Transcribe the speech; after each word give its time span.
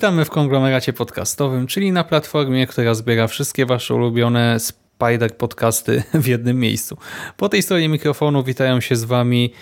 Witamy 0.00 0.24
w 0.24 0.30
konglomeracie 0.30 0.92
podcastowym, 0.92 1.66
czyli 1.66 1.92
na 1.92 2.04
platformie, 2.04 2.66
która 2.66 2.94
zbiera 2.94 3.26
wszystkie 3.26 3.66
wasze 3.66 3.94
ulubione 3.94 4.60
Spider 4.60 5.36
podcasty 5.36 6.02
w 6.14 6.26
jednym 6.26 6.58
miejscu. 6.58 6.96
Po 7.36 7.48
tej 7.48 7.62
stronie 7.62 7.88
mikrofonu 7.88 8.44
witają 8.44 8.80
się 8.80 8.96
z 8.96 9.04
wami 9.04 9.52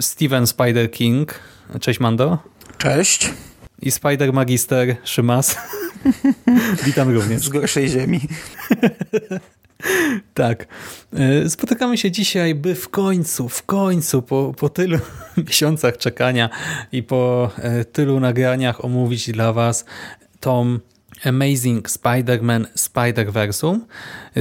Steven 0.00 0.46
Spider 0.46 0.90
King. 0.90 1.34
Cześć 1.80 2.00
Mando. 2.00 2.38
Cześć. 2.78 3.30
I 3.82 3.90
Spider 3.90 4.32
Magister 4.32 4.96
Szymas. 5.04 5.56
Witam 6.86 7.14
również. 7.14 7.42
Z 7.42 7.48
gorszej 7.48 7.88
ziemi. 7.88 8.20
Tak. 10.34 10.66
E, 11.12 11.50
spotykamy 11.50 11.98
się 11.98 12.10
dzisiaj, 12.10 12.54
by 12.54 12.74
w 12.74 12.88
końcu, 12.88 13.48
w 13.48 13.62
końcu, 13.62 14.22
po, 14.22 14.54
po 14.58 14.68
tylu 14.68 14.98
miesiącach 15.46 15.96
czekania 15.96 16.50
i 16.92 17.02
po 17.02 17.50
e, 17.56 17.84
tylu 17.84 18.20
nagraniach 18.20 18.84
omówić 18.84 19.30
dla 19.30 19.52
Was 19.52 19.84
tom 20.40 20.80
Amazing 21.24 21.88
Spider-Man 21.88 22.64
Spider-Versum. 22.76 23.78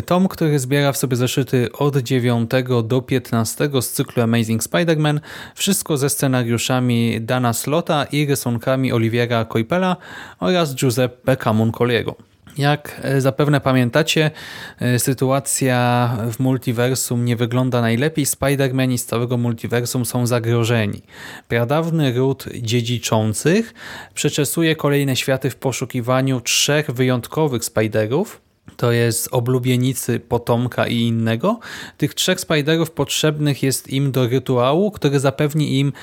Tom, 0.05 0.27
który 0.27 0.59
zbiera 0.59 0.91
w 0.91 0.97
sobie 0.97 1.17
zeszyty 1.17 1.71
od 1.71 1.97
9 1.97 2.51
do 2.83 3.01
15 3.01 3.69
z 3.81 3.89
cyklu 3.89 4.23
Amazing 4.23 4.63
Spider-Man. 4.63 5.19
Wszystko 5.55 5.97
ze 5.97 6.09
scenariuszami 6.09 7.21
Dana 7.21 7.53
Slota 7.53 8.03
i 8.03 8.25
rysunkami 8.25 8.93
Oliviera 8.93 9.45
Coipela 9.45 9.97
oraz 10.39 10.75
Giuseppe 10.75 11.37
Camuncoliego. 11.37 12.28
Jak 12.59 13.01
e, 13.03 13.21
zapewne 13.21 13.61
pamiętacie, 13.61 14.31
e, 14.79 14.99
sytuacja 14.99 16.17
w 16.31 16.39
multiversum 16.39 17.25
nie 17.25 17.35
wygląda 17.35 17.81
najlepiej. 17.81 18.25
Spider-Mani 18.25 18.97
z 18.97 19.05
całego 19.05 19.37
multiversum 19.37 20.05
są 20.05 20.27
zagrożeni. 20.27 21.01
Pradawny 21.47 22.13
ród 22.13 22.45
dziedziczących 22.61 23.73
przeczesuje 24.13 24.75
kolejne 24.75 25.15
światy 25.15 25.49
w 25.49 25.55
poszukiwaniu 25.55 26.41
trzech 26.41 26.91
wyjątkowych 26.91 27.65
Spiderów, 27.65 28.41
to 28.77 28.91
jest 28.91 29.29
oblubienicy 29.31 30.19
potomka 30.19 30.87
i 30.87 30.97
innego. 30.97 31.59
Tych 31.97 32.13
trzech 32.13 32.39
Spiderów 32.39 32.91
potrzebnych 32.91 33.63
jest 33.63 33.89
im 33.89 34.11
do 34.11 34.27
rytuału, 34.27 34.91
który 34.91 35.19
zapewni 35.19 35.79
im 35.79 35.93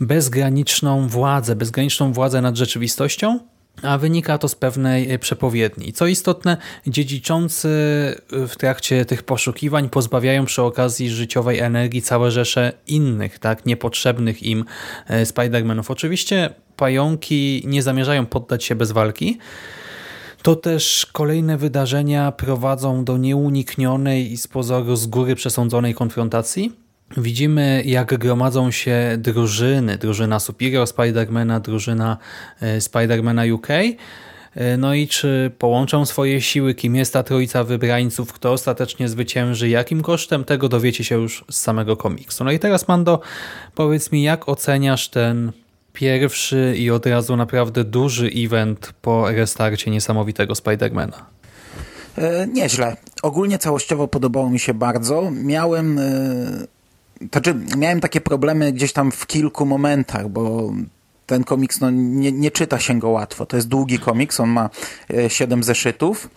bezgraniczną 0.00 1.08
władzę, 1.08 1.56
bezgraniczną 1.56 2.12
władzę 2.12 2.40
nad 2.40 2.56
rzeczywistością 2.56 3.38
a 3.82 3.98
wynika 3.98 4.38
to 4.38 4.48
z 4.48 4.54
pewnej 4.54 5.12
e, 5.12 5.18
przepowiedni. 5.18 5.92
Co 5.92 6.06
istotne, 6.06 6.56
dziedziczący 6.86 7.68
w 8.30 8.52
trakcie 8.58 9.04
tych 9.04 9.22
poszukiwań 9.22 9.90
pozbawiają 9.90 10.44
przy 10.44 10.62
okazji 10.62 11.10
życiowej 11.10 11.58
energii 11.58 12.02
całe 12.02 12.30
rzesze 12.30 12.72
innych, 12.86 13.38
tak, 13.38 13.66
niepotrzebnych 13.66 14.42
im 14.42 14.64
e, 15.06 15.24
Spider-Manów. 15.24 15.90
Oczywiście 15.90 16.50
pająki 16.76 17.62
nie 17.66 17.82
zamierzają 17.82 18.26
poddać 18.26 18.64
się 18.64 18.74
bez 18.74 18.92
walki, 18.92 19.38
to 20.42 20.56
też 20.56 21.06
kolejne 21.12 21.56
wydarzenia 21.56 22.32
prowadzą 22.32 23.04
do 23.04 23.16
nieuniknionej 23.16 24.32
i 24.32 24.36
z 24.36 24.46
pozoru 24.46 24.96
z 24.96 25.06
góry 25.06 25.34
przesądzonej 25.34 25.94
konfrontacji, 25.94 26.85
Widzimy, 27.16 27.82
jak 27.86 28.18
gromadzą 28.18 28.70
się 28.70 29.16
drużyny. 29.18 29.98
Drużyna 29.98 30.40
Superior 30.40 30.86
Spidermana, 30.86 31.60
drużyna 31.60 32.18
e, 32.60 32.80
Spidermana 32.80 33.42
UK. 33.54 33.68
E, 34.56 34.76
no 34.76 34.94
i 34.94 35.08
czy 35.08 35.50
połączą 35.58 36.06
swoje 36.06 36.40
siły, 36.40 36.74
kim 36.74 36.96
jest 36.96 37.12
ta 37.12 37.22
trójca 37.22 37.64
wybrańców, 37.64 38.32
kto 38.32 38.52
ostatecznie 38.52 39.08
zwycięży, 39.08 39.68
jakim 39.68 40.02
kosztem, 40.02 40.44
tego 40.44 40.68
dowiecie 40.68 41.04
się 41.04 41.14
już 41.14 41.44
z 41.50 41.60
samego 41.60 41.96
komiksu. 41.96 42.44
No 42.44 42.50
i 42.50 42.58
teraz 42.58 42.88
Mando, 42.88 43.20
powiedz 43.74 44.12
mi, 44.12 44.22
jak 44.22 44.48
oceniasz 44.48 45.08
ten 45.08 45.52
pierwszy 45.92 46.74
i 46.76 46.90
od 46.90 47.06
razu 47.06 47.36
naprawdę 47.36 47.84
duży 47.84 48.30
event 48.36 48.92
po 49.02 49.30
restarcie 49.30 49.90
niesamowitego 49.90 50.54
Spidermana? 50.54 51.26
E, 52.18 52.46
nieźle. 52.46 52.96
Ogólnie 53.22 53.58
całościowo 53.58 54.08
podobało 54.08 54.50
mi 54.50 54.58
się 54.58 54.74
bardzo. 54.74 55.30
Miałem... 55.30 56.00
Znaczy, 57.32 57.54
miałem 57.76 58.00
takie 58.00 58.20
problemy 58.20 58.72
gdzieś 58.72 58.92
tam 58.92 59.12
w 59.12 59.26
kilku 59.26 59.66
momentach, 59.66 60.28
bo 60.28 60.72
ten 61.26 61.44
komiks 61.44 61.80
no, 61.80 61.90
nie, 61.90 62.32
nie 62.32 62.50
czyta 62.50 62.78
się 62.78 62.98
go 62.98 63.08
łatwo. 63.08 63.46
To 63.46 63.56
jest 63.56 63.68
długi 63.68 63.98
komiks, 63.98 64.40
on 64.40 64.50
ma 64.50 64.70
e, 65.14 65.30
siedem 65.30 65.62
zeszytów. 65.62 66.28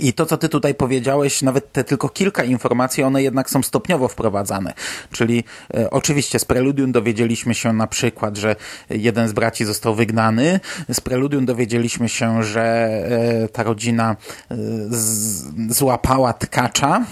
I 0.00 0.12
to, 0.12 0.26
co 0.26 0.36
ty 0.36 0.48
tutaj 0.48 0.74
powiedziałeś, 0.74 1.42
nawet 1.42 1.72
te 1.72 1.84
tylko 1.84 2.08
kilka 2.08 2.44
informacji, 2.44 3.02
one 3.02 3.22
jednak 3.22 3.50
są 3.50 3.62
stopniowo 3.62 4.08
wprowadzane. 4.08 4.74
Czyli 5.12 5.44
e, 5.74 5.90
oczywiście 5.90 6.38
z 6.38 6.44
Preludium 6.44 6.92
dowiedzieliśmy 6.92 7.54
się 7.54 7.72
na 7.72 7.86
przykład, 7.86 8.36
że 8.36 8.56
jeden 8.90 9.28
z 9.28 9.32
braci 9.32 9.64
został 9.64 9.94
wygnany. 9.94 10.60
Z 10.92 11.00
Preludium 11.00 11.46
dowiedzieliśmy 11.46 12.08
się, 12.08 12.42
że 12.42 12.62
e, 12.64 13.48
ta 13.48 13.62
rodzina 13.62 14.16
e, 14.50 14.56
z, 14.90 15.76
złapała 15.76 16.32
tkacza, 16.32 17.04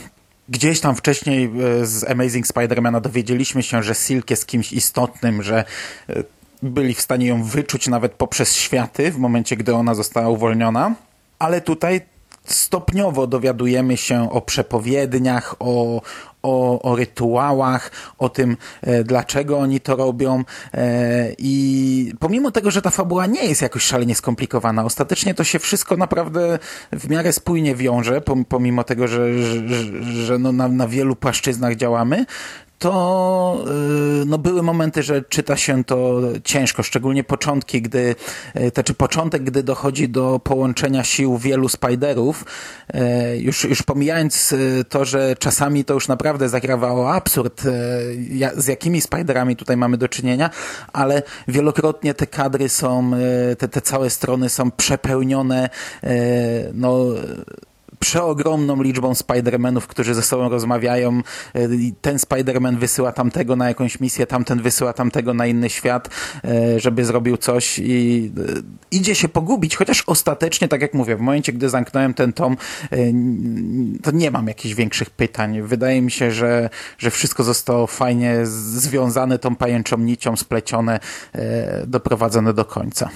Gdzieś 0.48 0.80
tam 0.80 0.96
wcześniej 0.96 1.44
e, 1.44 1.86
z 1.86 2.10
Amazing 2.10 2.46
Spider-Mana 2.46 3.00
dowiedzieliśmy 3.00 3.62
się, 3.62 3.82
że 3.82 3.94
Silk 3.94 4.30
jest 4.30 4.46
kimś 4.46 4.72
istotnym, 4.72 5.42
że 5.42 5.64
e, 6.08 6.22
byli 6.62 6.94
w 6.94 7.00
stanie 7.00 7.26
ją 7.26 7.42
wyczuć 7.42 7.88
nawet 7.88 8.12
poprzez 8.12 8.54
światy 8.54 9.10
w 9.12 9.18
momencie, 9.18 9.56
gdy 9.56 9.74
ona 9.74 9.94
została 9.94 10.28
uwolniona. 10.28 10.94
Ale 11.38 11.60
tutaj 11.60 12.00
stopniowo 12.46 13.26
dowiadujemy 13.26 13.96
się 13.96 14.30
o 14.30 14.40
przepowiedniach, 14.40 15.54
o, 15.58 16.02
o, 16.42 16.82
o 16.82 16.96
rytuałach, 16.96 17.90
o 18.18 18.28
tym, 18.28 18.56
e, 18.82 19.04
dlaczego 19.04 19.58
oni 19.58 19.80
to 19.80 19.96
robią. 19.96 20.44
E, 20.74 21.32
I 21.38 22.12
pomimo 22.18 22.50
tego, 22.50 22.70
że 22.70 22.82
ta 22.82 22.90
fabuła 22.90 23.26
nie 23.26 23.44
jest 23.44 23.62
jakoś 23.62 23.82
szalenie 23.82 24.14
skomplikowana, 24.14 24.84
ostatecznie 24.84 25.34
to 25.34 25.44
się 25.44 25.58
wszystko 25.58 25.96
naprawdę 25.96 26.58
w 26.92 27.10
miarę 27.10 27.32
spójnie 27.32 27.74
wiąże, 27.74 28.22
pomimo 28.48 28.84
tego, 28.84 29.08
że, 29.08 29.38
że, 29.42 30.02
że 30.02 30.38
no 30.38 30.52
na, 30.52 30.68
na 30.68 30.88
wielu 30.88 31.16
płaszczyznach 31.16 31.76
działamy, 31.76 32.26
to 32.78 33.64
y, 34.22 34.26
no, 34.26 34.38
były 34.38 34.62
momenty, 34.62 35.02
że 35.02 35.22
czyta 35.22 35.56
się 35.56 35.84
to 35.84 36.20
ciężko, 36.44 36.82
szczególnie 36.82 37.24
początki, 37.24 37.82
gdy, 37.82 38.14
y, 38.56 38.70
to 38.70 38.82
czy 38.82 38.94
początek, 38.94 39.44
gdy 39.44 39.62
dochodzi 39.62 40.08
do 40.08 40.40
połączenia 40.44 41.04
sił 41.04 41.38
wielu 41.38 41.68
Spiderów, 41.68 42.44
y, 42.94 42.98
już, 43.38 43.64
już 43.64 43.82
pomijając 43.82 44.54
to, 44.88 45.04
że 45.04 45.36
czasami 45.38 45.84
to 45.84 45.94
już 45.94 46.08
naprawdę 46.08 46.48
zagrawało 46.48 47.12
absurd, 47.12 47.62
z 48.56 48.66
jakimi 48.66 49.00
Spiderami 49.00 49.56
tutaj 49.56 49.76
mamy 49.76 49.96
do 49.96 50.08
czynienia, 50.08 50.50
ale 50.92 51.22
wielokrotnie 51.48 52.14
te 52.14 52.26
kadry 52.26 52.68
są, 52.68 53.10
te, 53.58 53.68
te 53.68 53.80
całe 53.80 54.10
strony 54.10 54.48
są 54.48 54.70
przepełnione, 54.70 55.70
no 56.74 57.06
przeogromną 58.06 58.82
liczbą 58.82 59.12
Spider-Manów, 59.12 59.86
którzy 59.86 60.14
ze 60.14 60.22
sobą 60.22 60.48
rozmawiają. 60.48 61.22
E, 61.54 61.68
ten 62.00 62.16
Spider-Man 62.16 62.76
wysyła 62.76 63.12
tamtego 63.12 63.56
na 63.56 63.68
jakąś 63.68 64.00
misję, 64.00 64.26
tamten 64.26 64.62
wysyła 64.62 64.92
tamtego 64.92 65.34
na 65.34 65.46
inny 65.46 65.70
świat, 65.70 66.08
e, 66.44 66.80
żeby 66.80 67.04
zrobił 67.04 67.36
coś 67.36 67.78
i 67.78 68.32
e, 68.38 68.62
idzie 68.90 69.14
się 69.14 69.28
pogubić, 69.28 69.76
chociaż 69.76 70.04
ostatecznie, 70.06 70.68
tak 70.68 70.82
jak 70.82 70.94
mówię, 70.94 71.16
w 71.16 71.20
momencie, 71.20 71.52
gdy 71.52 71.68
zamknąłem 71.68 72.14
ten 72.14 72.32
tom, 72.32 72.56
to 74.02 74.10
nie 74.10 74.30
mam 74.30 74.48
jakichś 74.48 74.74
większych 74.74 75.10
pytań. 75.10 75.62
Wydaje 75.62 76.02
mi 76.02 76.10
się, 76.10 76.30
że, 76.30 76.70
że 76.98 77.10
wszystko 77.10 77.44
zostało 77.44 77.86
fajnie 77.86 78.46
związane 78.46 79.38
tą 79.38 79.56
pajęczą 79.56 79.98
nicią, 79.98 80.36
splecione, 80.36 81.00
doprowadzone 81.86 82.54
do 82.54 82.64
końca. 82.64 83.10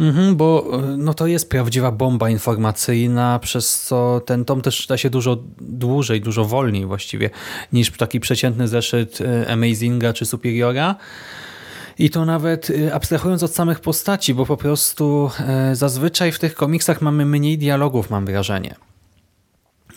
Mhm, 0.00 0.36
bo 0.36 0.78
no 0.96 1.14
to 1.14 1.26
jest 1.26 1.50
prawdziwa 1.50 1.92
bomba 1.92 2.30
informacyjna, 2.30 3.38
przez 3.38 3.80
co 3.82 4.20
ten 4.26 4.44
tom 4.44 4.60
też 4.60 4.76
czyta 4.76 4.96
się 4.96 5.10
dużo 5.10 5.38
dłużej, 5.60 6.20
dużo 6.20 6.44
wolniej 6.44 6.86
właściwie 6.86 7.30
niż 7.72 7.90
taki 7.90 8.20
przeciętny 8.20 8.68
zeszyt 8.68 9.18
e, 9.20 9.52
Amazinga 9.52 10.12
czy 10.12 10.26
Superiora. 10.26 10.96
I 11.98 12.10
to 12.10 12.24
nawet 12.24 12.70
e, 12.70 12.94
abstrahując 12.94 13.42
od 13.42 13.54
samych 13.54 13.80
postaci, 13.80 14.34
bo 14.34 14.46
po 14.46 14.56
prostu 14.56 15.30
e, 15.40 15.76
zazwyczaj 15.76 16.32
w 16.32 16.38
tych 16.38 16.54
komiksach 16.54 17.02
mamy 17.02 17.26
mniej 17.26 17.58
dialogów, 17.58 18.10
mam 18.10 18.26
wrażenie. 18.26 18.74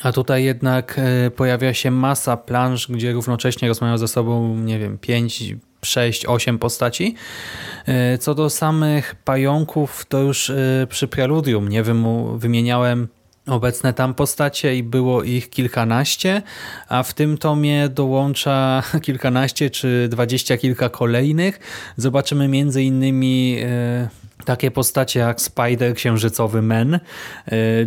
A 0.02 0.12
tutaj 0.12 0.44
jednak 0.44 1.00
pojawia 1.36 1.74
się 1.74 1.92
masa 1.92 2.38
planż, 2.38 2.88
gdzie 2.88 3.12
równocześnie 3.12 3.68
rozmawiają 3.68 3.98
ze 3.98 4.08
sobą, 4.08 4.58
nie 4.58 4.80
wiem, 4.80 4.98
pięć 4.98 5.44
6-8 5.84 6.58
postaci. 6.58 7.16
Co 8.20 8.36
do 8.36 8.50
samych 8.50 9.16
pająków, 9.16 10.06
to 10.06 10.20
już 10.20 10.52
przy 10.90 11.08
preludium 11.08 11.70
nie 11.70 11.84
wymieniałem 12.36 13.08
obecne 13.48 13.94
tam 13.94 14.14
postacie 14.14 14.76
i 14.76 14.84
było 14.84 15.24
ich 15.24 15.50
kilkanaście, 15.50 16.42
a 16.90 17.04
w 17.04 17.14
tym 17.14 17.38
tomie 17.38 17.90
dołącza 17.90 18.84
kilkanaście 19.06 19.70
czy 19.70 20.08
dwadzieścia 20.12 20.58
kilka 20.58 20.90
kolejnych. 20.90 21.60
Zobaczymy 21.98 22.48
między 22.48 22.84
innymi 22.84 23.58
e, 23.62 24.10
takie 24.46 24.72
postacie 24.72 25.20
jak 25.20 25.42
Spider 25.42 25.96
Księżycowy 25.96 26.62
Men, 26.62 26.94
e, 26.94 27.00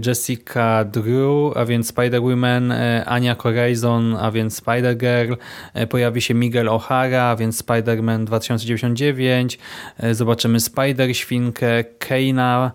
Jessica 0.06 0.84
Drew, 0.84 1.56
a 1.56 1.64
więc 1.64 1.92
Spider-Woman, 1.92 2.72
e, 2.72 3.04
Ania 3.04 3.36
Corazon, 3.36 4.16
a 4.16 4.30
więc 4.30 4.62
Spider-Girl, 4.62 5.34
pojawi 5.88 6.22
się 6.22 6.34
Miguel 6.34 6.68
O'Hara, 6.68 7.30
a 7.30 7.36
więc 7.36 7.62
Spider-Man 7.62 8.24
2099, 8.24 9.58
zobaczymy 10.12 10.58
Spider-Świnkę, 10.60 11.84
Keina, 11.98 12.72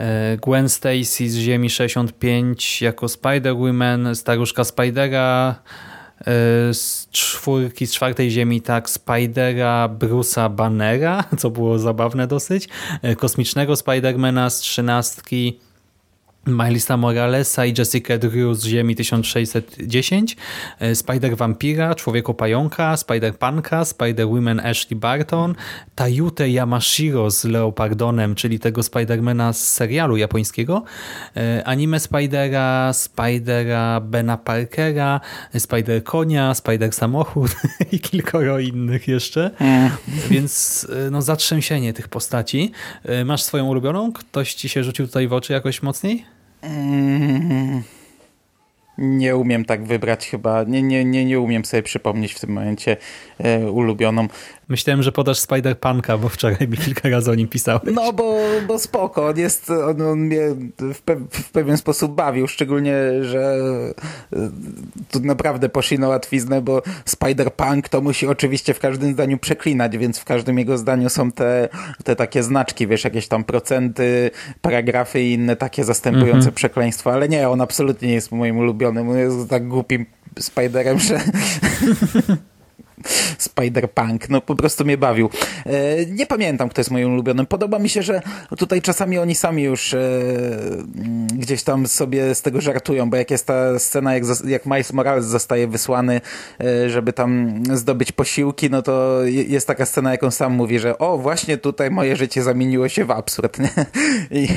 E, 0.00 0.36
Gwen 0.36 0.68
Stacy 0.68 1.30
z 1.30 1.36
Ziemi 1.36 1.70
65 1.70 2.82
jako 2.82 3.06
Spider-Woman, 3.06 4.14
staruszka 4.14 4.64
Spidera 4.64 5.54
e, 5.54 5.99
z 6.72 7.08
czwórki, 7.10 7.86
z 7.86 7.92
czwartej 7.92 8.30
Ziemi, 8.30 8.60
tak, 8.60 8.90
Spidera 8.90 9.88
Bruce'a 9.98 10.50
Bannera, 10.50 11.24
co 11.38 11.50
było 11.50 11.78
zabawne 11.78 12.26
dosyć, 12.26 12.68
e, 13.02 13.16
kosmicznego 13.16 13.76
Spidermana 13.76 14.50
z 14.50 14.58
trzynastki, 14.58 15.60
Milesa 16.46 16.96
Moralesa 16.96 17.66
i 17.66 17.74
Jessica 17.78 18.18
Drew 18.18 18.56
z 18.56 18.64
Ziemi 18.64 18.96
1610, 18.96 20.36
e, 20.78 20.92
Spider-Vampira, 20.94 21.94
Człowieku-Pająka, 21.94 22.94
Spider-Punka, 22.96 23.84
Spider-Woman 23.84 24.60
Ashley 24.66 24.96
Barton, 24.96 25.54
Tayute 25.94 26.48
Yamashiro 26.48 27.30
z 27.30 27.44
Leopardonem, 27.44 28.34
czyli 28.34 28.58
tego 28.58 28.82
Spidermana 28.82 29.52
z 29.52 29.72
serialu 29.72 30.16
japońskiego, 30.16 30.82
e, 31.36 31.64
anime 31.64 32.00
Spidera, 32.00 32.92
Spidera 32.92 34.00
Bena 34.00 34.36
Parkera, 34.36 35.20
Spider-Konia, 35.54 36.52
Spider-Samochód 36.52 37.56
i 37.92 38.00
kilkoro 38.00 38.58
innych 38.58 39.08
jeszcze. 39.08 39.50
Mm. 39.58 39.90
Więc 40.30 40.86
e, 41.06 41.10
no 41.10 41.22
zatrzęsienie 41.22 41.92
tych 41.92 42.08
postaci. 42.08 42.72
Masz 43.24 43.42
swoją 43.42 43.66
ulubioną? 43.66 44.12
Ktoś 44.12 44.54
ci 44.54 44.68
się 44.68 44.84
rzucił 44.84 45.06
tutaj 45.06 45.28
w 45.28 45.32
oczy 45.32 45.52
jakoś 45.52 45.82
mocniej? 45.82 46.29
Mm, 46.62 47.84
nie 49.00 49.36
umiem 49.36 49.64
tak 49.64 49.84
wybrać 49.84 50.28
chyba. 50.28 50.64
Nie, 50.64 50.82
nie, 50.82 51.04
nie, 51.04 51.24
nie 51.24 51.40
umiem 51.40 51.64
sobie 51.64 51.82
przypomnieć 51.82 52.32
w 52.32 52.40
tym 52.40 52.50
momencie 52.50 52.96
e, 53.38 53.70
ulubioną. 53.70 54.28
Myślałem, 54.68 55.02
że 55.02 55.12
podasz 55.12 55.38
Spider-Punka, 55.38 56.18
bo 56.18 56.28
wczoraj 56.28 56.68
mi 56.68 56.76
kilka 56.76 57.08
razy 57.08 57.30
o 57.30 57.34
nim 57.34 57.48
pisałeś. 57.48 57.82
No, 57.94 58.12
bo, 58.12 58.38
bo 58.68 58.78
spoko. 58.78 59.26
On, 59.26 59.38
jest, 59.38 59.70
on, 59.70 60.02
on 60.02 60.18
mnie 60.18 60.40
w, 60.78 61.02
pe 61.02 61.16
w, 61.30 61.50
pewien 61.50 61.76
sposób 61.76 62.14
bawił, 62.14 62.48
szczególnie, 62.48 62.94
że 63.22 63.56
e, 64.32 64.50
tu 65.10 65.20
naprawdę 65.20 65.68
poszli 65.68 65.98
na 65.98 66.08
łatwiznę, 66.08 66.62
bo 66.62 66.82
Spider-Punk 67.06 67.88
to 67.88 68.00
musi 68.00 68.26
oczywiście 68.26 68.74
w 68.74 68.78
każdym 68.78 69.12
zdaniu 69.12 69.38
przeklinać, 69.38 69.98
więc 69.98 70.18
w 70.18 70.24
każdym 70.24 70.58
jego 70.58 70.78
zdaniu 70.78 71.08
są 71.08 71.32
te, 71.32 71.68
te 72.04 72.16
takie 72.16 72.42
znaczki, 72.42 72.86
wiesz, 72.86 73.04
jakieś 73.04 73.28
tam 73.28 73.44
procenty, 73.44 74.30
paragrafy 74.62 75.22
i 75.22 75.32
inne 75.32 75.56
takie 75.56 75.84
zastępujące 75.84 76.36
mhm. 76.36 76.54
przekleństwa, 76.54 77.12
ale 77.12 77.28
nie, 77.28 77.48
on 77.48 77.60
absolutnie 77.60 78.08
nie 78.08 78.14
jest 78.14 78.32
moim 78.32 78.58
ulubionym. 78.58 78.89
On 78.98 79.18
jest 79.18 79.50
tak 79.50 79.68
głupim 79.68 80.06
Spiderem, 80.38 80.98
że 80.98 81.20
Spider-Punk, 83.38 84.18
no 84.28 84.40
po 84.40 84.56
prostu 84.56 84.84
mnie 84.84 84.98
bawił. 84.98 85.30
E, 85.66 86.06
nie 86.06 86.26
pamiętam, 86.26 86.68
kto 86.68 86.80
jest 86.80 86.90
moim 86.90 87.12
ulubionym. 87.12 87.46
Podoba 87.46 87.78
mi 87.78 87.88
się, 87.88 88.02
że 88.02 88.22
tutaj 88.58 88.82
czasami 88.82 89.18
oni 89.18 89.34
sami 89.34 89.62
już 89.62 89.94
e, 89.94 90.00
gdzieś 91.34 91.62
tam 91.62 91.86
sobie 91.86 92.34
z 92.34 92.42
tego 92.42 92.60
żartują, 92.60 93.10
bo 93.10 93.16
jak 93.16 93.30
jest 93.30 93.46
ta 93.46 93.78
scena, 93.78 94.14
jak, 94.14 94.24
jak 94.46 94.66
Miles 94.66 94.92
Morales 94.92 95.24
zostaje 95.24 95.68
wysłany, 95.68 96.20
e, 96.60 96.90
żeby 96.90 97.12
tam 97.12 97.62
zdobyć 97.72 98.12
posiłki, 98.12 98.70
no 98.70 98.82
to 98.82 99.20
jest 99.24 99.66
taka 99.66 99.86
scena, 99.86 100.10
jak 100.10 100.22
on 100.22 100.32
sam 100.32 100.52
mówi, 100.52 100.78
że 100.78 100.98
o, 100.98 101.18
właśnie 101.18 101.58
tutaj 101.58 101.90
moje 101.90 102.16
życie 102.16 102.42
zamieniło 102.42 102.88
się 102.88 103.04
w 103.04 103.10
absurd, 103.10 103.58
nie? 103.58 103.70
I, 104.40 104.48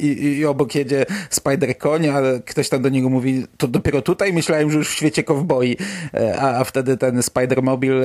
i, 0.00 0.06
i, 0.06 0.38
i 0.38 0.44
obok 0.44 0.74
jedzie 0.74 1.06
Spider-Koń, 1.30 2.08
a 2.08 2.42
ktoś 2.42 2.68
tam 2.68 2.82
do 2.82 2.88
niego 2.88 3.08
mówi, 3.08 3.46
to 3.56 3.68
dopiero 3.68 4.02
tutaj 4.02 4.32
myślałem, 4.32 4.70
że 4.70 4.78
już 4.78 4.88
w 4.88 4.94
świecie 4.94 5.24
kowboi, 5.24 5.76
a, 6.38 6.60
a 6.60 6.64
wtedy 6.64 6.96
ten 6.96 7.15
ten 7.16 7.22
Spider-Mobile 7.22 8.02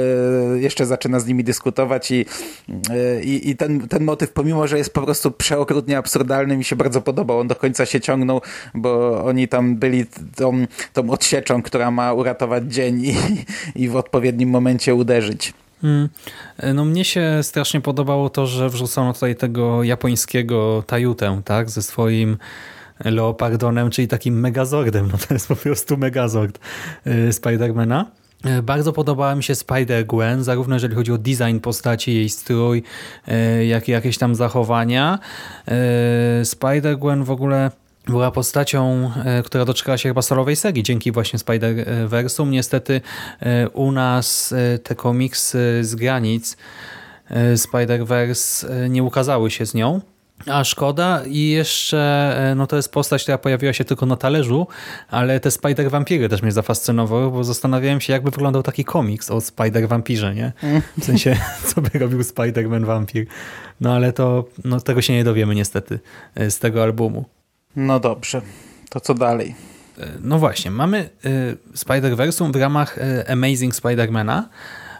jeszcze 0.55 0.85
zaczyna 0.85 1.19
z 1.19 1.27
nimi 1.27 1.43
dyskutować 1.43 2.11
i, 2.11 2.25
e, 2.89 3.23
i, 3.23 3.49
i, 3.49 3.55
ten, 3.55 3.87
ten 3.87 4.03
motyw, 4.03 4.31
pomimo, 4.31 4.67
że 4.67 4.77
jest 4.77 4.93
po 4.93 5.01
prostu 5.01 5.31
przeokrutnie 5.31 5.97
absurdalny, 5.97 6.57
mi 6.57 6.63
się 6.63 6.75
bardzo 6.75 7.01
podobał. 7.01 7.39
On 7.39 7.47
do 7.47 7.55
końca 7.55 7.85
się 7.85 8.01
ciągnął, 8.01 8.41
bo 8.73 9.23
oni 9.25 9.47
tam 9.47 9.75
byli 9.75 10.05
tą, 10.35 10.65
tą 10.93 11.09
odsieczą, 11.09 11.61
która 11.61 11.91
ma 11.91 12.13
uratować 12.13 12.63
dzień 12.63 13.05
i, 13.05 13.15
i 13.75 13.89
w 13.89 13.95
odpowiednim 13.95 14.49
momencie 14.49 14.95
uderzyć. 14.95 15.53
Hmm. 15.81 16.09
No 16.73 16.85
mnie 16.85 17.05
się 17.05 17.39
strasznie 17.41 17.81
podobało 17.81 18.29
to, 18.29 18.47
że 18.47 18.69
wrzucono 18.69 19.13
tutaj 19.13 19.35
tego 19.35 19.83
japońskiego 19.83 20.83
Tajutę, 20.87 21.41
tak, 21.45 21.69
ze 21.69 21.81
swoim 21.81 22.37
Leopardonem, 23.05 23.89
czyli 23.89 24.07
takim 24.07 24.39
Megazordem. 24.39 25.09
No 25.11 25.17
to 25.27 25.33
jest 25.33 25.47
po 25.47 25.55
prostu 25.55 25.97
Megazord 25.97 26.59
e, 27.05 27.33
Spidermana. 27.33 28.11
E, 28.45 28.61
bardzo 28.61 28.93
podobała 28.93 29.35
mi 29.35 29.43
się 29.43 29.53
Spider-Gwen, 29.53 30.41
zarówno 30.41 30.75
jeżeli 30.75 30.95
chodzi 30.95 31.11
o 31.11 31.17
design 31.17 31.59
postaci, 31.59 32.15
jej 32.15 32.29
strój, 32.29 32.83
e, 33.27 33.65
jak 33.65 33.87
i 33.87 33.91
jakieś 33.91 34.17
tam 34.17 34.35
zachowania. 34.35 35.19
E, 35.67 35.71
Spider-Gwen 36.41 37.23
w 37.23 37.31
ogóle 37.31 37.71
była 38.07 38.31
postacią, 38.31 39.11
która 39.45 39.65
doczekała 39.65 39.97
się 39.97 40.09
chyba 40.09 40.21
solowej 40.21 40.55
serii 40.55 40.83
dzięki 40.83 41.11
właśnie 41.11 41.39
Spider-Versum. 41.39 42.49
Niestety 42.49 43.01
u 43.73 43.91
nas 43.91 44.53
te 44.83 44.95
komiksy 44.95 45.79
z 45.81 45.95
granic 45.95 46.57
Spider-Verse 47.55 48.67
nie 48.89 49.03
ukazały 49.03 49.51
się 49.51 49.65
z 49.65 49.73
nią. 49.73 50.01
A 50.47 50.63
szkoda 50.63 51.21
i 51.25 51.49
jeszcze 51.49 51.97
e, 52.51 52.55
no 52.55 52.67
to 52.67 52.75
jest 52.75 52.91
postać, 52.91 53.23
która 53.23 53.37
pojawiła 53.37 53.73
się 53.73 53.85
tylko 53.85 54.05
na 54.05 54.15
talerzu, 54.15 54.67
ale 55.09 55.39
te 55.39 55.49
Spider-Vampiry 55.49 56.29
też 56.29 56.41
mnie 56.41 56.51
zafascynowały, 56.51 57.31
bo 57.31 57.43
zastanawiałem 57.43 58.01
się, 58.01 58.13
jakby 58.13 58.31
wyglądał 58.31 58.63
taki 58.63 58.85
komiks 58.85 59.31
o 59.31 59.37
Spider-Vampirze, 59.37 60.35
nie? 60.35 60.51
W 60.97 61.05
sensie, 61.05 61.37
co 61.75 61.81
by 61.81 61.99
robił 61.99 62.19
Spider-Man 62.19 62.85
Vampir. 62.85 63.25
No 63.81 63.93
ale 63.93 64.13
to 64.13 64.45
no, 64.63 64.79
tego 64.79 65.01
się 65.01 65.13
nie 65.13 65.23
dowiemy 65.23 65.55
niestety 65.55 65.99
e, 66.35 66.51
z 66.51 66.59
tego 66.59 66.83
albumu. 66.83 67.25
No 67.75 67.99
dobrze, 67.99 68.41
to 68.89 68.99
co 68.99 69.13
dalej? 69.13 69.55
E, 69.99 70.07
no 70.21 70.39
właśnie, 70.39 70.71
mamy 70.71 71.09
Spider-Versum 71.75 72.51
w 72.51 72.55
ramach 72.55 72.99
Amazing 73.27 73.73
Spider-Mana, 73.73 74.43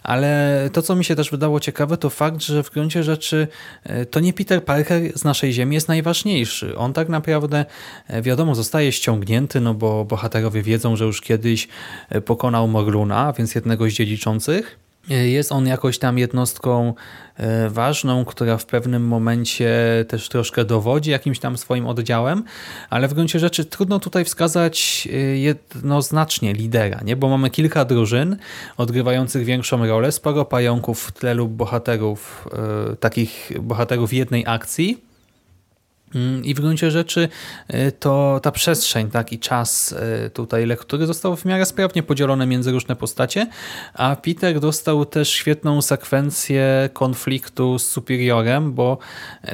ale 0.04 0.70
to, 0.74 0.82
co 0.82 0.96
mi 0.96 1.06
się 1.06 1.16
też 1.16 1.32
wydało 1.32 1.60
ciekawe, 1.60 1.98
to 1.98 2.10
fakt, 2.10 2.42
że 2.42 2.64
w 2.64 2.72
gruncie 2.72 3.04
rzeczy 3.04 3.48
e, 3.84 4.06
to 4.06 4.20
nie 4.20 4.34
Peter 4.34 4.66
Parker 4.66 5.02
z 5.16 5.24
naszej 5.24 5.54
Ziemi 5.54 5.76
jest 5.76 5.88
najważniejszy. 5.88 6.78
On 6.78 6.94
tak 6.94 7.10
naprawdę, 7.10 7.66
e, 8.08 8.22
wiadomo, 8.22 8.56
zostaje 8.56 8.92
ściągnięty, 8.92 9.62
no 9.62 9.74
bo 9.74 10.06
bohaterowie 10.06 10.62
wiedzą, 10.64 10.96
że 10.96 11.06
już 11.06 11.22
kiedyś 11.22 11.68
e, 12.10 12.22
pokonał 12.22 12.68
Morluna, 12.68 13.34
więc 13.34 13.56
jednego 13.56 13.90
z 13.90 13.94
dziedziczących. 13.94 14.80
Jest 15.10 15.52
on 15.52 15.68
jakoś 15.68 16.00
tam 16.00 16.18
jednostką 16.18 16.94
e, 17.38 17.70
ważną, 17.70 18.26
która 18.26 18.58
w 18.58 18.66
pewnym 18.66 19.08
momencie 19.08 19.72
też 20.08 20.30
troszkę 20.30 20.66
dowodzi 20.66 21.12
jakimś 21.12 21.40
tam 21.40 21.58
swoim 21.58 21.88
oddziałem, 21.88 22.44
ale 22.90 23.08
w 23.08 23.14
gruncie 23.14 23.40
rzeczy 23.40 23.66
trudno 23.66 24.00
tutaj 24.00 24.26
wskazać 24.26 25.08
e, 25.14 25.18
jednoznacznie 25.18 26.54
lidera, 26.54 27.00
nie? 27.06 27.16
bo 27.16 27.30
mamy 27.30 27.50
kilka 27.50 27.86
drużyn 27.86 28.38
odgrywających 28.78 29.46
większą 29.46 29.88
rolę, 29.88 30.12
sporo 30.12 30.46
pająków 30.46 31.04
w 31.04 31.12
tle 31.12 31.34
lub 31.34 31.52
bohaterów, 31.52 32.48
e, 32.92 32.96
takich 32.96 33.52
bohaterów 33.62 34.14
jednej 34.14 34.44
akcji, 34.48 35.11
I 36.44 36.54
w 36.54 36.60
gruncie 36.60 36.92
rzeczy 36.92 37.30
y, 37.74 37.92
to 37.92 38.40
ta 38.44 38.52
przestrzeń 38.52 39.12
tak, 39.12 39.34
i 39.34 39.40
czas 39.40 39.92
y, 40.26 40.30
tutaj 40.30 40.66
lektury 40.66 41.06
został 41.06 41.36
w 41.36 41.46
miarę 41.46 41.66
sprawnie 41.66 42.04
podzielone 42.04 42.46
między 42.46 42.72
różne 42.72 42.96
postacie, 42.96 43.48
a 43.94 44.16
Peter 44.16 44.60
dostał 44.60 45.06
też 45.06 45.30
świetną 45.30 45.82
sekwencję 45.82 46.90
konfliktu 46.94 47.80
z 47.80 47.88
Superiorem, 47.88 48.74
bo 48.74 48.98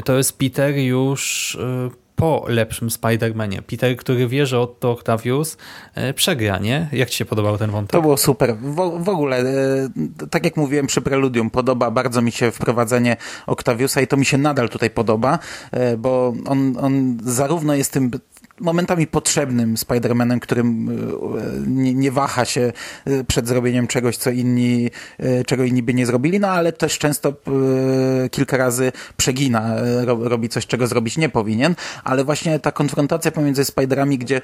to 0.06 0.18
jest 0.18 0.38
Peter 0.38 0.76
już 0.76 1.56
y, 1.56 2.07
po 2.18 2.46
lepszym 2.48 2.90
Spider-Manie. 2.90 3.62
Peter, 3.62 3.98
który 3.98 4.28
wie, 4.28 4.46
że 4.46 4.60
Otto 4.60 4.92
Octavius 4.92 5.58
e, 5.96 6.14
przegra, 6.14 6.58
nie? 6.58 6.90
Jak 6.92 7.10
ci 7.10 7.18
się 7.18 7.26
podobał 7.26 7.58
ten 7.58 7.72
wątek? 7.72 7.92
To 7.92 8.02
było 8.02 8.18
super. 8.18 8.56
W, 8.56 9.04
w 9.04 9.10
ogóle, 9.10 9.38
e, 9.38 10.26
tak 10.30 10.46
jak 10.46 10.58
mówiłem 10.58 10.88
przy 10.88 11.02
Preludium, 11.02 11.50
podoba 11.50 11.92
bardzo 11.92 12.22
mi 12.22 12.32
się 12.32 12.52
wprowadzenie 12.52 13.18
Octaviusa 13.48 14.02
i 14.02 14.08
to 14.08 14.18
mi 14.18 14.26
się 14.26 14.38
nadal 14.38 14.70
tutaj 14.70 14.90
podoba, 14.90 15.40
e, 15.72 15.98
bo 15.98 16.34
on, 16.46 16.78
on 16.80 17.18
zarówno 17.24 17.76
jest 17.76 17.92
tym 17.92 18.12
momentami 18.60 19.08
potrzebnym 19.08 19.76
Spider-Manem, 19.76 20.40
którym 20.40 20.90
e, 20.90 21.70
nie, 21.70 21.94
nie, 21.94 22.12
waha 22.12 22.46
się 22.46 22.74
e, 23.06 23.24
przed 23.24 23.48
zrobieniem 23.48 23.88
czegoś, 23.88 24.18
co 24.18 24.30
inni, 24.30 24.90
e, 25.20 25.44
czego 25.44 25.64
inni 25.64 25.84
by 25.84 25.94
nie 25.94 26.06
zrobili, 26.06 26.40
no 26.40 26.48
ale 26.48 26.74
też 26.74 26.98
często 26.98 27.34
kilka 28.32 28.58
razy 28.58 28.92
przegina, 29.18 29.76
robi 30.06 30.50
coś, 30.50 30.68
czego 30.68 30.88
zrobić 30.88 31.18
nie 31.18 31.30
powinien, 31.30 31.76
ale 32.04 32.24
właśnie 32.24 32.60
ta 32.60 32.72
konfrontacja 32.72 33.32
pomiędzy 33.32 33.66
Spiderami, 33.66 34.18
gdzie 34.18 34.42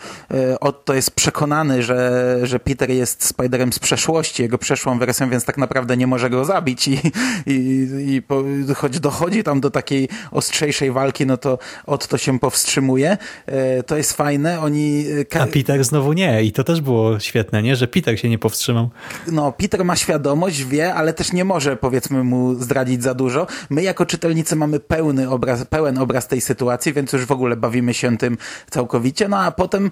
Otto 0.60 0.94
jest 0.94 1.12
przekonany, 1.12 1.84
że, 1.84 2.40
że 2.44 2.60
Peter 2.60 2.90
jest 2.90 3.26
Spiderem 3.26 3.74
z 3.74 3.80
przeszłości, 3.80 4.44
jego 4.44 4.58
przeszłą 4.58 5.00
wersją, 5.00 5.30
więc 5.30 5.46
tak 5.46 5.58
naprawdę 5.58 5.98
nie 5.98 6.08
może 6.08 6.30
go 6.30 6.46
zabić 6.46 6.88
i, 6.88 7.02
i, 7.46 7.88
i 8.08 8.22
po, 8.22 8.44
choć 8.76 9.00
dochodzi 9.00 9.44
tam 9.44 9.62
do 9.62 9.72
takiej 9.72 10.10
ostrzejszej 10.32 10.92
walki, 10.92 11.26
no 11.26 11.38
to 11.38 11.60
Otto 11.86 12.18
się 12.18 12.40
powstrzymuje. 12.40 13.18
To 13.86 13.98
jest 13.98 14.03
fajne. 14.12 14.60
Oni... 14.60 15.06
E, 15.36 15.42
A 15.42 15.48
Peter 15.48 15.84
znowu 15.84 16.14
nie 16.14 16.44
i 16.44 16.52
to 16.52 16.64
też 16.64 16.82
było 16.82 17.20
świetne, 17.20 17.64
nie? 17.64 17.76
Że 17.76 17.88
Peter 17.88 18.20
się 18.20 18.30
nie 18.30 18.38
powstrzymał. 18.38 18.90
No, 19.32 19.52
Peter 19.52 19.86
ma 19.86 19.96
świadomość, 19.96 20.64
wie, 20.66 20.94
ale 20.94 21.14
też 21.14 21.34
nie 21.34 21.46
może 21.46 21.76
powiedzmy 21.76 22.24
mu 22.24 22.56
zdradzić 22.56 23.04
za 23.04 23.14
dużo. 23.14 23.48
My 23.70 23.84
jako 23.84 24.06
czytelnicy 24.06 24.56
mamy 24.56 24.80
pełny 24.80 25.30
obraz, 25.30 25.66
pełen 25.66 25.98
obraz 25.98 26.28
tej 26.28 26.42
sytuacji, 26.42 26.94
więc 26.94 27.14
już 27.14 27.26
w 27.26 27.32
ogóle 27.32 27.56
bawimy 27.56 27.94
się 27.94 28.18
tym 28.18 28.38
całkowicie. 28.70 29.28
No 29.28 29.38
a 29.38 29.52
potem 29.52 29.92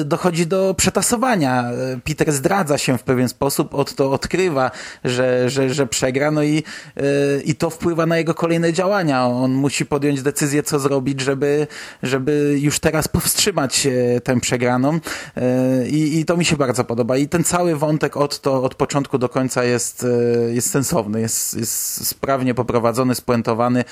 y, 0.00 0.04
dochodzi 0.04 0.46
do 0.46 0.74
przetasowania. 0.74 1.62
E, 1.62 2.00
Peter 2.04 2.32
zdradza 2.32 2.78
się 2.78 2.98
w 2.98 3.02
pewien 3.02 3.28
sposób, 3.28 3.74
od 3.74 3.94
to 3.94 4.12
odkrywa, 4.12 4.70
że, 5.04 5.50
że, 5.50 5.74
że 5.74 5.86
przegra, 5.86 6.30
no 6.30 6.42
i, 6.42 6.62
y, 6.98 7.42
i 7.44 7.54
to 7.54 7.70
wpływa 7.70 8.06
na 8.06 8.18
jego 8.18 8.34
kolejne 8.34 8.72
działania. 8.72 9.26
On 9.26 9.52
musi 9.52 9.86
podjąć 9.86 10.22
decyzję, 10.22 10.62
co 10.62 10.78
zrobić, 10.78 11.20
żeby, 11.20 11.66
żeby 12.02 12.56
już 12.60 12.80
teraz 12.80 13.08
powstrzymać 13.08 13.37
e, 13.46 14.20
tę 14.20 14.40
przegraną 14.40 15.00
e, 15.36 15.88
I, 15.88 16.20
i 16.20 16.24
to 16.24 16.36
mi 16.36 16.44
się 16.44 16.56
bardzo 16.56 16.84
podoba. 16.84 17.16
I 17.16 17.28
ten 17.28 17.44
cały 17.44 17.76
wątek 17.76 18.16
od, 18.16 18.40
to, 18.40 18.62
od 18.62 18.74
początku 18.74 19.18
do 19.18 19.28
końca 19.28 19.64
jest, 19.64 20.04
e, 20.04 20.54
jest 20.54 20.70
sensowny, 20.70 21.20
jest, 21.20 21.56
jest 21.56 22.06
sprawnie 22.06 22.54
poprowadzony, 22.54 23.14
spuentowany, 23.14 23.84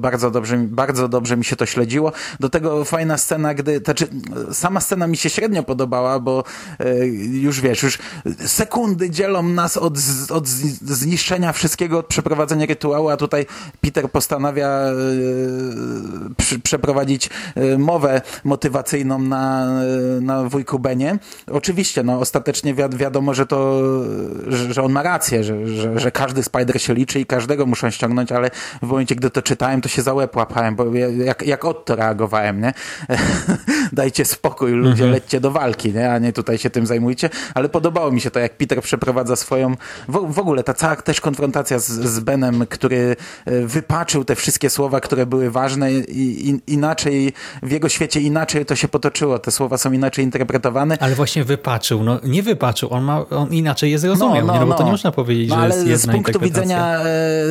bardzo 0.00 0.30
dobrze, 0.30 0.56
bardzo 0.56 1.08
dobrze 1.08 1.36
mi 1.36 1.44
się 1.44 1.56
to 1.56 1.66
śledziło. 1.66 2.12
Do 2.40 2.48
tego 2.48 2.84
fajna 2.84 3.18
scena, 3.18 3.54
gdy, 3.54 3.78
znaczy 3.84 4.06
sama 4.52 4.80
scena 4.80 5.06
mi 5.06 5.16
się 5.16 5.30
średnio 5.30 5.62
podobała, 5.62 6.20
bo 6.20 6.44
już 7.32 7.60
wiesz, 7.60 7.82
już 7.82 7.98
sekundy 8.46 9.10
dzielą 9.10 9.42
nas 9.42 9.76
od, 9.76 9.94
od 10.30 10.48
zniszczenia 10.48 11.52
wszystkiego, 11.52 11.98
od 11.98 12.06
przeprowadzenia 12.06 12.66
rytuału, 12.66 13.08
a 13.08 13.16
tutaj 13.16 13.46
Peter 13.80 14.10
postanawia 14.10 14.80
przeprowadzić 16.62 17.30
mowę 17.78 18.22
motywacyjną 18.44 18.81
na, 19.04 19.66
na 20.20 20.44
wujku 20.44 20.78
Benie. 20.78 21.18
Oczywiście, 21.50 22.02
no 22.02 22.20
ostatecznie 22.20 22.74
wi 22.74 22.82
wiadomo, 22.96 23.34
że 23.34 23.46
to, 23.46 23.82
że, 24.46 24.74
że, 24.74 24.82
on 24.82 24.92
ma 24.92 25.02
rację, 25.02 25.44
że, 25.44 25.66
że, 25.66 25.98
że, 25.98 26.10
każdy 26.10 26.42
Spider 26.42 26.82
się 26.82 26.94
liczy 26.94 27.20
i 27.20 27.26
każdego 27.26 27.66
muszą 27.66 27.90
ściągnąć, 27.90 28.32
ale 28.32 28.50
w 28.82 28.86
momencie, 28.86 29.14
gdy 29.14 29.30
to 29.30 29.42
czytałem, 29.42 29.80
to 29.80 29.88
się 29.88 30.02
za 30.02 30.14
łeb 30.14 30.36
łapałem, 30.36 30.76
bo 30.76 30.94
jak, 31.24 31.42
jak 31.42 31.64
od 31.64 31.84
to 31.84 31.96
reagowałem, 31.96 32.60
nie? 32.60 32.72
Dajcie 33.92 34.24
spokój, 34.24 34.72
ludzie, 34.72 34.90
mhm. 34.90 35.10
lećcie 35.10 35.40
do 35.40 35.50
walki, 35.50 35.92
nie? 35.92 36.12
A 36.12 36.18
nie 36.18 36.32
tutaj 36.32 36.58
się 36.58 36.70
tym 36.70 36.86
zajmujcie, 36.86 37.30
ale 37.54 37.68
podobało 37.68 38.12
mi 38.12 38.20
się 38.20 38.30
to, 38.30 38.40
jak 38.40 38.56
Peter 38.56 38.82
przeprowadza 38.82 39.36
swoją, 39.36 39.76
w, 40.08 40.32
w 40.34 40.38
ogóle 40.38 40.62
ta 40.64 40.74
cała 40.74 40.96
też 40.96 41.20
konfrontacja 41.20 41.78
z, 41.78 41.88
z 41.88 42.20
Benem, 42.20 42.66
który 42.66 43.16
e, 43.44 43.66
wypaczył 43.66 44.24
te 44.24 44.36
wszystkie 44.36 44.70
słowa, 44.70 45.00
które 45.00 45.26
były 45.26 45.50
ważne 45.50 45.92
i, 45.92 46.48
i 46.48 46.60
inaczej, 46.66 47.32
w 47.62 47.70
jego 47.70 47.88
świecie 47.88 48.20
inaczej 48.20 48.66
to 48.66 48.76
się 48.76 48.88
potoczyło, 48.88 49.38
te 49.38 49.50
słowa 49.50 49.78
są 49.78 49.92
inaczej 49.92 50.24
interpretowane. 50.24 50.96
Ale 51.00 51.14
właśnie 51.14 51.44
wypaczył, 51.44 52.02
no 52.02 52.20
nie 52.24 52.42
wypaczył, 52.42 52.92
on, 52.92 53.04
ma, 53.04 53.28
on 53.28 53.52
inaczej 53.52 53.90
je 53.90 53.98
zrozumiał, 53.98 54.46
no, 54.46 54.46
no, 54.46 54.52
nie? 54.52 54.60
no 54.60 54.66
bo 54.66 54.72
to 54.72 54.78
no. 54.78 54.84
nie 54.86 54.92
można 54.92 55.12
powiedzieć, 55.12 55.48
no, 55.48 55.56
że 55.56 55.62
ale 55.62 55.84
jest 55.84 56.02
z 56.02 56.06
punktu 56.06 56.40
widzenia 56.40 57.00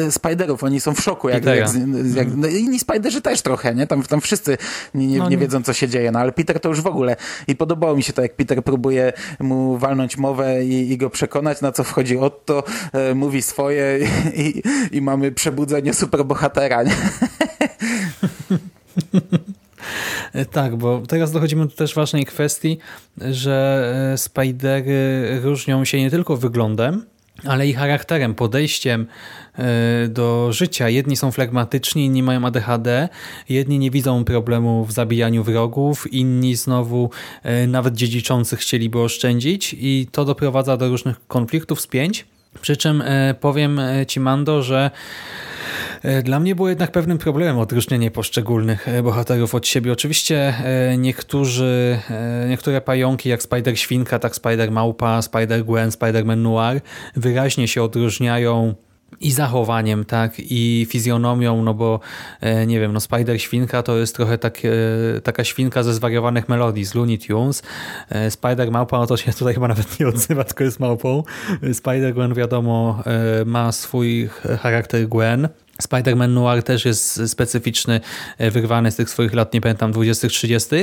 e, 0.07 0.11
Spiderów, 0.11 0.63
oni 0.63 0.79
są 0.79 0.95
w 0.95 1.01
szoku, 1.01 1.29
jak, 1.29 1.45
jak, 1.45 1.69
jak 2.15 2.27
no, 2.35 2.47
inni 2.47 2.79
Spiderzy 2.79 3.21
też 3.21 3.41
trochę, 3.41 3.75
nie? 3.75 3.87
Tam, 3.87 4.03
tam 4.03 4.21
wszyscy 4.21 4.57
nie, 4.93 5.07
nie, 5.07 5.19
nie, 5.19 5.37
wiedzą, 5.37 5.63
co 5.63 5.73
się 5.73 5.87
dzieje, 5.87 6.11
no 6.11 6.19
ale 6.19 6.30
Peter 6.31 6.59
to 6.59 6.69
już 6.69 6.81
w 6.81 6.87
ogóle 6.87 7.15
i 7.47 7.55
podobało 7.55 7.95
mi 7.95 8.03
się 8.03 8.13
to, 8.13 8.21
jak 8.21 8.35
Peter 8.35 8.63
próbuje 8.63 9.13
mu 9.39 9.77
walnąć 9.77 10.17
mowę 10.17 10.65
i, 10.65 10.91
i 10.91 10.97
go 10.97 11.09
przekonać, 11.09 11.61
na 11.61 11.71
co 11.71 11.83
wchodzi 11.83 12.17
Otto, 12.17 12.63
e, 12.93 13.15
mówi 13.15 13.41
swoje 13.41 13.99
i, 14.35 14.61
i 14.91 15.01
mamy 15.01 15.31
przebudzenie 15.31 15.93
superbohatera, 15.93 16.83
nie? 16.83 16.95
E, 20.33 20.45
tak, 20.45 20.75
bo 20.75 21.01
teraz 21.07 21.31
dochodzimy 21.31 21.65
do 21.65 21.75
też 21.75 21.95
ważnej 21.95 22.25
kwestii, 22.25 22.77
że 23.17 24.11
e, 24.13 24.17
Spidery 24.17 25.39
różnią 25.43 25.85
się 25.85 25.99
nie 25.99 26.11
tylko 26.11 26.37
wyglądem, 26.37 27.05
ale 27.45 27.67
i 27.67 27.73
charakterem, 27.73 28.35
podejściem 28.35 29.07
e, 29.57 30.07
do 30.07 30.53
życia. 30.53 30.89
Jedni 30.89 31.17
są 31.17 31.31
flegmatyczni, 31.31 32.05
inni 32.05 32.23
mają 32.23 32.45
ADHD, 32.45 33.09
jedni 33.49 33.79
nie 33.79 33.91
widzą 33.91 34.23
problemu 34.23 34.85
w 34.85 34.91
zabijaniu 34.91 35.43
wrogów, 35.43 36.13
inni 36.13 36.55
znowu 36.55 37.09
nawet 37.67 37.95
dziedziczących 37.95 38.59
chcieliby 38.59 38.99
oszczędzić 38.99 39.75
i 39.79 40.07
to 40.11 40.25
doprowadza 40.25 40.77
do 40.77 40.89
różnych 40.89 41.27
konfliktów, 41.27 41.81
spięć. 41.81 42.25
Przy 42.61 42.77
czym 42.77 43.03
powiem 43.39 43.81
Ci, 44.07 44.19
Mando, 44.19 44.63
że 44.63 44.91
E, 44.91 45.50
dla 46.23 46.39
mnie 46.39 46.55
było 46.55 46.69
jednak 46.69 46.91
pewnym 46.91 47.17
problemem 47.17 47.59
odróżnienie 47.59 48.11
poszczególnych 48.11 48.87
e, 48.87 49.03
bohaterów 49.03 49.55
od 49.55 49.67
siebie. 49.67 49.91
Oczywiście 49.91 50.53
e, 50.63 50.97
niektórzy, 50.97 51.99
niektóre 52.49 52.81
pająki 52.81 53.29
jak 53.29 53.41
Spider-Świnka, 53.41 54.19
tak 54.19 54.33
Spider-Małpa, 54.33 55.19
Spider-Gwen, 55.19 55.89
Spider-Man 55.89 56.37
Noir 56.37 56.81
wyraźnie 57.15 57.67
się 57.67 57.83
odróżniają 57.83 58.75
i 59.19 59.31
zachowaniem, 59.31 60.05
tak, 60.05 60.33
i 60.37 60.87
fizjonomią, 60.89 61.63
no 61.63 61.73
bo 61.73 61.99
nie 62.67 62.79
wiem, 62.79 62.93
no 62.93 62.99
Spider-Świnka 62.99 63.83
to 63.83 63.97
jest 63.97 64.15
trochę 64.15 64.37
tak, 64.37 64.61
taka 65.23 65.43
świnka 65.43 65.83
ze 65.83 65.93
zwariowanych 65.93 66.49
melodii 66.49 66.85
z 66.85 66.95
Looney 66.95 67.19
Tunes. 67.19 67.63
Spider-Małpa, 68.29 68.99
no 68.99 69.07
to 69.07 69.17
się 69.17 69.33
tutaj 69.33 69.53
chyba 69.53 69.67
nawet 69.67 69.99
nie 69.99 70.07
odzywa, 70.07 70.43
tylko 70.43 70.63
jest 70.63 70.79
małpą. 70.79 71.23
Spider-Gwen 71.63 72.33
wiadomo 72.33 73.03
ma 73.45 73.71
swój 73.71 74.29
charakter 74.61 75.07
Gwen, 75.07 75.49
Spider-Man 75.81 76.29
Noir 76.29 76.63
też 76.63 76.85
jest 76.85 77.29
specyficzny, 77.29 78.01
e, 78.37 78.51
wyrwany 78.51 78.91
z 78.91 78.95
tych 78.95 79.09
swoich 79.09 79.33
lat, 79.33 79.53
nie 79.53 79.61
pamiętam, 79.61 79.91
20 79.91 80.27
30 80.27 80.75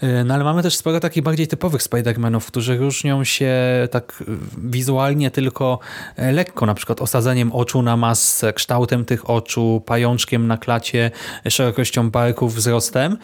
e, 0.00 0.24
No 0.24 0.34
ale 0.34 0.44
mamy 0.44 0.62
też 0.62 0.76
sporo 0.76 1.00
takich 1.00 1.22
bardziej 1.22 1.48
typowych 1.48 1.82
Spider-Manów, 1.82 2.46
którzy 2.46 2.76
różnią 2.76 3.24
się 3.24 3.54
tak 3.90 4.24
wizualnie 4.58 5.30
tylko 5.30 5.78
e, 6.16 6.32
lekko, 6.32 6.66
na 6.66 6.74
przykład 6.74 7.02
osadzeniem 7.02 7.52
oczu 7.52 7.82
na 7.82 7.96
masce, 7.96 8.52
kształtem 8.52 9.04
tych 9.04 9.30
oczu, 9.30 9.82
pajączkiem 9.86 10.46
na 10.46 10.58
klacie, 10.58 11.10
szerokością 11.48 12.10
barków, 12.10 12.54
wzrostem. 12.54 13.16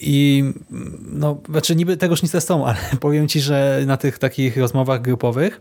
I 0.00 0.44
no, 1.00 1.40
znaczy 1.48 1.76
niby 1.76 1.96
tegoż 1.96 2.22
nic 2.22 2.44
są, 2.44 2.64
ale 2.66 2.76
powiem 3.00 3.28
Ci, 3.28 3.40
że 3.40 3.82
na 3.86 3.96
tych 3.96 4.18
takich 4.18 4.56
rozmowach 4.56 5.02
grupowych 5.02 5.60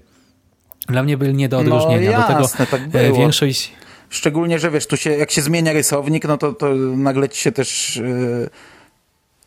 dla 0.90 1.04
mnie 1.04 1.18
byli 1.18 1.34
nie 1.34 1.50
do 1.50 1.58
no 1.58 1.62
odróżnienia. 1.62 2.12
No, 2.12 2.18
jasne, 2.18 2.66
do 2.66 2.66
tego 2.66 2.92
tak 2.92 3.14
większość 3.18 3.72
Szczególnie, 4.10 4.60
że 4.60 4.72
wiesz, 4.72 4.88
tu 4.88 4.98
się, 4.98 5.12
jak 5.12 5.32
się 5.32 5.42
zmienia 5.42 5.74
rysownik, 5.74 6.26
no 6.26 6.38
to, 6.38 6.54
to 6.54 6.76
nagle 6.76 7.30
ci 7.30 7.42
się 7.42 7.52
też 7.52 7.96
yy, 7.96 8.50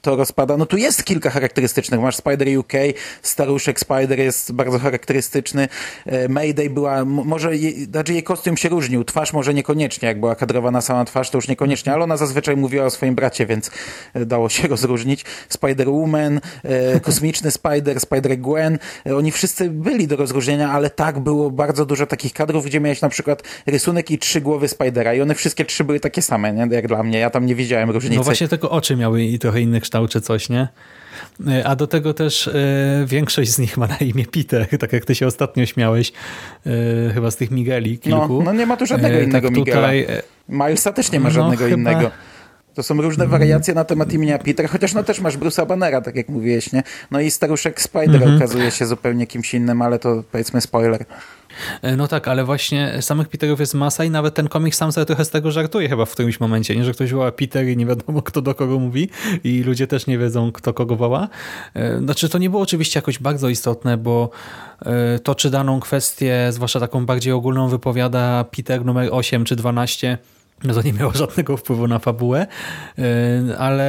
to 0.03 0.17
rozpada. 0.17 0.57
No 0.57 0.67
tu 0.67 0.77
jest 0.77 1.05
kilka 1.05 1.31
charakterystycznych. 1.31 2.01
Masz 2.01 2.17
Spider 2.17 2.59
UK, 2.59 2.73
staruszek 3.23 3.81
Spider 3.81 4.19
jest 4.19 4.53
bardzo 4.53 4.79
charakterystyczny. 4.79 5.69
E, 6.07 6.29
Mayday 6.29 6.71
była, 6.71 7.05
może, 7.05 7.51
znaczy 7.91 8.13
jej 8.13 8.23
kostium 8.23 8.57
się 8.57 8.69
różnił. 8.69 9.05
Twarz 9.05 9.33
może 9.33 9.55
niekoniecznie, 9.55 10.09
jak 10.09 10.21
była 10.21 10.35
kadrowana 10.35 10.81
sama 10.81 11.05
twarz, 11.05 11.31
to 11.31 11.39
już 11.39 11.49
niekoniecznie, 11.49 11.93
ale 11.93 12.05
ona 12.05 12.17
zazwyczaj 12.17 12.57
mówiła 12.57 12.85
o 12.85 12.91
swoim 12.91 13.15
bracie, 13.15 13.47
więc 13.47 13.71
e, 14.15 14.27
dało 14.27 14.49
się 14.49 14.69
rozróżnić. 14.75 15.25
Spider-Woman, 15.49 16.41
e, 16.63 17.01
kosmiczny 17.01 17.51
Spider, 17.51 17.97
Spider-Gwen, 17.97 18.79
oni 19.17 19.33
wszyscy 19.33 19.71
byli 19.71 20.07
do 20.07 20.17
rozróżnienia, 20.17 20.71
ale 20.71 20.91
tak 20.91 21.19
było 21.19 21.51
bardzo 21.51 21.87
dużo 21.87 22.07
takich 22.07 22.33
kadrów, 22.33 22.65
gdzie 22.65 22.81
miałeś 22.81 23.01
na 23.01 23.09
przykład 23.09 23.43
rysunek 23.67 24.11
i 24.11 24.19
trzy 24.19 24.41
głowy 24.41 24.69
Spidera 24.69 25.15
i 25.15 25.21
one 25.21 25.35
wszystkie 25.35 25.65
trzy 25.65 25.85
były 25.85 26.01
takie 26.01 26.23
same, 26.23 26.53
nie? 26.53 26.69
jak 26.71 26.89
dla 26.89 27.03
mnie. 27.03 27.19
Ja 27.19 27.31
tam 27.31 27.47
nie 27.47 27.55
widziałem 27.55 27.91
różnicy. 27.91 28.17
No 28.17 28.23
właśnie 28.23 28.49
tylko 28.49 28.71
oczy 28.71 28.97
miały 28.97 29.23
i 29.23 29.39
trochę 29.39 29.61
inny 29.61 29.81
kształt 29.93 30.11
czy 30.11 30.21
coś, 30.21 30.49
nie? 30.49 30.69
E, 31.49 31.67
a 31.67 31.77
do 31.77 31.87
tego 31.87 32.15
też 32.15 32.47
y, 32.47 32.53
większość 33.07 33.51
z 33.51 33.59
nich 33.59 33.77
ma 33.77 33.87
na 33.87 33.97
imię 33.97 34.25
Peter, 34.27 34.67
tak 34.81 34.93
jak 34.93 35.05
ty 35.05 35.15
się 35.15 35.27
ostatnio 35.27 35.67
śmiałeś, 35.67 36.13
y, 36.67 37.11
chyba 37.15 37.31
z 37.31 37.37
tych 37.37 37.51
Migeli 37.51 37.99
kilku. 37.99 38.39
No, 38.39 38.43
no 38.45 38.53
nie 38.53 38.67
ma 38.67 38.77
tu 38.77 38.87
żadnego 38.87 39.21
innego 39.21 39.49
tak 39.49 39.57
Migela. 39.57 39.81
Tutaj... 39.81 40.07
Milesa 40.49 40.93
też 40.93 41.13
nie 41.13 41.21
ma 41.21 41.29
no, 41.29 41.35
żadnego 41.35 41.65
chyba... 41.65 42.11
To 42.75 42.83
są 42.83 43.03
różne 43.03 43.27
wariacje 43.27 43.75
na 43.75 43.85
temat 43.85 44.13
imienia 44.13 44.39
Peter, 44.39 44.69
chociaż 44.69 44.95
no 44.95 45.03
też 45.03 45.21
masz 45.21 45.39
Bruce'a 45.39 45.67
Bannera, 45.67 46.01
tak 46.01 46.17
jak 46.17 46.29
mówiłeś, 46.29 46.73
nie? 46.73 46.83
No 47.11 47.21
i 47.21 47.31
staruszek 47.31 47.81
Spider 47.81 48.15
Mhm. 48.23 48.37
okazuje 48.37 48.71
się 48.71 48.87
zupełnie 48.87 49.27
kimś 49.27 49.55
innym, 49.55 49.83
ale 49.83 49.99
to 49.99 50.23
powiedzmy 50.33 50.61
spoiler. 50.61 51.05
E, 51.83 51.97
No 51.97 52.09
tak, 52.09 52.29
ale 52.29 52.45
właśnie 52.45 52.99
samych 53.01 53.29
Peterów 53.29 53.61
jest 53.61 53.75
masa 53.75 54.05
i 54.05 54.11
nawet 54.11 54.35
ten 54.35 54.49
komik 54.49 54.75
sam 54.75 54.93
sobie 54.93 55.05
trochę 55.07 55.25
z 55.25 55.31
tego 55.31 55.51
żartuje 55.51 55.89
chyba 55.89 56.05
w 56.05 56.11
którymś 56.13 56.41
momencie, 56.41 56.77
nie? 56.77 56.85
że 56.85 56.93
ktoś 56.93 57.13
woła 57.13 57.33
Peter 57.33 57.67
i 57.69 57.77
nie 57.77 57.87
wiadomo 57.87 58.23
kto 58.23 58.43
do 58.43 58.55
kogo 58.55 58.79
mówi 58.79 59.09
i 59.45 59.63
ludzie 59.63 59.87
też 59.87 60.07
nie 60.07 60.19
wiedzą 60.19 60.53
kto 60.53 60.75
kogo 60.75 60.97
woła. 60.97 61.29
E, 61.75 61.99
Znaczy 61.99 62.29
to 62.29 62.39
nie 62.39 62.51
było 62.51 62.63
oczywiście 62.63 62.99
jakoś 62.99 63.19
bardzo 63.19 63.49
istotne, 63.49 63.97
bo 63.97 64.31
e, 64.87 65.19
to 65.19 65.35
czy 65.35 65.51
daną 65.51 65.81
kwestię, 65.81 66.47
zwłaszcza 66.51 66.81
taką 66.81 67.07
bardziej 67.07 67.33
ogólną 67.33 67.69
wypowiada 67.69 68.45
Peter 68.57 68.85
numer 68.85 69.09
8 69.13 69.45
czy 69.45 69.57
12, 69.57 70.19
no 70.65 70.75
to 70.75 70.83
nie 70.83 70.93
miało 70.93 71.13
żadnego 71.13 71.57
wpływu 71.57 71.89
na 71.89 71.99
fabułę, 71.99 72.47
e, 72.99 73.59
ale 73.59 73.85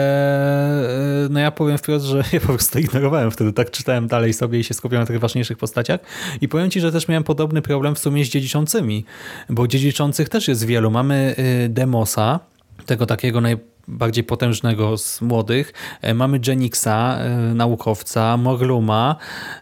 e, 1.25 1.30
no 1.30 1.39
ja 1.39 1.51
powiem 1.51 1.77
wprost, 1.77 2.06
że 2.06 2.18
ja 2.34 2.39
po 2.39 2.48
prostu 2.48 2.80
ignorowałem 2.80 3.32
wtedy, 3.32 3.53
tak 3.53 3.72
czytałem 3.72 4.08
dalej 4.08 4.34
sobie 4.34 4.60
i 4.60 4.63
się 4.63 4.74
skupiałem 4.74 5.01
na 5.01 5.08
tych 5.08 5.20
ważniejszych 5.20 5.58
postaciach 5.58 6.00
i 6.42 6.48
powiem 6.48 6.72
Ci, 6.72 6.80
że 6.80 6.92
też 6.92 7.08
miałem 7.08 7.24
podobny 7.24 7.62
problem 7.62 7.96
w 7.96 8.00
sumie 8.00 8.25
z 8.25 8.30
dziedziczącymi, 8.30 9.06
bo 9.50 9.68
dziedziczących 9.68 10.30
też 10.30 10.48
jest 10.48 10.65
wielu. 10.65 10.92
Mamy 10.92 11.36
y, 11.65 11.70
Demosa, 11.70 12.39
tego 12.86 13.06
takiego 13.06 13.42
najbardziej 13.88 14.24
potężnego 14.24 14.98
z 14.98 15.22
młodych. 15.22 15.74
E, 16.02 16.13
Mamy 16.13 16.40
Jenixa, 16.48 17.18
e, 17.18 17.54
naukowca, 17.54 18.38
Morluma, 18.38 19.16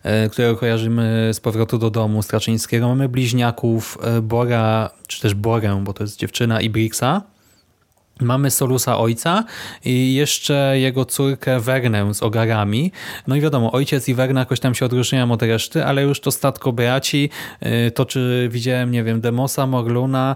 e, 0.04 0.30
którego 0.30 0.56
kojarzymy 0.58 1.30
z 1.34 1.40
powrotu 1.40 1.78
do 1.78 1.90
domu 1.90 2.22
Straczyńskiego. 2.22 2.88
Mamy 2.88 3.10
bliźniaków 3.10 3.98
Bora, 4.22 4.90
czy 5.08 5.22
też 5.22 5.34
Borę, 5.34 5.82
bo 5.84 5.94
to 5.94 6.04
jest 6.04 6.18
dziewczyna, 6.18 6.62
i 6.62 6.70
Brixa. 6.70 7.22
Mamy 8.22 8.51
Solusa 8.51 8.98
ojca 8.98 9.44
i 9.86 10.13
jeszcze 10.13 10.80
jego 10.80 11.06
córkę 11.06 11.60
Wernę 11.60 12.13
z 12.13 12.24
ogarami. 12.24 12.92
No 13.28 13.36
i 13.36 13.42
wiadomo, 13.42 13.72
ojciec 13.72 14.10
i 14.10 14.13
Werna 14.13 14.40
jakoś 14.40 14.60
tam 14.60 14.75
się 14.75 14.86
odróżniają 14.86 15.32
od 15.32 15.42
reszty, 15.42 15.86
ale 15.86 16.04
już 16.04 16.20
to 16.20 16.32
statko 16.32 16.72
braci, 16.72 17.30
to 17.96 18.06
czy 18.06 18.50
widziałem, 18.51 18.92
nie 18.92 19.04
wiem, 19.04 19.22
Demosa, 19.22 19.68
Morluna, 19.68 20.36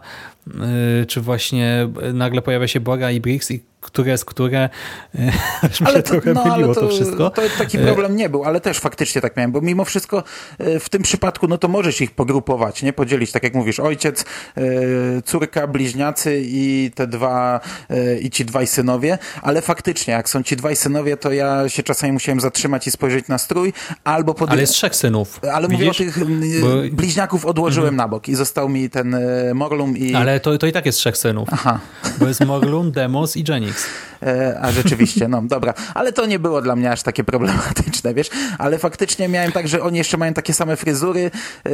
czy 1.07 1.21
właśnie 1.21 1.89
nagle 2.13 2.41
pojawia 2.41 2.67
się 2.67 2.79
Bora 2.79 3.11
i 3.11 3.21
Brix 3.21 3.51
i 3.51 3.63
które 3.85 4.11
jest 4.11 4.25
które, 4.25 4.69
y, 5.15 5.31
aż 5.61 5.81
mi 5.81 5.87
się 5.87 6.03
trochę 6.03 6.33
myliło 6.33 6.75
to, 6.75 6.89
wszystko. 6.89 7.29
To 7.29 7.41
taki 7.57 7.77
problem 7.77 8.15
nie 8.15 8.29
był, 8.29 8.43
ale 8.43 8.61
też 8.61 8.79
faktycznie 8.79 9.21
tak 9.21 9.37
miałem, 9.37 9.51
bo 9.51 9.61
mimo 9.61 9.85
wszystko 9.85 10.23
w 10.79 10.89
tym 10.89 11.01
przypadku, 11.01 11.47
no 11.47 11.57
to 11.57 11.67
możesz 11.67 12.01
ich 12.01 12.11
pogrupować, 12.11 12.83
nie? 12.83 12.93
Podzielić, 12.93 13.31
tak 13.31 13.43
jak 13.43 13.53
mówisz, 13.53 13.79
ojciec, 13.79 14.25
córka, 15.25 15.67
bliźniacy 15.67 16.41
i 16.45 16.91
te 16.95 17.07
dwa, 17.07 17.59
i 18.21 18.29
ci 18.29 18.45
dwaj 18.45 18.67
synowie, 18.67 19.17
ale 19.41 19.61
faktycznie, 19.61 20.13
jak 20.13 20.29
są 20.29 20.43
ci 20.43 20.55
dwaj 20.55 20.75
synowie, 20.75 21.17
to 21.17 21.31
ja 21.31 21.69
się 21.69 21.83
czasami 21.83 22.13
musiałem 22.13 22.39
zatrzymać 22.39 22.87
i 22.87 22.91
spojrzeć 22.91 23.27
na 23.27 23.37
strój, 23.37 23.73
albo 24.03 24.33
pod... 24.33 24.49
Ale 24.49 24.61
jest 24.61 24.73
trzech 24.73 24.95
synów. 24.95 25.39
Ale 25.53 25.67
mówię 25.67 25.89
o 25.89 25.91
Widzisz? 25.91 25.97
tych 25.97 26.19
Bo- 26.61 26.67
bliźniaków 26.91 27.45
odłożyłem 27.45 27.95
na 27.95 28.07
bok 28.07 28.27
i 28.27 28.35
został 28.35 28.69
mi 28.69 28.89
ten 28.89 29.17
Morlum 29.53 29.97
i... 29.97 30.15
Ale 30.15 30.34
to, 30.39 30.57
to 30.57 30.67
i 30.67 30.71
tak 30.71 30.85
jest 30.85 30.97
trzech 30.97 31.17
synów. 31.17 31.49
Aha. 31.51 31.79
Bo 32.17 32.27
jest 32.27 32.45
Morlun, 32.45 32.91
Demos 32.91 33.37
i 33.37 33.43
Jenix. 33.47 33.85
E, 34.23 34.59
a 34.61 34.71
rzeczywiście, 34.71 35.27
no 35.27 35.41
dobra. 35.41 35.73
Ale 35.93 36.13
to 36.13 36.25
nie 36.25 36.39
było 36.39 36.61
dla 36.61 36.75
mnie 36.75 36.91
aż 36.91 37.03
takie 37.03 37.23
problematyczne, 37.23 38.13
wiesz? 38.13 38.29
Ale 38.57 38.77
faktycznie 38.77 39.27
miałem 39.27 39.51
tak, 39.51 39.67
że 39.67 39.81
oni 39.81 39.97
jeszcze 39.97 40.17
mają 40.17 40.33
takie 40.33 40.53
same 40.53 40.75
fryzury. 40.75 41.31
E, 41.65 41.69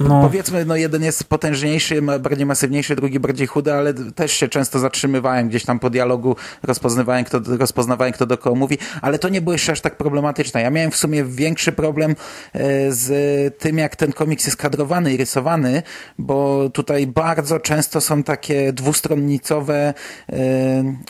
No. 0.00 0.20
Powiedzmy, 0.22 0.64
no 0.64 0.76
jeden 0.76 1.02
jest 1.02 1.24
potężniejszy, 1.24 2.02
bardziej 2.02 2.46
masywniejszy, 2.46 2.96
drugi 2.96 3.20
bardziej 3.20 3.46
chudy, 3.46 3.74
ale 3.74 3.94
też 3.94 4.32
się 4.32 4.48
często 4.48 4.78
zatrzymywałem 4.78 5.48
gdzieś 5.48 5.64
tam 5.64 5.78
po 5.78 5.90
dialogu, 5.90 6.36
rozpoznawałem 6.62 7.24
kto, 7.24 7.40
rozpoznawałem, 7.58 8.12
kto 8.12 8.26
do 8.26 8.38
kogo 8.38 8.56
mówi, 8.56 8.78
ale 9.02 9.18
to 9.18 9.28
nie 9.28 9.40
było 9.40 9.52
jeszcze 9.52 9.72
aż 9.72 9.80
tak 9.80 9.96
problematyczne. 9.96 10.62
Ja 10.62 10.70
miałem 10.70 10.90
w 10.90 10.96
sumie 10.96 11.24
większy 11.24 11.72
problem 11.72 12.10
e, 12.10 12.92
z 12.92 13.58
tym, 13.58 13.78
jak 13.78 13.96
ten 13.96 14.12
komiks 14.12 14.46
jest 14.46 14.56
kadrowany 14.56 15.14
i 15.14 15.16
rysowany, 15.16 15.82
bo 16.18 16.70
tutaj 16.72 17.06
bardzo 17.06 17.33
często 17.62 18.00
są 18.00 18.22
takie 18.22 18.72
dwustronnicowe 18.72 19.94
e, 20.32 20.34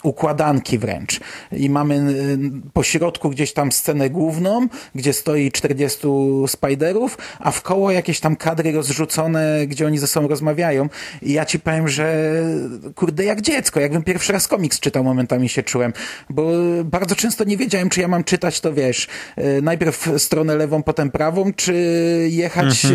układanki 0.03 0.79
wręcz. 0.79 1.21
I 1.53 1.71
mamy 1.71 1.95
e, 1.95 2.03
po 2.73 2.83
środku 2.83 3.31
gdzieś 3.31 3.53
tam 3.53 3.73
scenę 3.73 4.11
główną, 4.11 4.69
gdzie 4.95 5.13
stoi 5.13 5.53
40 5.53 6.07
Spiderów, 6.47 7.19
a 7.39 7.51
w 7.51 7.63
koło 7.63 7.91
jakieś 7.91 8.21
tam 8.21 8.37
kadry 8.37 8.73
rozrzucone, 8.73 9.67
gdzie 9.67 9.87
oni 9.87 9.99
ze 9.99 10.07
sobą 10.07 10.29
rozmawiają. 10.29 10.89
I 11.23 11.33
ja 11.33 11.45
ci 11.45 11.61
powiem, 11.61 11.89
że 11.89 12.35
kurde, 12.95 13.25
jak 13.25 13.41
dziecko, 13.41 13.81
jakbym 13.81 14.03
pierwszy 14.03 14.33
raz 14.33 14.49
komiks 14.49 14.81
czytał, 14.81 15.05
momentami 15.05 15.49
się 15.49 15.63
czułem, 15.63 15.93
bo 16.31 16.51
bardzo 16.85 17.17
często 17.17 17.45
nie 17.45 17.57
wiedziałem, 17.57 17.89
czy 17.89 18.01
ja 18.01 18.09
mam 18.09 18.25
czytać 18.25 18.61
to, 18.61 18.73
wiesz, 18.73 19.09
e, 19.37 19.63
najpierw 19.63 20.09
stronę 20.19 20.57
lewą, 20.57 20.83
potem 20.83 21.11
prawą, 21.11 21.53
czy 21.53 21.75
jechać 22.31 22.85
e, 22.85 22.89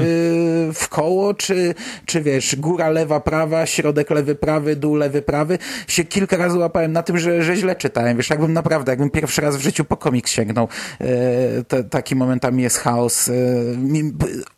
w 0.73 0.87
koło, 0.89 1.33
czy, 1.33 1.75
czy 2.05 2.21
wiesz, 2.21 2.55
góra 2.55 2.89
lewa, 2.89 3.18
prawa, 3.19 3.65
środek 3.65 4.09
lewy, 4.09 4.35
prawy, 4.35 4.75
dół 4.75 4.95
lewy, 4.95 5.21
prawy. 5.21 5.57
Się 5.87 6.03
kilka 6.03 6.37
razy 6.37 6.57
łapałem 6.57 6.91
na 6.91 7.03
tym, 7.03 7.17
że, 7.17 7.43
że 7.43 7.55
źle 7.55 7.75
czytałem, 7.75 8.17
wiesz, 8.17 8.29
jakbym 8.29 8.53
naprawdę, 8.53 8.91
jakbym 8.91 9.09
pierwszy 9.09 9.41
raz 9.41 9.57
w 9.57 9.61
życiu 9.61 9.85
po 9.85 9.97
komiks 9.97 10.31
sięgnął. 10.31 10.67
E, 11.01 11.83
taki 11.83 12.15
momentami 12.15 12.63
jest 12.63 12.77
chaos. 12.77 13.29
E, 13.29 13.33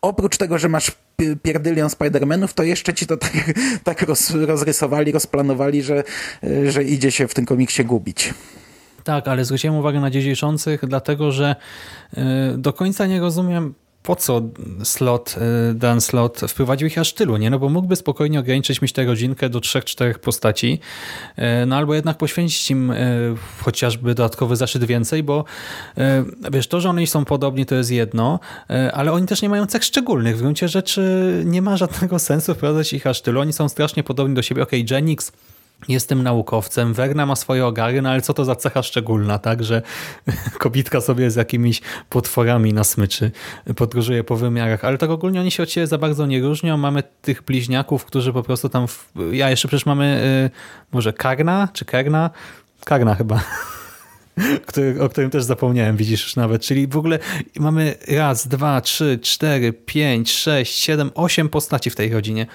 oprócz 0.01 0.37
tego, 0.37 0.57
że 0.57 0.69
masz 0.69 0.91
pi- 1.17 1.37
pierdylion 1.37 1.89
Spider-Manów, 1.89 2.53
to 2.53 2.63
jeszcze 2.63 2.93
ci 2.93 3.07
to 3.07 3.17
tak, 3.17 3.31
tak 3.83 4.01
roz, 4.01 4.31
rozrysowali, 4.31 5.11
rozplanowali, 5.11 5.83
że, 5.83 6.03
e, 6.43 6.71
że 6.71 6.83
idzie 6.83 7.11
się 7.11 7.27
w 7.27 7.33
tym 7.33 7.45
komiksie 7.45 7.85
gubić. 7.85 8.33
Tak, 9.03 9.27
ale 9.27 9.45
zwróciłem 9.45 9.75
uwagę 9.75 9.99
na 9.99 10.09
dziedziczących, 10.09 10.85
dlatego 10.87 11.31
że 11.31 11.55
y, 12.13 12.17
do 12.57 12.73
końca 12.73 13.05
nie 13.05 13.19
rozumiem, 13.19 13.73
po 14.03 14.15
co 14.15 14.41
slot, 14.83 15.35
y, 15.71 15.73
Dan 15.73 16.01
Slot 16.01 16.41
wprowadził 16.47 16.87
ich 16.87 16.97
aż 16.97 17.13
tylu, 17.13 17.37
nie? 17.37 17.49
No 17.49 17.59
bo 17.59 17.69
mógłby 17.69 17.95
spokojnie 17.95 18.39
ograniczyć 18.39 18.81
mieć 18.81 18.93
tę 18.93 19.05
rodzinkę 19.05 19.49
do 19.49 19.59
trzech, 19.59 19.85
czterech 19.85 20.19
postaci, 20.19 20.79
y, 21.39 21.65
no 21.65 21.75
albo 21.75 21.95
jednak 21.95 22.17
poświęcić 22.17 22.71
im 22.71 22.91
y, 22.91 23.35
chociażby 23.63 24.15
dodatkowy 24.15 24.55
zaszyt 24.55 24.83
więcej, 24.83 25.23
bo 25.23 25.45
wiesz, 26.51 26.67
to, 26.67 26.81
że 26.81 26.89
oni 26.89 27.07
są 27.07 27.25
podobni 27.25 27.65
to 27.65 27.75
jest 27.75 27.91
jedno, 27.91 28.39
ale 28.93 29.11
oni 29.11 29.27
też 29.27 29.41
nie 29.41 29.49
mają 29.49 29.65
cech 29.65 29.83
szczególnych. 29.83 30.37
W 30.37 30.39
gruncie 30.39 30.67
rzeczy 30.67 31.43
nie 31.45 31.61
ma 31.61 31.77
żadnego 31.77 32.19
sensu 32.29 32.53
wprowadzać 32.53 32.93
ich 32.93 33.07
aż 33.07 33.21
tylu. 33.21 33.41
Oni 33.41 33.53
są 33.53 33.69
strasznie 33.69 34.03
podobni 34.03 34.35
do 34.35 34.41
siebie. 34.41 34.63
Okej, 34.63 34.85
Jenix 34.91 35.31
Jestem 35.87 36.23
naukowcem, 36.23 36.93
Werna 36.93 37.25
ma 37.25 37.35
swoje 37.35 37.65
ogary, 37.65 38.01
no 38.01 38.09
ale 38.09 38.21
co 38.21 38.33
to 38.33 38.45
za 38.45 38.55
cecha 38.55 38.83
szczególna, 38.83 39.39
tak, 39.39 39.63
że 39.63 39.81
kobitka 40.59 41.01
sobie 41.01 41.31
z 41.31 41.35
jakimiś 41.35 41.81
potworami 42.09 42.73
na 42.73 42.83
smyczy 42.83 43.31
podróżuje 43.75 44.23
po 44.23 44.35
wymiarach, 44.35 44.85
ale 44.85 44.97
tak 44.97 45.09
ogólnie 45.09 45.39
oni 45.39 45.51
się 45.51 45.63
od 45.63 45.71
siebie 45.71 45.87
za 45.87 45.97
bardzo 45.97 46.25
nie 46.25 46.41
różnią. 46.41 46.77
Mamy 46.77 47.03
tych 47.21 47.43
bliźniaków, 47.43 48.05
którzy 48.05 48.33
po 48.33 48.43
prostu 48.43 48.69
tam, 48.69 48.87
w... 48.87 49.07
ja 49.31 49.49
jeszcze 49.49 49.67
przecież 49.67 49.85
mamy 49.85 50.23
y, 50.47 50.91
może 50.91 51.13
Karna, 51.13 51.67
czy 51.73 51.85
Kerna? 51.85 52.29
Karna 52.85 53.15
chyba. 53.15 53.43
Który, 54.67 55.01
o 55.01 55.09
którym 55.09 55.29
też 55.29 55.43
zapomniałem, 55.43 55.97
widzisz 55.97 56.23
już 56.23 56.35
nawet. 56.35 56.61
Czyli 56.61 56.87
w 56.87 56.97
ogóle 56.97 57.19
mamy 57.59 57.95
raz, 58.07 58.47
dwa, 58.47 58.81
trzy, 58.81 59.19
cztery, 59.21 59.73
pięć, 59.73 60.31
sześć, 60.31 60.79
siedem, 60.79 61.11
osiem 61.15 61.49
postaci 61.49 61.89
w 61.89 61.95
tej 61.95 62.13
rodzinie. 62.13 62.47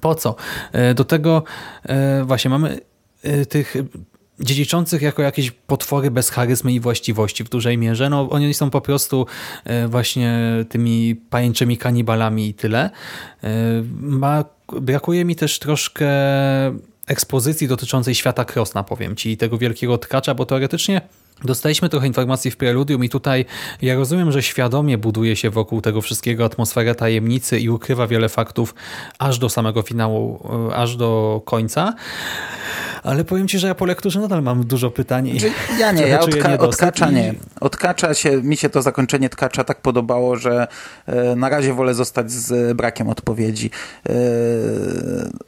Po 0.00 0.14
co? 0.14 0.36
E, 0.72 0.94
Do 0.94 1.04
tego 1.04 1.42
e, 1.82 2.24
właśnie 2.24 2.50
mamy 2.50 2.80
e, 3.22 3.46
tych 3.46 3.76
dziedziczących 4.40 5.02
jako 5.02 5.22
jakieś 5.22 5.50
potwory 5.50 6.10
bez 6.10 6.30
charyzmy 6.30 6.72
i 6.72 6.80
właściwości 6.80 7.44
w 7.44 7.48
dużej 7.48 7.78
mierze. 7.78 8.10
No, 8.10 8.28
oni 8.30 8.54
są 8.54 8.70
po 8.70 8.80
prostu 8.80 9.26
właśnie 9.88 10.38
tymi 10.68 11.16
pajęczymi 11.30 11.78
kanibalami 11.78 12.48
i 12.48 12.54
tyle. 12.54 12.90
Ma, 14.00 14.44
brakuje 14.80 15.24
mi 15.24 15.36
też 15.36 15.58
troszkę 15.58 16.08
ekspozycji 17.06 17.68
dotyczącej 17.68 18.14
świata 18.14 18.44
Krosna, 18.44 18.82
powiem 18.82 19.16
ci, 19.16 19.30
i 19.30 19.36
tego 19.36 19.58
wielkiego 19.58 19.98
tkacza, 19.98 20.34
bo 20.34 20.46
teoretycznie 20.46 21.00
Dostaliśmy 21.44 21.88
trochę 21.88 22.06
informacji 22.06 22.50
w 22.50 22.56
preludium 22.56 23.04
i 23.04 23.08
tutaj 23.08 23.44
ja 23.82 23.94
rozumiem, 23.94 24.32
że 24.32 24.42
świadomie 24.42 24.98
buduje 24.98 25.36
się 25.36 25.50
wokół 25.50 25.80
tego 25.80 26.00
wszystkiego 26.00 26.44
atmosferę 26.44 26.94
tajemnicy 26.94 27.60
i 27.60 27.68
ukrywa 27.68 28.06
wiele 28.06 28.28
faktów 28.28 28.74
aż 29.18 29.38
do 29.38 29.48
samego 29.48 29.82
finału, 29.82 30.40
e, 30.70 30.76
aż 30.76 30.96
do 30.96 31.42
końca. 31.44 31.94
Ale 33.04 33.24
powiem 33.24 33.48
ci, 33.48 33.58
że 33.58 33.66
ja 33.66 33.74
po 33.74 33.84
lekturze 33.86 34.20
nadal 34.20 34.42
mam 34.42 34.64
dużo 34.64 34.90
pytań. 34.90 35.28
I 35.28 35.40
Znaczy, 35.40 35.54
Ja 35.78 35.92
nie, 35.92 36.08
ja 36.08 36.18
czuję 36.18 36.36
od, 36.36 36.42
ka- 36.42 36.48
od 36.48 36.52
niedosyt 36.60 36.80
Kacza 36.80 37.10
i- 37.10 37.14
nie. 37.14 37.34
Od 37.60 37.76
Kacza 37.76 38.14
się, 38.14 38.42
mi 38.42 38.56
się 38.56 38.68
to 38.68 38.82
zakończenie 38.82 39.28
Tkacza 39.28 39.64
tak 39.64 39.80
podobało, 39.80 40.36
że 40.36 40.66
e, 41.06 41.36
na 41.36 41.48
razie 41.48 41.74
wolę 41.74 41.94
zostać 41.94 42.30
z 42.32 42.76
brakiem 42.76 43.08
odpowiedzi. 43.08 43.70
E, 44.08 44.12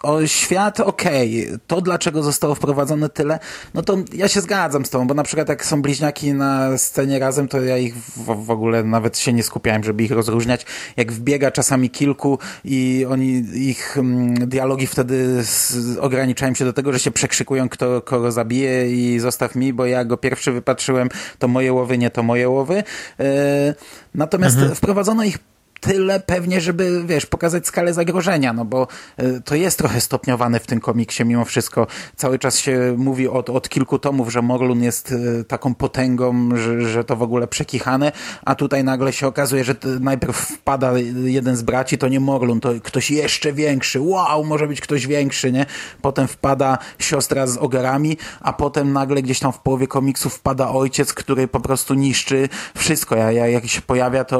o 0.02 0.26
świat, 0.26 0.80
okej. 0.80 1.48
To, 1.66 1.80
dlaczego 1.80 2.22
zostało 2.22 2.54
wprowadzone 2.54 3.08
tyle, 3.08 3.38
no 3.74 3.82
to 3.82 3.96
ja 4.14 4.28
się 4.28 4.40
zgadzam 4.40 4.84
z 4.86 4.90
tobą, 4.90 5.06
bo 5.06 5.14
na 5.14 5.22
przykład 5.22 5.48
jak 5.48 5.64
są 5.64 5.82
bliźniaki 5.82 6.32
na 6.34 6.78
scenie 6.78 7.18
razem, 7.18 7.48
to 7.48 7.60
ja 7.60 7.78
ich 7.78 7.96
w, 7.96 8.44
w 8.46 8.50
ogóle 8.50 8.84
nawet 8.84 9.18
się 9.18 9.32
nie 9.32 9.42
skupiałem, 9.42 9.84
żeby 9.84 10.02
ich 10.02 10.10
rozróżniać. 10.10 10.66
Jak 10.96 11.12
wbiega 11.12 11.50
czasami 11.50 11.90
kilku 11.90 12.38
i 12.64 13.06
oni, 13.10 13.44
ich 13.54 13.96
mm, 13.98 14.48
dialogi 14.48 14.86
wtedy 14.86 15.44
z, 15.44 15.76
ograniczają 16.00 16.54
się 16.54 16.64
do 16.64 16.72
tego, 16.72 16.92
że 16.92 16.98
się 17.00 17.10
przekrzykują 17.10 17.45
wykrzykują, 17.46 17.68
kto 17.68 18.02
kogo 18.02 18.32
zabije 18.32 18.90
i 18.90 19.18
zostaw 19.18 19.54
mi, 19.54 19.72
bo 19.72 19.86
ja 19.86 20.04
go 20.04 20.16
pierwszy 20.16 20.52
wypatrzyłem, 20.52 21.08
to 21.38 21.48
moje 21.48 21.72
łowy, 21.72 21.98
nie 21.98 22.10
to 22.10 22.22
moje 22.22 22.48
łowy. 22.48 22.82
E, 23.20 23.74
natomiast 24.14 24.56
mhm. 24.56 24.74
wprowadzono 24.74 25.24
ich 25.24 25.38
tyle 25.80 26.20
pewnie, 26.20 26.60
żeby, 26.60 27.02
wiesz, 27.06 27.26
pokazać 27.26 27.66
skalę 27.66 27.94
zagrożenia, 27.94 28.52
no 28.52 28.64
bo 28.64 28.86
y, 29.20 29.42
to 29.44 29.54
jest 29.54 29.78
trochę 29.78 30.00
stopniowane 30.00 30.60
w 30.60 30.66
tym 30.66 30.80
komiksie 30.80 31.24
mimo 31.24 31.44
wszystko. 31.44 31.86
Cały 32.16 32.38
czas 32.38 32.58
się 32.58 32.94
mówi 32.98 33.28
od, 33.28 33.50
od 33.50 33.68
kilku 33.68 33.98
tomów, 33.98 34.32
że 34.32 34.42
Morlun 34.42 34.82
jest 34.82 35.12
y, 35.12 35.44
taką 35.44 35.74
potęgą, 35.74 36.48
że, 36.56 36.80
że 36.80 37.04
to 37.04 37.16
w 37.16 37.22
ogóle 37.22 37.46
przekichane, 37.46 38.12
a 38.44 38.54
tutaj 38.54 38.84
nagle 38.84 39.12
się 39.12 39.26
okazuje, 39.26 39.64
że 39.64 39.74
najpierw 40.00 40.36
wpada 40.36 40.92
jeden 41.24 41.56
z 41.56 41.62
braci, 41.62 41.98
to 41.98 42.08
nie 42.08 42.20
Morlun, 42.20 42.60
to 42.60 42.70
ktoś 42.82 43.10
jeszcze 43.10 43.52
większy. 43.52 44.00
Wow, 44.00 44.44
może 44.44 44.66
być 44.66 44.80
ktoś 44.80 45.06
większy, 45.06 45.52
nie? 45.52 45.66
Potem 46.02 46.28
wpada 46.28 46.78
siostra 46.98 47.46
z 47.46 47.56
ogarami, 47.56 48.16
a 48.40 48.52
potem 48.52 48.92
nagle 48.92 49.22
gdzieś 49.22 49.38
tam 49.38 49.52
w 49.52 49.58
połowie 49.58 49.86
komiksu 49.86 50.30
wpada 50.30 50.68
ojciec, 50.68 51.14
który 51.14 51.48
po 51.48 51.60
prostu 51.60 51.94
niszczy 51.94 52.48
wszystko. 52.76 53.16
Ja, 53.16 53.32
ja, 53.32 53.46
jak 53.46 53.66
się 53.66 53.82
pojawia, 53.82 54.24
to, 54.24 54.38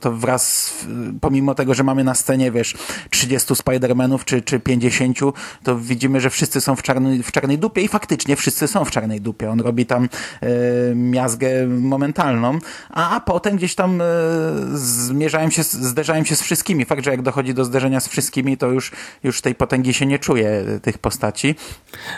to 0.00 0.12
wraz 0.12 0.31
teraz, 0.32 0.74
pomimo 1.20 1.54
tego, 1.54 1.74
że 1.74 1.84
mamy 1.84 2.04
na 2.04 2.14
scenie, 2.14 2.52
wiesz, 2.52 2.74
30 3.10 3.54
Spider-Manów 3.54 4.24
czy, 4.24 4.42
czy 4.42 4.60
50, 4.60 5.18
to 5.62 5.78
widzimy, 5.78 6.20
że 6.20 6.30
wszyscy 6.30 6.60
są 6.60 6.76
w 6.76 6.82
czarnej, 6.82 7.22
w 7.22 7.32
czarnej 7.32 7.58
dupie 7.58 7.82
i 7.82 7.88
faktycznie 7.88 8.36
wszyscy 8.36 8.68
są 8.68 8.84
w 8.84 8.90
czarnej 8.90 9.20
dupie. 9.20 9.50
On 9.50 9.60
robi 9.60 9.86
tam 9.86 10.08
e, 10.40 10.48
miazgę 10.94 11.66
momentalną, 11.66 12.58
a, 12.90 13.16
a 13.16 13.20
potem 13.20 13.56
gdzieś 13.56 13.74
tam 13.74 14.00
e, 14.00 15.50
się, 15.50 15.62
zderzałem 15.62 16.24
się 16.24 16.36
z 16.36 16.42
wszystkimi. 16.42 16.84
Fakt, 16.84 17.04
że 17.04 17.10
jak 17.10 17.22
dochodzi 17.22 17.54
do 17.54 17.64
zderzenia 17.64 18.00
z 18.00 18.08
wszystkimi, 18.08 18.56
to 18.56 18.66
już, 18.66 18.92
już 19.24 19.40
tej 19.40 19.54
potęgi 19.54 19.94
się 19.94 20.06
nie 20.06 20.18
czuje, 20.18 20.64
tych 20.82 20.98
postaci. 20.98 21.54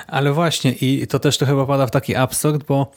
Ale 0.06 0.32
właśnie 0.32 0.72
i 0.72 1.06
to 1.06 1.18
też 1.18 1.38
to 1.38 1.46
chyba 1.46 1.66
pada 1.66 1.86
w 1.86 1.90
taki 1.90 2.16
absurd, 2.16 2.64
bo 2.64 2.92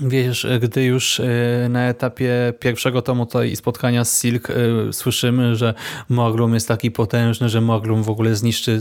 Wiesz, 0.00 0.46
gdy 0.60 0.84
już 0.84 1.20
e, 1.20 1.26
na 1.70 1.88
etapie 1.88 2.52
pierwszego 2.60 3.02
tomu 3.02 3.26
tutaj 3.26 3.56
spotkania 3.56 4.04
z 4.04 4.20
Silk 4.20 4.50
e, 4.50 4.54
słyszymy, 4.92 5.56
że 5.56 5.74
Morlum 6.08 6.54
jest 6.54 6.68
taki 6.68 6.90
potężny, 6.90 7.48
że 7.48 7.60
Morlum 7.60 8.02
w 8.02 8.10
ogóle 8.10 8.36
zniszczy, 8.36 8.80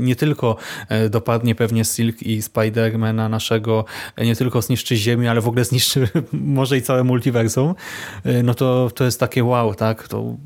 nie 0.00 0.16
tylko 0.16 0.56
e, 0.88 1.08
dopadnie 1.08 1.54
pewnie 1.54 1.84
Silk 1.84 2.22
i 2.22 2.42
Spidermana 2.42 3.28
naszego, 3.28 3.84
nie 4.18 4.36
tylko 4.36 4.62
zniszczy 4.62 4.96
Ziemię, 4.96 5.30
ale 5.30 5.40
w 5.40 5.48
ogóle 5.48 5.64
zniszczy 5.64 6.08
może 6.32 6.76
i 6.76 6.82
całe 6.82 7.04
multiversum, 7.04 7.74
no 8.44 8.54
to, 8.54 8.90
to 8.94 9.04
jest 9.04 9.20
takie 9.20 9.44
wow, 9.44 9.74
tak? 9.74 10.08
To 10.08 10.36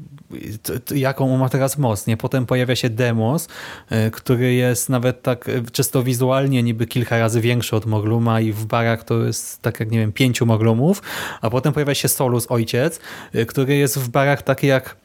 jaką 0.95 1.35
on 1.35 1.41
ma 1.41 1.49
teraz 1.49 1.79
moc. 1.79 2.07
Nie? 2.07 2.17
Potem 2.17 2.47
pojawia 2.47 2.77
się 2.77 2.91
Demos, 2.91 3.49
e, 3.91 4.11
który 4.11 4.55
jest 4.55 4.89
nawet 4.89 5.23
tak 5.23 5.49
e, 5.49 5.63
czysto 5.73 6.03
wizualnie 6.03 6.63
niby 6.63 6.87
kilka 6.87 7.19
razy 7.19 7.41
większy 7.41 7.77
od 7.77 7.87
Mogluma 7.87 8.41
i 8.41 8.53
w 8.53 8.65
barach 8.65 9.05
to 9.05 9.25
jest 9.25 9.63
tak 9.63 9.81
jak 9.81 9.91
nie 9.91 9.99
wiem, 9.99 10.13
pięciu 10.13 10.47
Moglumów, 10.47 11.03
a 11.41 11.51
potem 11.51 11.73
pojawia 11.73 11.95
się 11.95 12.09
Solus, 12.09 12.47
ojciec, 12.51 13.01
e, 13.35 13.47
który 13.47 13.77
jest 13.77 13.99
w 13.99 14.09
barach 14.09 14.43
taki 14.43 14.67
jak 14.67 14.97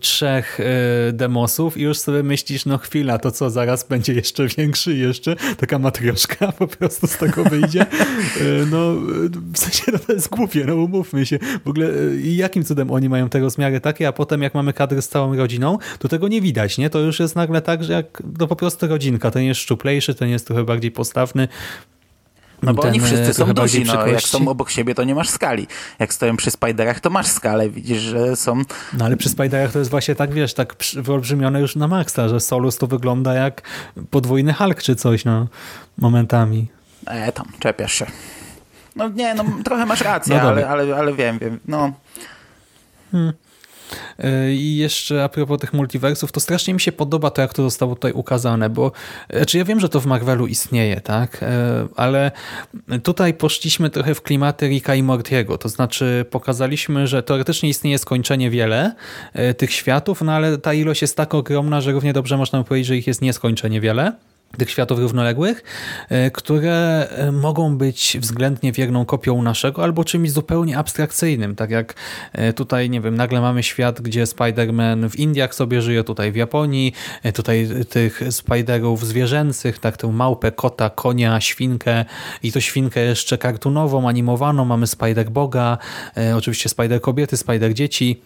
trzech 0.00 0.60
y, 0.60 1.12
demosów 1.12 1.76
i 1.76 1.82
już 1.82 1.98
sobie 1.98 2.22
myślisz, 2.22 2.66
no 2.66 2.78
chwila, 2.78 3.18
to 3.18 3.30
co, 3.30 3.50
zaraz 3.50 3.88
będzie 3.88 4.12
jeszcze 4.12 4.46
większy 4.46 4.96
jeszcze, 4.96 5.36
taka 5.56 5.78
matrioszka 5.78 6.52
po 6.58 6.66
prostu 6.66 7.06
z 7.06 7.16
tego 7.16 7.44
wyjdzie. 7.44 7.86
Y, 8.40 8.66
no, 8.70 8.94
w 9.52 9.58
sensie 9.58 9.82
no, 9.92 9.98
to 9.98 10.12
jest 10.12 10.28
głupie, 10.28 10.64
no 10.66 10.74
umówmy 10.74 11.26
się. 11.26 11.38
W 11.64 11.68
ogóle 11.68 11.90
y, 11.90 12.20
jakim 12.22 12.64
cudem 12.64 12.90
oni 12.90 13.08
mają 13.08 13.28
te 13.28 13.40
rozmiary 13.40 13.80
takie, 13.80 14.08
a 14.08 14.12
potem 14.12 14.42
jak 14.42 14.54
mamy 14.54 14.72
kadry 14.72 15.02
z 15.02 15.08
całą 15.08 15.36
rodziną, 15.36 15.78
to 15.98 16.08
tego 16.08 16.28
nie 16.28 16.40
widać, 16.40 16.78
nie? 16.78 16.90
To 16.90 17.00
już 17.00 17.20
jest 17.20 17.36
nagle 17.36 17.62
tak, 17.62 17.84
że 17.84 17.92
jak 17.92 18.22
no 18.38 18.46
po 18.46 18.56
prostu 18.56 18.86
rodzinka, 18.86 19.30
ten 19.30 19.42
jest 19.42 19.60
szczuplejszy, 19.60 20.14
ten 20.14 20.28
jest 20.28 20.46
trochę 20.46 20.64
bardziej 20.64 20.90
postawny, 20.90 21.48
no 22.64 22.74
bo 22.74 22.82
ten, 22.82 22.90
oni 22.90 23.00
wszyscy 23.00 23.34
są 23.34 23.54
duzi, 23.54 23.84
no, 23.84 24.06
jak 24.06 24.20
są 24.20 24.48
obok 24.48 24.70
siebie, 24.70 24.94
to 24.94 25.04
nie 25.04 25.14
masz 25.14 25.28
skali. 25.28 25.66
Jak 25.98 26.14
stoją 26.14 26.36
przy 26.36 26.50
Spiderach, 26.50 27.00
to 27.00 27.10
masz 27.10 27.26
skalę, 27.26 27.70
widzisz, 27.70 27.98
że 27.98 28.36
są... 28.36 28.62
No 28.98 29.04
ale 29.04 29.16
przy 29.16 29.28
Spiderach 29.28 29.72
to 29.72 29.78
jest 29.78 29.90
właśnie 29.90 30.14
tak, 30.14 30.32
wiesz, 30.32 30.54
tak 30.54 30.74
wyolbrzymione 30.94 31.60
już 31.60 31.76
na 31.76 31.88
maksa, 31.88 32.28
że 32.28 32.40
Solus 32.40 32.78
to 32.78 32.86
wygląda 32.86 33.34
jak 33.34 33.62
podwójny 34.10 34.52
Hulk 34.54 34.82
czy 34.82 34.96
coś, 34.96 35.24
no, 35.24 35.46
momentami. 35.98 36.66
E, 37.06 37.32
tam, 37.32 37.46
czepiasz 37.58 37.92
się. 37.92 38.06
No 38.96 39.08
nie, 39.08 39.34
no 39.34 39.44
trochę 39.64 39.86
masz 39.86 40.00
rację, 40.00 40.36
no 40.36 40.48
ale, 40.48 40.68
ale, 40.68 40.96
ale 40.96 41.12
wiem, 41.12 41.38
wiem, 41.38 41.60
no... 41.68 41.92
Hmm. 43.12 43.32
E, 44.18 44.52
I 44.52 44.76
jeszcze 44.76 45.24
a 45.24 45.28
propos 45.28 45.60
tych 45.60 45.72
multiversów, 45.72 46.32
to 46.32 46.40
strasznie 46.40 46.74
mi 46.74 46.80
się 46.80 46.92
podoba 46.92 47.30
to, 47.30 47.42
jak 47.42 47.54
to 47.54 47.62
zostało 47.62 47.94
tutaj 47.94 48.12
ukazane, 48.12 48.70
bo 48.70 48.92
znaczy 49.36 49.58
ja 49.58 49.64
wiem, 49.64 49.80
że 49.80 49.88
to 49.88 50.00
w 50.00 50.06
Marvelu 50.06 50.46
istnieje, 50.46 51.00
tak, 51.00 51.42
e, 51.42 51.88
ale 51.96 52.30
tutaj 53.02 53.34
poszliśmy 53.34 53.90
trochę 53.90 54.14
w 54.14 54.22
klimaty 54.22 54.68
Rika 54.68 54.94
i 54.94 55.02
Mortiego, 55.02 55.58
to 55.58 55.68
znaczy 55.68 56.24
pokazaliśmy, 56.30 57.06
że 57.06 57.22
teoretycznie 57.22 57.68
istnieje 57.68 57.98
skończenie 57.98 58.50
wiele 58.50 58.94
tych 59.56 59.72
światów, 59.72 60.22
no 60.22 60.32
ale 60.32 60.58
ta 60.58 60.74
ilość 60.74 61.02
jest 61.02 61.16
tak 61.16 61.34
ogromna, 61.34 61.80
że 61.80 61.92
równie 61.92 62.12
dobrze 62.12 62.36
można 62.36 62.64
powiedzieć, 62.64 62.86
że 62.86 62.96
ich 62.96 63.06
jest 63.06 63.22
nieskończenie 63.22 63.80
wiele 63.80 64.12
tych 64.56 64.70
światów 64.70 64.98
równoległych, 64.98 65.62
e, 66.08 66.30
które 66.30 67.08
e, 67.10 67.32
mogą 67.32 67.78
być 67.78 68.16
względnie 68.20 68.72
wierną 68.72 69.04
kopią 69.04 69.42
naszego 69.42 69.82
albo 69.82 70.04
czymś 70.04 70.30
zupełnie 70.30 70.78
abstrakcyjnym, 70.78 71.56
tak 71.56 71.70
jak 71.70 71.94
e, 72.32 72.52
tutaj, 72.52 72.90
nie 72.90 73.00
wiem, 73.00 73.14
nagle 73.14 73.40
mamy 73.40 73.62
świat, 73.62 74.00
gdzie 74.00 74.24
Spider-Man 74.24 75.10
w 75.10 75.16
Indiach 75.16 75.54
sobie 75.54 75.82
żyje, 75.82 76.04
tutaj 76.04 76.32
w 76.32 76.36
Japonii, 76.36 76.92
tutaj 77.34 77.68
tych 77.88 78.20
Spiderów 78.30 79.06
zwierzęcych, 79.06 79.78
tak 79.78 79.96
tę 79.96 80.08
małpę, 80.08 80.52
kota, 80.52 80.90
konia, 80.90 81.40
świnkę 81.40 82.04
i 82.42 82.52
to 82.52 82.60
świnkę 82.60 83.00
jeszcze 83.00 83.38
kartunową, 83.38 84.08
animowaną, 84.08 84.64
mamy 84.64 84.86
Spider-Boga, 84.86 85.78
oczywiście 86.36 86.68
Spider-kobiety, 86.68 87.36
Spider-dzieci, 87.36 88.16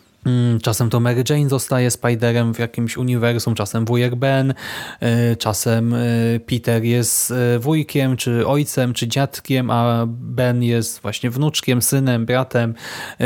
czasem 0.63 0.91
to 0.91 1.01
Mary 1.01 1.25
Jane 1.31 1.49
zostaje 1.49 1.91
Spiderem 1.91 2.55
w 2.55 2.59
jakimś 2.59 2.97
uniwersum, 2.97 3.55
czasem 3.55 3.85
wujek 3.85 4.15
Ben, 4.15 4.51
y, 4.51 5.37
czasem 5.37 5.95
y, 5.95 6.41
Peter 6.47 6.85
jest 6.85 7.31
y, 7.31 7.59
wujkiem, 7.59 8.17
czy 8.17 8.47
ojcem, 8.47 8.93
czy 8.93 9.09
dziadkiem, 9.09 9.71
a 9.71 10.05
Ben 10.07 10.63
jest 10.63 11.01
właśnie 11.03 11.31
wnuczkiem, 11.31 11.83
synem, 11.83 12.27
bratem. 12.27 12.75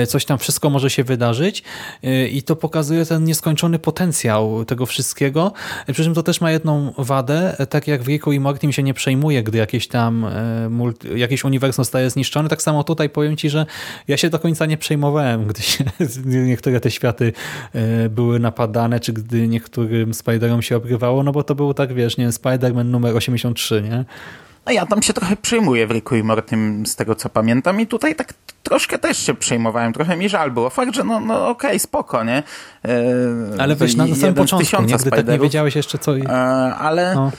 Coś 0.08 0.24
tam 0.24 0.38
wszystko 0.38 0.70
może 0.70 0.90
się 0.90 1.04
wydarzyć 1.04 1.62
i 2.32 2.42
to 2.42 2.56
pokazuje 2.56 3.06
ten 3.06 3.24
nieskończony 3.24 3.78
potencjał 3.78 4.64
tego 4.64 4.86
wszystkiego. 4.86 5.52
Przy 5.92 6.04
czym 6.04 6.14
to 6.14 6.22
też 6.22 6.40
ma 6.40 6.50
jedną 6.50 6.92
wadę, 6.98 7.56
tak 7.70 7.88
jak 7.88 8.02
w 8.02 8.08
Ricku 8.08 8.32
i 8.32 8.40
Morty 8.40 8.66
mi 8.66 8.72
się 8.72 8.82
nie 8.82 8.94
przejmuje, 8.94 9.42
gdy 9.42 9.58
jakieś 9.58 9.88
tam 9.88 10.26
jakieś 11.16 11.44
uniwersum 11.44 11.84
zostaje 11.84 12.10
zniszczone. 12.10 12.48
Tak 12.48 12.62
samo 12.62 12.84
tutaj 12.84 13.10
powiem 13.10 13.36
Ci, 13.36 13.50
że 13.50 13.66
ja 14.08 14.16
się 14.16 14.30
do 14.30 14.38
końca 14.38 14.66
nie 14.66 14.76
przejmowałem, 14.76 15.46
gdy 15.46 15.62
się 15.62 15.84
niektóre 16.24 16.80
te 16.80 16.90
światy 16.92 17.32
e, 17.74 18.08
były 18.08 18.40
napadane, 18.40 19.00
czy 19.00 19.12
gdy 19.12 19.48
niektórym 19.48 20.14
Spiderom 20.14 20.62
się 20.62 20.76
obrywało, 20.76 21.22
no 21.22 21.32
bo 21.32 21.42
to 21.42 21.54
był 21.54 21.74
tak, 21.74 21.92
wiesz, 21.92 22.16
nie 22.16 22.28
Spider-Man 22.28 22.84
numer 22.84 23.16
83, 23.16 23.82
nie? 23.82 24.04
No 24.66 24.72
ja 24.72 24.86
tam 24.86 25.02
się 25.02 25.12
trochę 25.12 25.36
przejmuję 25.36 25.86
w 25.86 25.90
Riku 25.90 26.16
i 26.16 26.22
Mortym 26.22 26.86
z 26.86 26.96
tego 26.96 27.14
co 27.14 27.28
pamiętam 27.28 27.80
i 27.80 27.86
tutaj 27.86 28.14
tak 28.14 28.34
troszkę 28.62 28.98
też 28.98 29.18
się 29.18 29.34
przejmowałem, 29.34 29.92
trochę 29.92 30.16
mi 30.16 30.28
żal 30.28 30.50
było. 30.50 30.70
Fakt, 30.70 30.94
że 30.94 31.04
no, 31.04 31.20
no 31.20 31.48
okej, 31.48 31.70
okay, 31.70 31.78
spoko, 31.78 32.24
nie? 32.24 32.42
E, 32.84 33.04
ale 33.58 33.76
wiesz, 33.76 33.96
na 33.96 34.14
samym 34.14 34.34
początku, 34.34 34.82
nie? 34.82 34.96
Gdy 34.96 35.10
tak 35.10 35.28
nie 35.28 35.38
wiedziałeś 35.38 35.76
jeszcze 35.76 35.98
co... 35.98 36.16
E, 36.16 36.28
ale... 36.74 37.14
No 37.14 37.30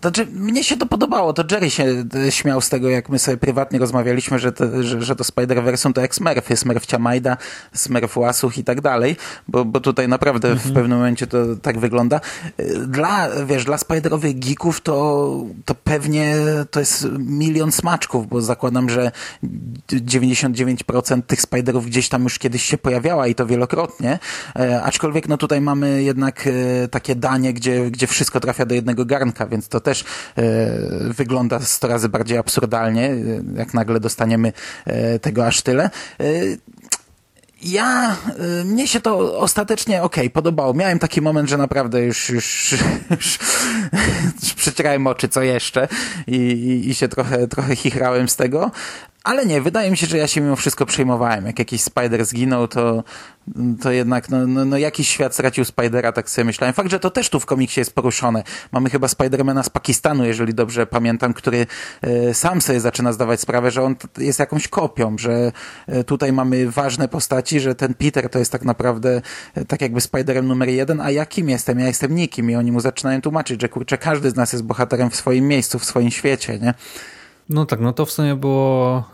znaczy, 0.00 0.26
mnie 0.26 0.64
się 0.64 0.76
to 0.76 0.86
podobało. 0.86 1.32
To 1.32 1.44
Jerry 1.50 1.70
się 1.70 2.04
e, 2.26 2.32
śmiał 2.32 2.60
z 2.60 2.68
tego, 2.68 2.88
jak 2.88 3.08
my 3.08 3.18
sobie 3.18 3.36
prywatnie 3.36 3.78
rozmawialiśmy, 3.78 4.38
że 4.38 4.52
to, 4.52 4.82
że, 4.82 5.02
że 5.02 5.16
to 5.16 5.24
Spider-Verse 5.24 5.92
to 5.92 6.00
jak 6.00 6.14
Smurfy, 6.14 6.56
Smurfcia 6.56 6.98
Majda, 6.98 7.36
Smurf 7.74 8.16
Łasuch 8.16 8.58
i 8.58 8.64
tak 8.64 8.80
dalej, 8.80 9.16
bo, 9.48 9.64
bo 9.64 9.80
tutaj 9.80 10.08
naprawdę 10.08 10.48
w 10.48 10.52
mhm. 10.52 10.74
pewnym 10.74 10.98
momencie 10.98 11.26
to 11.26 11.38
tak 11.62 11.78
wygląda. 11.78 12.20
E, 12.56 12.64
dla, 12.86 13.28
wiesz, 13.46 13.64
dla 13.64 13.78
Spiderowych 13.78 14.38
geeków 14.38 14.80
to, 14.80 15.44
to 15.64 15.74
pewnie 15.74 16.34
to 16.70 16.80
jest 16.80 17.06
milion 17.18 17.72
smaczków, 17.72 18.28
bo 18.28 18.40
zakładam, 18.40 18.90
że 18.90 19.12
99% 19.92 21.22
tych 21.22 21.40
Spiderów 21.40 21.86
gdzieś 21.86 22.08
tam 22.08 22.22
już 22.22 22.38
kiedyś 22.38 22.62
się 22.62 22.78
pojawiała 22.78 23.26
i 23.26 23.34
to 23.34 23.46
wielokrotnie, 23.46 24.18
e, 24.56 24.82
aczkolwiek 24.82 25.28
no 25.28 25.36
tutaj 25.36 25.60
mamy 25.60 26.02
jednak 26.02 26.48
takie 26.90 27.14
danie, 27.14 27.52
gdzie, 27.52 27.90
gdzie 27.90 28.06
wszystko 28.06 28.40
trafia 28.40 28.66
do 28.66 28.74
jednego 28.74 29.04
garnka, 29.04 29.46
więc 29.46 29.68
to 29.70 29.80
też 29.80 30.04
e, 30.36 30.44
wygląda 31.00 31.60
100 31.60 31.88
razy 31.88 32.08
bardziej 32.08 32.38
absurdalnie, 32.38 33.10
e, 33.10 33.16
jak 33.56 33.74
nagle 33.74 34.00
dostaniemy 34.00 34.52
e, 34.86 35.18
tego 35.18 35.46
aż 35.46 35.62
tyle. 35.62 35.90
Ja, 37.62 38.16
mnie 38.64 38.88
się 38.88 39.00
to 39.00 39.38
ostatecznie 39.38 40.02
ok, 40.02 40.16
podobało. 40.32 40.74
Miałem 40.74 40.98
taki 40.98 41.20
moment, 41.22 41.48
że 41.48 41.56
naprawdę 41.56 42.02
już, 42.02 42.30
już, 42.30 42.74
już, 43.10 43.38
już 44.42 44.54
przecierałem 44.54 45.06
oczy, 45.06 45.28
co 45.28 45.42
jeszcze 45.42 45.88
i, 46.26 46.36
i, 46.36 46.90
i 46.90 46.94
się 46.94 47.08
trochę, 47.08 47.48
trochę 47.48 47.76
chichrałem 47.76 48.28
z 48.28 48.36
tego, 48.36 48.70
ale 49.24 49.46
nie, 49.46 49.60
wydaje 49.60 49.90
mi 49.90 49.96
się, 49.96 50.06
że 50.06 50.18
ja 50.18 50.26
się 50.26 50.40
mimo 50.40 50.56
wszystko 50.56 50.86
przejmowałem. 50.86 51.46
Jak 51.46 51.58
jakiś 51.58 51.82
Spider 51.82 52.24
zginął, 52.24 52.68
to, 52.68 53.04
to 53.82 53.92
jednak 53.92 54.28
no, 54.28 54.46
no, 54.46 54.64
no 54.64 54.78
jakiś 54.78 55.08
świat 55.08 55.34
stracił 55.34 55.64
Spidera, 55.64 56.12
tak 56.12 56.30
sobie 56.30 56.44
myślałem. 56.44 56.74
Fakt, 56.74 56.90
że 56.90 57.00
to 57.00 57.10
też 57.10 57.30
tu 57.30 57.40
w 57.40 57.46
komiksie 57.46 57.80
jest 57.80 57.94
poruszone. 57.94 58.42
Mamy 58.72 58.90
chyba 58.90 59.08
Spidermana 59.08 59.62
z 59.62 59.70
Pakistanu, 59.70 60.24
jeżeli 60.24 60.54
dobrze 60.54 60.86
pamiętam, 60.86 61.34
który 61.34 61.66
e, 62.02 62.34
sam 62.34 62.60
sobie 62.60 62.80
zaczyna 62.80 63.12
zdawać 63.12 63.40
sprawę, 63.40 63.70
że 63.70 63.82
on 63.82 63.96
jest 64.18 64.38
jakąś 64.38 64.68
kopią, 64.68 65.18
że 65.18 65.52
e, 65.86 66.04
tutaj 66.04 66.32
mamy 66.32 66.70
ważne 66.70 67.08
postaci, 67.08 67.60
że 67.60 67.74
ten 67.74 67.94
Peter 67.94 68.28
to 68.28 68.38
jest 68.38 68.52
tak 68.52 68.64
naprawdę 68.64 69.22
e, 69.54 69.64
tak 69.64 69.80
jakby 69.80 70.00
Spiderem 70.00 70.46
numer 70.46 70.68
jeden, 70.68 71.00
a 71.00 71.10
ja 71.10 71.26
kim 71.26 71.48
jestem? 71.48 71.80
Ja 71.80 71.86
jestem 71.86 72.14
nikim 72.14 72.50
i 72.50 72.56
oni 72.56 72.72
mu 72.72 72.80
zaczynają 72.80 73.20
tłumaczyć, 73.20 73.60
że 73.60 73.68
kurczę, 73.68 73.98
każdy 73.98 74.30
z 74.30 74.36
nas 74.36 74.52
jest 74.52 74.64
bohaterem 74.64 75.10
w 75.10 75.16
swoim 75.16 75.48
miejscu, 75.48 75.78
w 75.78 75.84
swoim 75.84 76.10
świecie, 76.10 76.58
nie? 76.58 76.74
No 77.50 77.66
tak, 77.66 77.80
no 77.80 77.92
to 77.92 78.06
w 78.06 78.10
sumie 78.10 78.34
było 78.34 79.04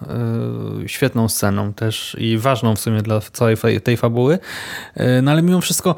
y, 0.84 0.88
świetną 0.88 1.28
sceną 1.28 1.72
też 1.72 2.16
i 2.18 2.38
ważną 2.38 2.76
w 2.76 2.80
sumie 2.80 3.02
dla 3.02 3.20
całej 3.20 3.56
tej 3.84 3.96
fabuły. 3.96 4.38
Y, 4.96 5.22
no 5.22 5.30
ale 5.30 5.42
mimo 5.42 5.60
wszystko 5.60 5.94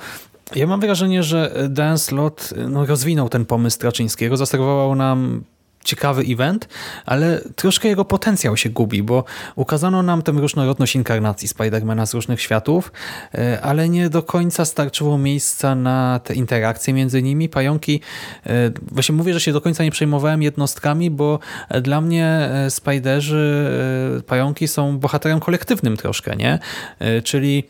ja 0.56 0.66
mam 0.66 0.80
wrażenie, 0.80 1.22
że 1.22 1.68
Dan 1.70 1.98
Slott 1.98 2.54
no, 2.68 2.86
rozwinął 2.86 3.28
ten 3.28 3.46
pomysł 3.46 3.74
Straczyńskiego, 3.74 4.36
zaserwował 4.36 4.94
nam 4.94 5.44
ciekawy 5.88 6.22
event, 6.28 6.68
ale 7.06 7.40
troszkę 7.56 7.88
jego 7.88 8.04
potencjał 8.04 8.56
się 8.56 8.70
gubi, 8.70 9.02
bo 9.02 9.24
ukazano 9.56 10.02
nam 10.02 10.22
tę 10.22 10.32
różnorodność 10.32 10.96
inkarnacji 10.96 11.48
Spidermana 11.48 12.06
z 12.06 12.14
różnych 12.14 12.40
światów, 12.40 12.92
e, 13.34 13.60
ale 13.60 13.88
nie 13.88 14.10
do 14.10 14.22
końca 14.22 14.64
starczyło 14.64 15.18
miejsca 15.18 15.74
na 15.74 16.20
te 16.24 16.34
interakcje 16.34 16.94
między 16.94 17.22
nimi. 17.22 17.48
Pająki, 17.48 18.00
e, 18.46 18.70
właśnie 18.92 19.14
mówię, 19.14 19.34
że 19.34 19.40
się 19.40 19.52
do 19.52 19.60
końca 19.60 19.84
nie 19.84 19.90
przejmowałem 19.90 20.42
jednostkami, 20.42 21.10
bo 21.10 21.38
dla 21.82 22.00
mnie 22.00 22.26
e, 22.26 22.70
Spiderzy, 22.70 23.48
pająki 24.26 24.68
są 24.68 24.98
bohaterem 24.98 25.40
kolektywnym 25.40 25.96
troszkę, 25.96 26.36
nie? 26.36 26.58
Czyli 27.24 27.64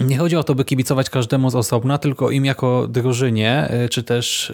nie 0.00 0.18
chodzi 0.18 0.36
o 0.36 0.44
to, 0.44 0.54
by 0.54 0.64
kibicować 0.64 1.10
każdemu 1.10 1.50
z 1.50 1.54
osobna, 1.54 1.98
tylko 1.98 2.30
im 2.30 2.44
jako 2.44 2.88
drużynie, 2.88 3.68
czy 3.90 4.02
też 4.02 4.52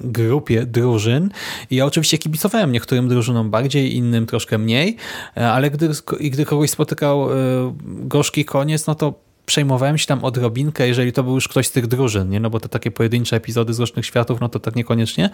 grupie 0.00 0.66
drużyn 0.66 1.30
i 1.70 1.76
ja 1.76 1.84
oczywiście 1.84 2.18
kibicowałem 2.18 2.72
niektórym 2.72 3.08
drużynom 3.08 3.50
bardziej, 3.50 3.96
innym 3.96 4.26
troszkę 4.26 4.58
mniej, 4.58 4.96
e, 5.36 5.52
ale 5.52 5.70
gdy, 5.70 5.90
gdy 6.20 6.44
kogoś 6.44 6.70
spotykał 6.70 7.32
e, 7.32 7.36
gorzki 7.84 8.44
koniec, 8.44 8.86
no 8.86 8.94
to 8.94 9.14
przejmowałem 9.46 9.98
się 9.98 10.06
tam 10.06 10.24
odrobinkę, 10.24 10.88
jeżeli 10.88 11.12
to 11.12 11.22
był 11.22 11.34
już 11.34 11.48
ktoś 11.48 11.66
z 11.66 11.70
tych 11.70 11.86
drużyn, 11.86 12.30
nie? 12.30 12.40
no 12.40 12.50
bo 12.50 12.60
to 12.60 12.68
takie 12.68 12.90
pojedyncze 12.90 13.36
epizody 13.36 13.74
z 13.74 13.80
różnych 13.80 14.06
światów, 14.06 14.40
no 14.40 14.48
to 14.48 14.60
tak 14.60 14.76
niekoniecznie, 14.76 15.30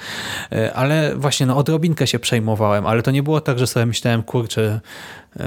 e, 0.53 0.75
ale 0.75 1.17
właśnie 1.17 1.47
no 1.47 1.57
odrobinkę 1.57 2.07
się 2.07 2.19
przejmowałem, 2.19 2.87
ale 2.87 3.03
to 3.03 3.11
nie 3.11 3.23
było 3.23 3.41
tak, 3.41 3.59
że 3.59 3.67
sobie 3.67 3.87
myślałem, 3.87 4.23
kurczę, 4.23 4.81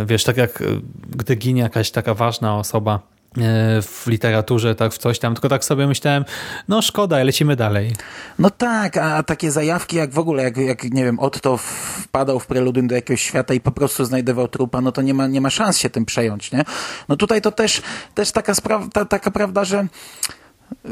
wiesz, 0.05 0.23
tak 0.23 0.37
jak 0.37 0.63
gdy 1.09 1.35
ginie 1.35 1.61
jakaś 1.61 1.91
taka 1.91 2.13
ważna 2.13 2.57
osoba, 2.57 3.12
w 3.81 4.03
literaturze, 4.07 4.75
tak 4.75 4.93
w 4.93 4.97
coś 4.97 5.19
tam, 5.19 5.33
tylko 5.33 5.49
tak 5.49 5.65
sobie 5.65 5.87
myślałem, 5.87 6.25
no 6.67 6.81
szkoda, 6.81 7.23
lecimy 7.23 7.55
dalej. 7.55 7.95
No 8.39 8.49
tak, 8.49 8.97
a 8.97 9.23
takie 9.23 9.51
zajawki 9.51 9.97
jak 9.97 10.13
w 10.13 10.19
ogóle, 10.19 10.43
jak, 10.43 10.57
jak 10.57 10.83
nie 10.83 11.03
wiem, 11.03 11.19
Otto 11.19 11.57
wpadał 11.57 12.39
w 12.39 12.47
preludium 12.47 12.87
do 12.87 12.95
jakiegoś 12.95 13.21
świata 13.21 13.53
i 13.53 13.59
po 13.59 13.71
prostu 13.71 14.05
znajdował 14.05 14.47
trupa, 14.47 14.81
no 14.81 14.91
to 14.91 15.01
nie 15.01 15.13
ma, 15.13 15.27
nie 15.27 15.41
ma 15.41 15.49
szans 15.49 15.77
się 15.77 15.89
tym 15.89 16.05
przejąć, 16.05 16.51
nie? 16.51 16.63
No 17.09 17.15
tutaj 17.15 17.41
to 17.41 17.51
też, 17.51 17.81
też 18.15 18.31
taka 18.31 18.55
sprawa, 18.55 18.87
ta, 18.93 19.05
taka 19.05 19.31
prawda, 19.31 19.65
że 19.65 19.87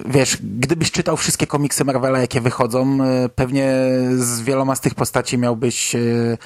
wiesz, 0.06 0.38
gdybyś 0.42 0.92
czytał 0.92 1.18
wszystkie 1.18 1.48
komiksy 1.48 1.86
Marvela, 1.86 2.20
jakie 2.20 2.42
wychodzą, 2.42 3.04
e, 3.04 3.30
pewnie 3.30 3.74
z 4.18 4.42
wieloma 4.42 4.76
z 4.76 4.82
tych 4.82 4.96
postaci 4.96 5.38
miałbyś 5.38 5.96
e, 5.96 6.00
E, 6.00 6.38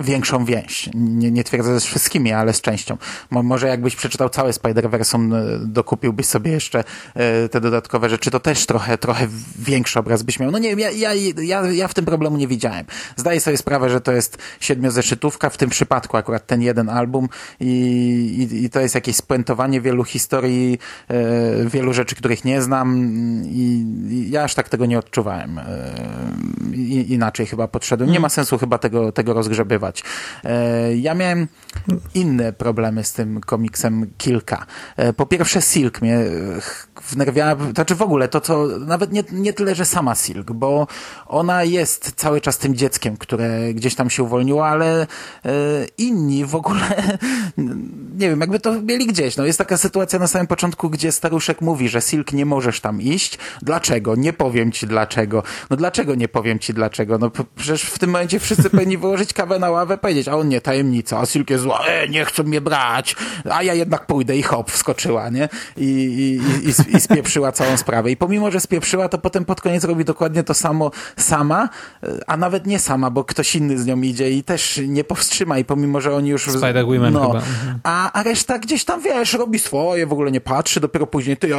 większą 0.00 0.44
więź. 0.44 0.90
Nie, 0.94 1.30
nie 1.30 1.44
twierdzę 1.44 1.80
z 1.80 1.84
wszystkimi, 1.84 2.32
ale 2.32 2.52
z 2.52 2.60
częścią. 2.60 2.96
może 3.30 3.68
jakbyś 3.68 3.96
przeczytał 3.96 4.28
całe 4.28 4.50
Spider-Verse, 4.50 5.34
e, 5.34 5.58
dokupiłbyś 5.58 6.26
sobie 6.26 6.50
jeszcze 6.50 6.84
e, 7.14 7.48
te 7.48 7.60
dodatkowe 7.60 8.08
rzeczy, 8.10 8.30
to 8.30 8.40
też 8.40 8.66
trochę, 8.66 8.98
trochę 8.98 9.26
większy 9.58 9.98
obraz 9.98 10.22
byś 10.22 10.40
miał. 10.40 10.50
No 10.50 10.58
nie 10.58 10.68
wiem, 10.68 10.78
ja, 10.78 10.90
ja, 10.90 11.14
ja, 11.42 11.62
ja 11.62 11.88
w 11.88 11.94
tym 11.94 12.04
problemu 12.04 12.36
nie 12.36 12.48
widziałem. 12.48 12.86
Zdaję 13.16 13.40
sobie 13.40 13.56
sprawę, 13.56 13.90
że 13.90 14.00
to 14.00 14.12
jest 14.12 14.38
siedmiozeszytówka, 14.60 15.50
w 15.50 15.56
tym 15.56 15.70
przypadku 15.70 16.16
akurat 16.16 16.46
ten 16.46 16.62
jeden 16.62 16.88
album 16.88 17.28
i, 17.60 17.68
i, 18.52 18.64
i 18.64 18.70
to 18.70 18.80
jest 18.80 18.94
jakieś 18.94 19.16
spuentowanie 19.16 19.80
wielu 19.80 20.04
historii, 20.04 20.78
wielu 21.66 21.92
rzeczy, 21.92 22.14
których 22.14 22.44
nie 22.44 22.62
znam 22.62 22.98
i, 23.44 23.84
i 24.10 24.30
ja 24.30 24.42
aż 24.44 24.54
tak 24.54 24.68
tego 24.68 24.86
nie 24.86 24.98
odczuwałem. 24.98 25.60
inaczej 27.08 27.46
chyba 27.46 27.68
podszedłem. 27.68 28.10
Nie 28.10 28.17
nie 28.18 28.22
ma 28.22 28.28
sensu 28.28 28.58
chyba 28.58 28.78
tego, 28.78 29.12
tego 29.12 29.32
rozgrzebywać. 29.32 30.02
E, 30.44 30.96
ja 30.96 31.14
miałem 31.14 31.48
inne 32.14 32.52
problemy 32.52 33.04
z 33.04 33.12
tym 33.12 33.40
komiksem 33.40 34.10
kilka. 34.18 34.66
E, 34.96 35.12
po 35.12 35.26
pierwsze 35.26 35.62
Silk 35.62 36.02
mnie 36.02 36.18
wnerwiała, 37.10 37.56
znaczy 37.74 37.94
w 37.94 38.02
ogóle 38.02 38.28
to, 38.28 38.40
co 38.40 38.66
nawet 38.66 39.12
nie, 39.12 39.24
nie 39.32 39.52
tyle, 39.52 39.74
że 39.74 39.84
sama 39.84 40.14
Silk, 40.14 40.52
bo 40.52 40.86
ona 41.26 41.64
jest 41.64 42.12
cały 42.16 42.40
czas 42.40 42.58
tym 42.58 42.74
dzieckiem, 42.74 43.16
które 43.16 43.74
gdzieś 43.74 43.94
tam 43.94 44.10
się 44.10 44.22
uwolniło, 44.22 44.66
ale 44.66 45.02
e, 45.02 45.06
inni 45.98 46.44
w 46.44 46.54
ogóle 46.54 47.18
nie 48.18 48.30
wiem, 48.30 48.40
jakby 48.40 48.60
to 48.60 48.82
mieli 48.82 49.06
gdzieś. 49.06 49.36
No 49.36 49.44
jest 49.44 49.58
taka 49.58 49.76
sytuacja 49.76 50.18
na 50.18 50.26
samym 50.26 50.46
początku, 50.46 50.90
gdzie 50.90 51.12
staruszek 51.12 51.60
mówi, 51.60 51.88
że 51.88 52.00
Silk 52.00 52.32
nie 52.32 52.46
możesz 52.46 52.80
tam 52.80 53.02
iść. 53.02 53.38
Dlaczego? 53.62 54.14
Nie 54.16 54.32
powiem 54.32 54.72
ci 54.72 54.86
dlaczego. 54.86 55.42
No 55.70 55.76
dlaczego 55.76 56.14
nie 56.14 56.28
powiem 56.28 56.58
ci 56.58 56.74
dlaczego? 56.74 57.18
No 57.18 57.30
przecież 57.56 57.82
w 57.82 57.98
tym 57.98 58.10
momencie 58.10 58.40
wszyscy 58.40 58.70
powinni 58.70 58.98
wyłożyć 59.08 59.32
kawę 59.32 59.58
na 59.58 59.70
ławę, 59.70 59.98
powiedzieć, 59.98 60.28
a 60.28 60.36
on 60.36 60.48
nie, 60.48 60.60
tajemnica, 60.60 61.18
a 61.18 61.26
Silk 61.26 61.50
jest 61.50 61.62
zła, 61.62 61.84
e, 61.86 62.08
nie 62.08 62.24
chcą 62.24 62.42
mnie 62.42 62.60
brać, 62.60 63.16
a 63.50 63.62
ja 63.62 63.74
jednak 63.74 64.06
pójdę 64.06 64.36
i 64.36 64.42
hop, 64.42 64.70
wskoczyła, 64.70 65.28
nie? 65.30 65.48
I, 65.76 65.84
i, 65.84 66.68
i, 66.68 66.96
i 66.96 66.97
spieprzyła 67.00 67.52
całą 67.52 67.76
sprawę. 67.76 68.10
I 68.10 68.16
pomimo, 68.16 68.50
że 68.50 68.60
spieprzyła, 68.60 69.08
to 69.08 69.18
potem 69.18 69.44
pod 69.44 69.60
koniec 69.60 69.84
robi 69.84 70.04
dokładnie 70.04 70.42
to 70.42 70.54
samo 70.54 70.90
sama, 71.16 71.68
a 72.26 72.36
nawet 72.36 72.66
nie 72.66 72.78
sama, 72.78 73.10
bo 73.10 73.24
ktoś 73.24 73.56
inny 73.56 73.78
z 73.78 73.86
nią 73.86 74.00
idzie 74.00 74.30
i 74.30 74.44
też 74.44 74.80
nie 74.88 75.04
powstrzyma 75.04 75.58
i 75.58 75.64
pomimo, 75.64 76.00
że 76.00 76.14
oni 76.14 76.28
już... 76.28 76.48
Spider-Women 76.48 77.12
no, 77.12 77.26
chyba. 77.26 77.38
Mhm. 77.38 77.78
A, 77.82 78.12
a 78.12 78.22
reszta 78.22 78.58
gdzieś 78.58 78.84
tam, 78.84 79.02
wiesz, 79.02 79.32
robi 79.32 79.58
swoje, 79.58 80.06
w 80.06 80.12
ogóle 80.12 80.30
nie 80.30 80.40
patrzy, 80.40 80.80
dopiero 80.80 81.06
później, 81.06 81.36
ty, 81.36 81.50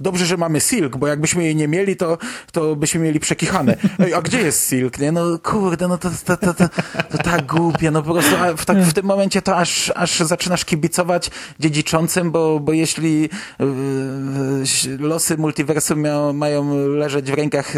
dobrze, 0.00 0.26
że 0.26 0.36
mamy 0.36 0.60
Silk, 0.60 0.96
bo 0.96 1.06
jakbyśmy 1.06 1.44
jej 1.44 1.56
nie 1.56 1.68
mieli, 1.68 1.96
to, 1.96 2.18
to 2.52 2.76
byśmy 2.76 3.00
mieli 3.00 3.20
przekichane. 3.20 3.76
Ej, 3.98 4.14
a 4.14 4.22
gdzie 4.22 4.40
jest 4.40 4.68
Silk, 4.68 4.98
nie? 4.98 5.12
No 5.12 5.38
kurde, 5.42 5.88
no 5.88 5.98
to, 5.98 6.10
to, 6.24 6.36
to, 6.36 6.54
to, 6.54 6.68
to 7.10 7.18
tak 7.18 7.46
głupie, 7.46 7.90
no 7.90 8.02
po 8.02 8.12
prostu 8.12 8.36
w, 8.56 8.64
tak, 8.64 8.78
w 8.78 8.92
tym 8.92 9.06
momencie 9.06 9.42
to 9.42 9.56
aż, 9.56 9.92
aż 9.94 10.20
zaczynasz 10.20 10.64
kibicować 10.64 11.30
dziedziczącym, 11.60 12.30
bo, 12.30 12.60
bo 12.60 12.72
jeśli 12.72 13.22
yy, 13.22 14.66
losy 14.98 15.36
multiversum 15.36 16.00
miał, 16.00 16.34
mają 16.34 16.76
leżeć 16.88 17.30
w 17.30 17.34
rękach 17.34 17.72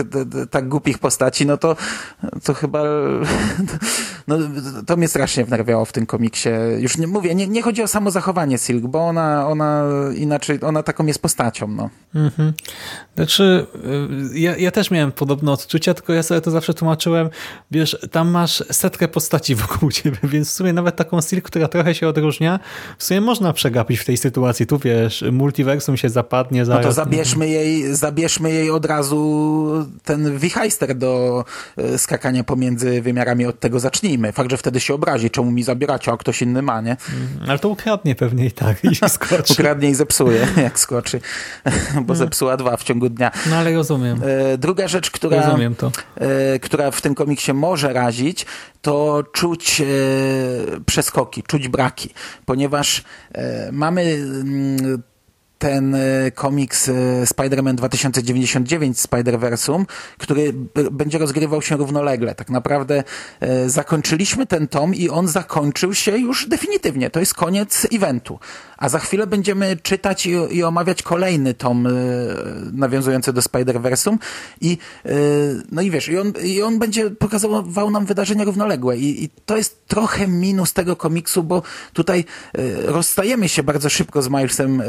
tak 0.51 0.69
głupich 0.69 0.99
postaci, 0.99 1.47
no 1.47 1.57
to, 1.57 1.77
to 2.45 2.55
chyba 2.55 2.83
no, 4.29 4.39
to 4.87 4.97
mnie 4.97 5.09
strasznie 5.09 5.45
wnerwiało 5.45 5.85
w 5.85 5.93
tym 5.93 6.07
komiksie. 6.07 6.49
Już 6.79 6.99
nie 6.99 7.07
mówię, 7.07 7.35
nie, 7.35 7.49
nie 7.49 7.63
chodzi 7.63 7.83
o 7.83 7.89
samo 7.89 8.11
zachowanie 8.11 8.59
Silk, 8.59 8.87
bo 8.87 9.07
ona, 9.07 9.49
ona 9.49 9.85
inaczej, 10.17 10.59
ona 10.63 10.83
taką 10.83 11.07
jest 11.07 11.23
postacią, 11.23 11.69
no. 11.69 11.91
Mhm. 12.15 12.53
Znaczy, 13.15 13.67
y, 14.35 14.39
ja, 14.39 14.57
ja 14.57 14.71
też 14.71 14.91
miałem 14.91 15.13
podobne 15.13 15.53
odczucia, 15.53 15.95
tylko 15.95 16.13
ja 16.13 16.23
sobie 16.23 16.41
to 16.41 16.51
zawsze 16.51 16.75
tłumaczyłem, 16.75 17.31
wiesz, 17.71 17.97
tam 18.11 18.29
masz 18.29 18.65
setkę 18.71 19.09
postaci 19.09 19.55
wokół 19.55 19.91
ciebie, 20.03 20.19
więc 20.23 20.49
w 20.49 20.53
sumie 20.53 20.73
nawet 20.73 20.97
taką 20.97 21.21
Silk, 21.21 21.45
która 21.45 21.69
trochę 21.69 21.95
się 21.95 22.09
odróżnia, 22.09 22.61
w 22.99 23.05
sumie 23.05 23.21
można 23.21 23.53
przegapić 23.53 24.01
w 24.01 24.05
tej 24.05 24.17
sytuacji. 24.17 24.67
Tu 24.67 24.79
wiesz, 24.79 25.25
multiversum 25.33 25.97
się 25.97 26.09
zapadnie. 26.09 26.65
Zaraz... 26.65 26.87
No 26.87 26.92
to 26.93 26.97
zabierzmy 26.97 27.49
jej, 27.49 27.95
zabierzmy 27.95 28.53
jej 28.53 28.71
od 28.71 28.87
razu 28.87 29.87
ten 30.05 30.39
wichajster 30.39 30.95
do 30.95 31.45
y, 31.79 31.99
skakania 31.99 32.45
pomiędzy 32.45 33.03
wymiarami, 33.03 33.47
od 33.47 33.61
tego 33.61 33.81
zacznijmy. 33.81 34.33
Fakt, 34.33 34.51
że 34.51 34.57
wtedy 34.57 34.81
się 34.81 34.95
obrazi, 34.95 35.31
czemu 35.31 35.51
mi 35.51 35.63
zabieracie, 35.63 36.13
a 36.13 36.17
ktoś 36.17 36.43
inny 36.43 36.63
ma, 36.63 36.81
nie? 36.81 36.91
Mhm. 36.91 37.51
Ale 37.51 37.59
to 37.59 37.69
ukradnie 37.69 38.15
pewnie 38.15 38.47
i 38.47 38.51
tak 38.51 38.85
i 38.85 38.95
skoczy. 39.09 39.53
ukradnie 39.53 39.91
i 39.91 39.95
zepsuje, 39.95 40.47
jak 40.63 40.79
skoczy, 40.79 41.21
bo 42.07 42.15
zepsuła 42.15 42.57
dwa 42.57 42.77
w 42.77 42.85
ciągu 42.85 43.09
dnia. 43.09 43.31
No 43.51 43.57
ale 43.57 43.73
rozumiem. 43.73 44.21
E, 44.25 44.59
druga 44.59 44.89
rzecz, 44.89 45.11
która, 45.11 45.47
rozumiem 45.47 45.75
to. 45.75 45.93
E, 46.17 46.59
która 46.59 46.91
w 46.91 47.01
tym 47.01 47.15
komiksie 47.15 47.53
może 47.53 47.93
razić, 47.93 48.47
to 48.83 49.25
czuć 49.33 49.81
e, 49.81 49.85
przeskoki, 50.87 51.43
czuć 51.43 51.69
braki, 51.69 52.11
ponieważ 52.47 53.05
mamy 53.73 54.03
mm, 54.03 55.03
ten 55.63 55.95
e, 55.95 56.31
komiks 56.31 56.89
e, 56.89 56.93
Spider-Man 57.27 57.75
2099 57.75 58.99
Spider-Versum, 58.99 59.85
który 60.19 60.53
będzie 60.93 61.19
rozgrywał 61.19 61.63
się 61.63 61.77
równolegle. 61.77 62.35
Tak 62.35 62.51
naprawdę 62.51 63.05
e, 63.41 63.71
zakończyliśmy 63.71 64.47
ten 64.47 64.69
tom 64.69 64.95
i 64.95 65.09
on 65.09 65.29
zakończył 65.29 65.95
się 65.95 66.19
już 66.19 66.49
definitywnie. 66.49 67.11
To 67.11 67.21
jest 67.21 67.35
koniec 67.35 67.87
eventu. 67.93 68.39
A 68.77 68.89
za 68.89 68.99
chwilę 68.99 69.27
będziemy 69.27 69.77
czytać 69.77 70.27
i, 70.27 70.31
i 70.51 70.65
omawiać 70.65 71.03
kolejny 71.03 71.55
tom 71.55 71.89
nawiązujący 72.73 73.33
do 73.33 73.41
Spider-Versum 73.41 74.19
i 74.61 74.79
no 75.73 75.83
i 75.83 75.91
wiesz, 75.91 76.09
i 76.09 76.19
on, 76.19 76.33
i 76.45 76.63
on 76.63 76.79
będzie 76.79 77.11
pokazywał 77.11 77.91
nam 77.91 78.07
wydarzenia 78.07 78.45
równoległe 78.45 78.97
I, 78.97 79.25
i 79.25 79.29
to 79.47 79.57
jest 79.57 79.87
trochę 79.87 80.29
minus 80.29 80.73
tego 80.73 80.97
komiksu, 80.97 81.43
bo 81.43 81.63
tutaj 81.93 82.25
rozstajemy 82.85 83.49
się 83.49 83.63
bardzo 83.63 83.89
szybko 83.89 84.23
z 84.23 84.29
Milesem 84.29 84.83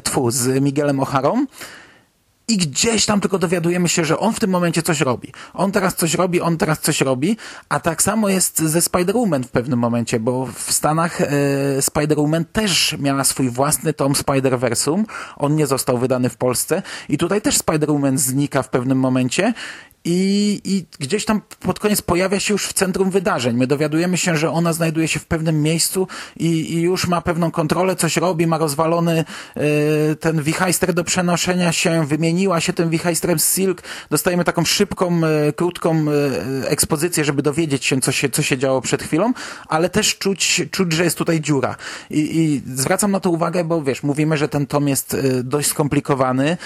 tfu, 0.00 0.30
z 0.30 0.62
Miguelem 0.62 0.96
O'Harą 0.96 1.46
i 2.50 2.56
gdzieś 2.56 3.06
tam 3.06 3.20
tylko 3.20 3.38
dowiadujemy 3.38 3.88
się, 3.88 4.04
że 4.04 4.18
on 4.18 4.32
w 4.32 4.40
tym 4.40 4.50
momencie 4.50 4.82
coś 4.82 5.00
robi. 5.00 5.32
On 5.54 5.72
teraz 5.72 5.94
coś 5.94 6.14
robi, 6.14 6.40
on 6.40 6.56
teraz 6.56 6.80
coś 6.80 7.00
robi, 7.00 7.36
a 7.68 7.80
tak 7.80 8.02
samo 8.02 8.28
jest 8.28 8.58
ze 8.58 8.78
Spider-Woman 8.78 9.42
w 9.42 9.48
pewnym 9.48 9.78
momencie, 9.78 10.20
bo 10.20 10.46
w 10.46 10.72
Stanach 10.72 11.20
e, 11.20 11.26
Spider-Woman 11.80 12.44
też 12.52 12.96
miała 12.98 13.24
swój 13.24 13.50
własny 13.50 13.92
tom 13.92 14.12
Spider-Versum. 14.12 15.04
On 15.36 15.56
nie 15.56 15.66
został 15.66 15.98
wydany 15.98 16.28
w 16.28 16.36
Polsce 16.36 16.82
i 17.08 17.18
tutaj 17.18 17.42
też 17.42 17.58
Spider-Woman 17.58 18.18
znika 18.18 18.62
w 18.62 18.68
pewnym 18.68 18.98
momencie 18.98 19.54
i, 20.04 20.60
I 20.64 20.86
gdzieś 20.98 21.24
tam 21.24 21.40
pod 21.60 21.78
koniec 21.78 22.02
pojawia 22.02 22.40
się 22.40 22.54
już 22.54 22.66
w 22.66 22.72
centrum 22.72 23.10
wydarzeń. 23.10 23.56
My 23.56 23.66
dowiadujemy 23.66 24.18
się, 24.18 24.36
że 24.36 24.50
ona 24.50 24.72
znajduje 24.72 25.08
się 25.08 25.20
w 25.20 25.26
pewnym 25.26 25.62
miejscu 25.62 26.08
i, 26.36 26.74
i 26.74 26.80
już 26.80 27.06
ma 27.06 27.20
pewną 27.20 27.50
kontrolę, 27.50 27.96
coś 27.96 28.16
robi, 28.16 28.46
ma 28.46 28.58
rozwalony 28.58 29.24
y, 29.56 30.16
ten 30.16 30.42
wichajster 30.42 30.94
do 30.94 31.04
przenoszenia 31.04 31.72
się, 31.72 32.06
wymieniła 32.06 32.60
się 32.60 32.72
tym 32.72 32.90
wichajstrem 32.90 33.38
z 33.38 33.54
Silk. 33.54 33.82
Dostajemy 34.10 34.44
taką 34.44 34.64
szybką, 34.64 35.20
y, 35.48 35.52
krótką 35.52 36.04
y, 36.64 36.68
ekspozycję, 36.68 37.24
żeby 37.24 37.42
dowiedzieć 37.42 37.84
się 37.84 38.00
co, 38.00 38.12
się, 38.12 38.28
co 38.28 38.42
się 38.42 38.58
działo 38.58 38.80
przed 38.80 39.02
chwilą, 39.02 39.32
ale 39.68 39.90
też 39.90 40.18
czuć, 40.18 40.62
czuć 40.70 40.92
że 40.92 41.04
jest 41.04 41.18
tutaj 41.18 41.40
dziura. 41.40 41.76
I, 42.10 42.38
I 42.40 42.62
zwracam 42.74 43.10
na 43.10 43.20
to 43.20 43.30
uwagę, 43.30 43.64
bo 43.64 43.82
wiesz, 43.82 44.02
mówimy, 44.02 44.36
że 44.36 44.48
ten 44.48 44.66
tom 44.66 44.88
jest 44.88 45.16
dość 45.44 45.68
skomplikowany, 45.68 46.56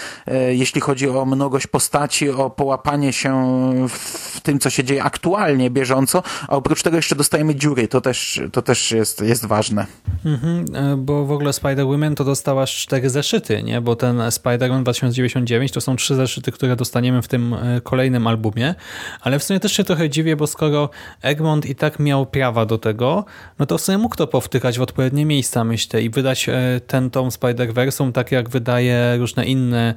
jeśli 0.50 0.80
chodzi 0.80 1.08
o 1.08 1.24
mnogość 1.24 1.66
postaci, 1.66 2.30
o 2.30 2.50
połapanie 2.50 3.12
się 3.12 3.23
się 3.24 3.88
w 3.88 4.40
tym, 4.40 4.58
co 4.58 4.70
się 4.70 4.84
dzieje 4.84 5.02
aktualnie, 5.02 5.70
bieżąco, 5.70 6.22
a 6.48 6.56
oprócz 6.56 6.82
tego 6.82 6.96
jeszcze 6.96 7.16
dostajemy 7.16 7.54
dziury. 7.54 7.88
To 7.88 8.00
też, 8.00 8.40
to 8.52 8.62
też 8.62 8.90
jest, 8.90 9.20
jest 9.20 9.46
ważne. 9.46 9.86
Mhm, 10.24 10.64
e, 10.74 10.96
bo 10.96 11.26
w 11.26 11.32
ogóle 11.32 11.50
Spider-Woman 11.50 12.14
to 12.14 12.24
dostałaś 12.24 12.74
cztery 12.76 13.10
zeszyty, 13.10 13.62
nie? 13.62 13.80
Bo 13.80 13.96
ten 13.96 14.18
Spider-Man 14.18 14.82
2099 14.82 15.72
to 15.72 15.80
są 15.80 15.96
trzy 15.96 16.14
zeszyty, 16.14 16.52
które 16.52 16.76
dostaniemy 16.76 17.22
w 17.22 17.28
tym 17.28 17.54
e, 17.54 17.80
kolejnym 17.80 18.26
albumie, 18.26 18.74
ale 19.20 19.38
w 19.38 19.44
sumie 19.44 19.60
też 19.60 19.72
się 19.72 19.84
trochę 19.84 20.10
dziwię, 20.10 20.36
bo 20.36 20.46
skoro 20.46 20.90
Egmont 21.22 21.66
i 21.66 21.74
tak 21.74 21.98
miał 21.98 22.26
prawa 22.26 22.66
do 22.66 22.78
tego, 22.78 23.24
no 23.58 23.66
to 23.66 23.78
w 23.78 23.80
sumie 23.80 23.98
mógł 23.98 24.16
to 24.16 24.26
powtykać 24.26 24.78
w 24.78 24.82
odpowiednie 24.82 25.26
miejsca, 25.26 25.64
myślę, 25.64 26.02
i 26.02 26.10
wydać 26.10 26.48
e, 26.48 26.80
ten 26.86 27.10
tom 27.10 27.28
Spider-Versum 27.28 28.12
tak 28.12 28.32
jak 28.32 28.48
wydaje 28.48 29.16
różne 29.18 29.44
inne 29.44 29.94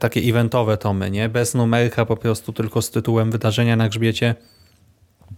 takie 0.00 0.20
eventowe 0.20 0.76
tomy, 0.76 1.10
nie? 1.10 1.28
Bez 1.28 1.54
numerka 1.54 2.06
po 2.06 2.16
prostu, 2.16 2.52
tylko 2.52 2.67
tylko 2.68 2.82
z 2.82 2.90
tytułem 2.90 3.30
wydarzenia 3.30 3.76
na 3.76 3.88
grzbiecie. 3.88 4.34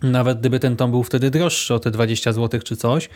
Nawet 0.02 0.40
gdyby 0.40 0.60
ten 0.60 0.76
tom 0.76 0.90
był 0.90 1.02
wtedy 1.02 1.30
droższy 1.30 1.74
o 1.74 1.78
te 1.78 1.90
20 1.90 2.32
zł 2.32 2.60
czy 2.64 2.76
coś, 2.76 3.08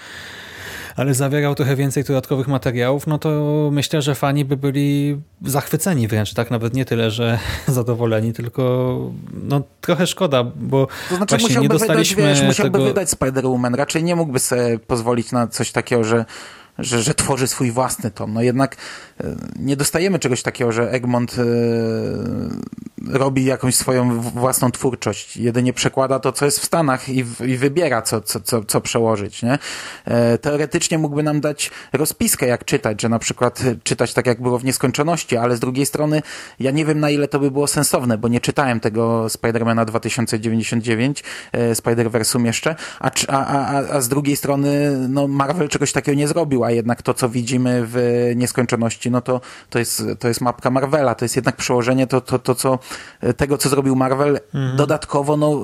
ale 0.97 1.15
zawierał 1.15 1.55
trochę 1.55 1.77
więcej 1.77 2.05
dodatkowych 2.05 2.49
materiałów, 2.49 3.07
no 3.07 3.19
to 3.19 3.31
myślę, 3.73 4.03
że 4.03 4.15
fani 4.15 4.45
by 4.45 4.57
byli 4.57 5.21
zachwyceni 5.43 6.09
wręcz, 6.09 6.35
tak? 6.35 6.51
Nawet 6.51 6.75
nie 6.75 6.85
tyle, 6.85 7.11
że 7.11 7.39
zadowoleni, 7.67 8.33
tylko 8.33 8.63
no 9.33 9.63
trochę 9.81 10.07
szkoda, 10.07 10.45
bo 10.45 10.87
to 11.09 11.17
znaczy, 11.17 11.37
właśnie 11.37 11.57
nie 11.57 11.69
dostaliśmy 11.69 12.23
wydać, 12.23 12.39
wiesz, 12.39 12.49
musiałby 12.49 12.79
tego... 12.79 12.85
wydać 12.85 13.09
Spider-Woman, 13.09 13.75
raczej 13.75 14.05
nie 14.05 14.17
mógłby 14.17 14.39
sobie 14.39 14.79
pozwolić 14.79 15.33
na 15.33 15.47
coś 15.47 15.73
takiego, 15.73 16.05
że 16.05 16.25
że, 16.79 17.03
że 17.03 17.15
tworzy 17.15 17.47
swój 17.47 17.71
własny 17.71 18.11
tom. 18.11 18.33
No 18.33 18.43
jednak 18.43 18.77
e, 19.21 19.37
nie 19.57 19.77
dostajemy 19.77 20.19
czegoś 20.19 20.43
takiego, 20.43 20.73
że 20.73 20.91
Egmont 20.91 21.37
e, 21.39 21.45
robi 23.19 23.45
jakąś 23.45 23.75
swoją 23.75 24.21
własną 24.21 24.71
twórczość. 24.71 25.37
Jedynie 25.37 25.73
przekłada 25.73 26.19
to, 26.19 26.33
co 26.33 26.45
jest 26.45 26.61
w 26.61 26.65
Stanach 26.65 27.09
i, 27.09 27.25
i 27.45 27.57
wybiera, 27.57 28.03
co, 28.03 28.21
co, 28.21 28.41
co, 28.41 28.65
co 28.65 28.81
przełożyć. 28.81 29.43
Nie? 29.43 29.59
E, 30.05 30.39
teoretycznie 30.39 30.99
mógłby 30.99 31.23
nam 31.23 31.41
dać 31.41 31.71
rozpiskę, 31.93 32.47
jak 32.47 32.65
czytać, 32.65 33.03
że 33.03 33.09
na 33.09 33.19
przykład 33.19 33.63
czytać 33.83 34.15
tak, 34.15 34.27
jak 34.27 34.43
było 34.43 34.59
w 34.59 34.65
nieskończoności, 34.65 35.37
ale 35.37 35.57
z 35.57 35.61
drugiej 35.61 35.87
strony 35.87 36.23
ja 36.61 36.71
nie 36.71 36.85
wiem, 36.85 37.01
na 37.01 37.11
ile 37.11 37.29
to 37.29 37.39
by 37.39 37.51
było 37.51 37.67
sensowne, 37.67 38.19
bo 38.19 38.29
nie 38.29 38.41
czytałem 38.41 38.81
tego 38.81 39.29
Spidermana 39.29 39.85
2099, 39.85 41.25
Spider-Versum 41.53 42.47
jeszcze, 42.47 42.77
a, 43.01 43.11
a, 43.29 43.47
a, 43.47 43.79
a 43.79 44.01
z 44.01 44.09
drugiej 44.09 44.37
strony 44.37 44.99
no 45.09 45.29
Marvel 45.29 45.69
czegoś 45.69 45.93
takiego 45.93 46.19
nie 46.19 46.29
zrobił, 46.29 46.64
a 46.65 46.71
jednak 46.71 47.03
to, 47.03 47.15
co 47.15 47.29
widzimy 47.29 47.83
w 47.87 48.33
nieskończoności, 48.37 49.11
no 49.11 49.21
to, 49.21 49.41
to, 49.71 49.79
jest, 49.79 50.03
to 50.19 50.29
jest 50.29 50.41
mapka 50.41 50.71
Marvela, 50.71 51.15
to 51.15 51.25
jest 51.25 51.37
jednak 51.37 51.57
przełożenie 51.57 52.07
to, 52.07 52.21
to, 52.21 52.39
to 52.39 52.55
co, 52.55 52.79
tego, 53.37 53.59
co 53.59 53.69
zrobił 53.69 53.97
Marvel. 53.97 54.41
Mhm. 54.55 54.77
Dodatkowo, 54.77 55.37
no, 55.37 55.63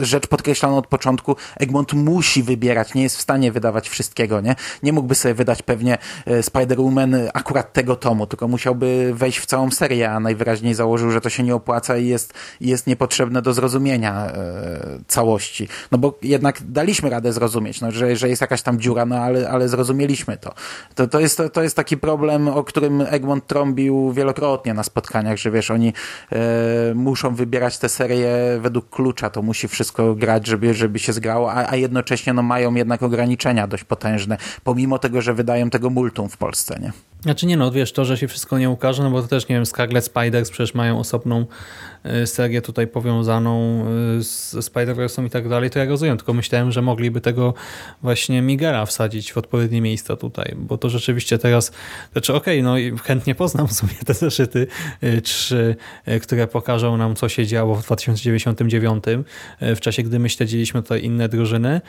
y, 0.00 0.04
rzecz 0.04 0.26
podkreślana 0.26 0.76
od 0.76 0.86
początku, 0.86 1.36
Egmont 1.56 1.92
musi 1.92 2.42
wybierać, 2.42 2.94
nie 2.94 3.02
jest 3.02 3.16
w 3.16 3.20
stanie 3.20 3.52
wydawać 3.52 3.88
wszystkiego, 3.88 4.40
nie? 4.40 4.56
Nie 4.82 4.92
mógłby 4.92 5.14
sobie 5.14 5.34
wydać 5.34 5.62
pewnie 5.62 5.98
y, 6.28 6.30
Spider-Woman 6.30 7.30
akurat 7.34 7.72
tego 7.72 7.96
tomu, 7.96 8.26
tylko 8.26 8.48
musiałby 8.48 9.10
wejść 9.14 9.38
w 9.38 9.46
całą 9.46 9.70
serię, 9.70 10.10
a 10.10 10.20
najwyraźniej 10.20 10.74
założył, 10.74 11.10
że 11.10 11.20
to 11.20 11.30
się 11.30 11.42
nie 11.42 11.54
opłaca 11.54 11.96
i 11.96 12.06
jest, 12.06 12.34
jest 12.60 12.86
niepotrzebne 12.86 13.42
do 13.42 13.52
zrozumienia 13.52 14.26
e, 14.26 14.98
całości. 15.06 15.68
No 15.92 15.98
bo 15.98 16.18
jednak 16.22 16.58
daliśmy 16.62 17.10
radę 17.10 17.32
zrozumieć, 17.32 17.80
no, 17.80 17.90
że, 17.90 18.16
że 18.16 18.28
jest 18.28 18.40
jakaś 18.40 18.62
tam 18.62 18.80
dziura, 18.80 19.06
no 19.06 19.16
ale, 19.16 19.50
ale 19.50 19.68
zrozumieli 19.68 20.07
mieliśmy 20.08 20.36
to. 20.36 20.54
To, 20.94 21.06
to, 21.06 21.20
jest, 21.20 21.36
to, 21.36 21.48
to 21.48 21.62
jest 21.62 21.76
taki 21.76 21.96
problem, 21.96 22.48
o 22.48 22.64
którym 22.64 23.00
Egmont 23.00 23.46
trąbił 23.46 24.12
wielokrotnie 24.12 24.74
na 24.74 24.82
spotkaniach, 24.82 25.38
że 25.38 25.50
wiesz, 25.50 25.70
oni 25.70 25.92
e, 26.32 26.94
muszą 26.94 27.34
wybierać 27.34 27.78
te 27.78 27.88
serie 27.88 28.28
według 28.60 28.90
klucza, 28.90 29.30
to 29.30 29.42
musi 29.42 29.68
wszystko 29.68 30.14
grać, 30.14 30.46
żeby, 30.46 30.74
żeby 30.74 30.98
się 30.98 31.12
zgrało, 31.12 31.52
a, 31.52 31.70
a 31.70 31.76
jednocześnie 31.76 32.32
no, 32.32 32.42
mają 32.42 32.74
jednak 32.74 33.02
ograniczenia 33.02 33.66
dość 33.66 33.84
potężne, 33.84 34.36
pomimo 34.64 34.98
tego, 34.98 35.22
że 35.22 35.34
wydają 35.34 35.70
tego 35.70 35.90
multum 35.90 36.28
w 36.28 36.36
Polsce, 36.36 36.78
nie? 36.82 36.92
Znaczy 37.20 37.46
nie 37.46 37.56
no, 37.56 37.70
wiesz, 37.70 37.92
to, 37.92 38.04
że 38.04 38.16
się 38.16 38.28
wszystko 38.28 38.58
nie 38.58 38.70
ukaże, 38.70 39.02
no 39.02 39.10
bo 39.10 39.22
to 39.22 39.28
też, 39.28 39.48
nie 39.48 39.56
wiem, 39.56 39.66
Scarlet 39.66 40.04
Spiders 40.04 40.50
przecież 40.50 40.74
mają 40.74 40.98
osobną 40.98 41.46
serię 42.26 42.62
tutaj 42.62 42.86
powiązaną 42.86 43.84
y, 44.18 44.24
z 44.24 44.54
Spider-Verse'em 44.54 45.26
i 45.26 45.30
tak 45.30 45.48
dalej, 45.48 45.70
to 45.70 45.78
ja 45.78 45.84
rozumiem, 45.84 46.16
tylko 46.16 46.32
myślałem, 46.32 46.72
że 46.72 46.82
mogliby 46.82 47.20
tego 47.20 47.54
właśnie 48.02 48.42
Migera 48.42 48.86
wsadzić 48.86 49.32
w 49.32 49.38
odpowiednie 49.38 49.80
miejsca 49.80 50.16
tutaj, 50.16 50.54
bo 50.56 50.78
to 50.78 50.90
rzeczywiście 50.90 51.38
teraz, 51.38 51.72
znaczy 52.12 52.34
okej, 52.34 52.60
okay, 52.60 52.90
no 52.92 52.98
chętnie 53.02 53.34
poznam 53.34 53.68
w 53.68 53.72
sumie 53.72 53.94
te 54.06 54.14
zeszyty 54.14 54.66
y, 55.02 55.22
trzy, 55.22 55.76
które 56.22 56.46
pokażą 56.46 56.96
nam, 56.96 57.14
co 57.14 57.28
się 57.28 57.46
działo 57.46 57.74
w 57.74 57.84
2099, 57.84 59.04
w 59.60 59.80
czasie, 59.80 60.02
gdy 60.02 60.18
my 60.18 60.28
śledziliśmy 60.28 60.82
tutaj 60.82 61.04
inne 61.04 61.28
drużyny, 61.28 61.80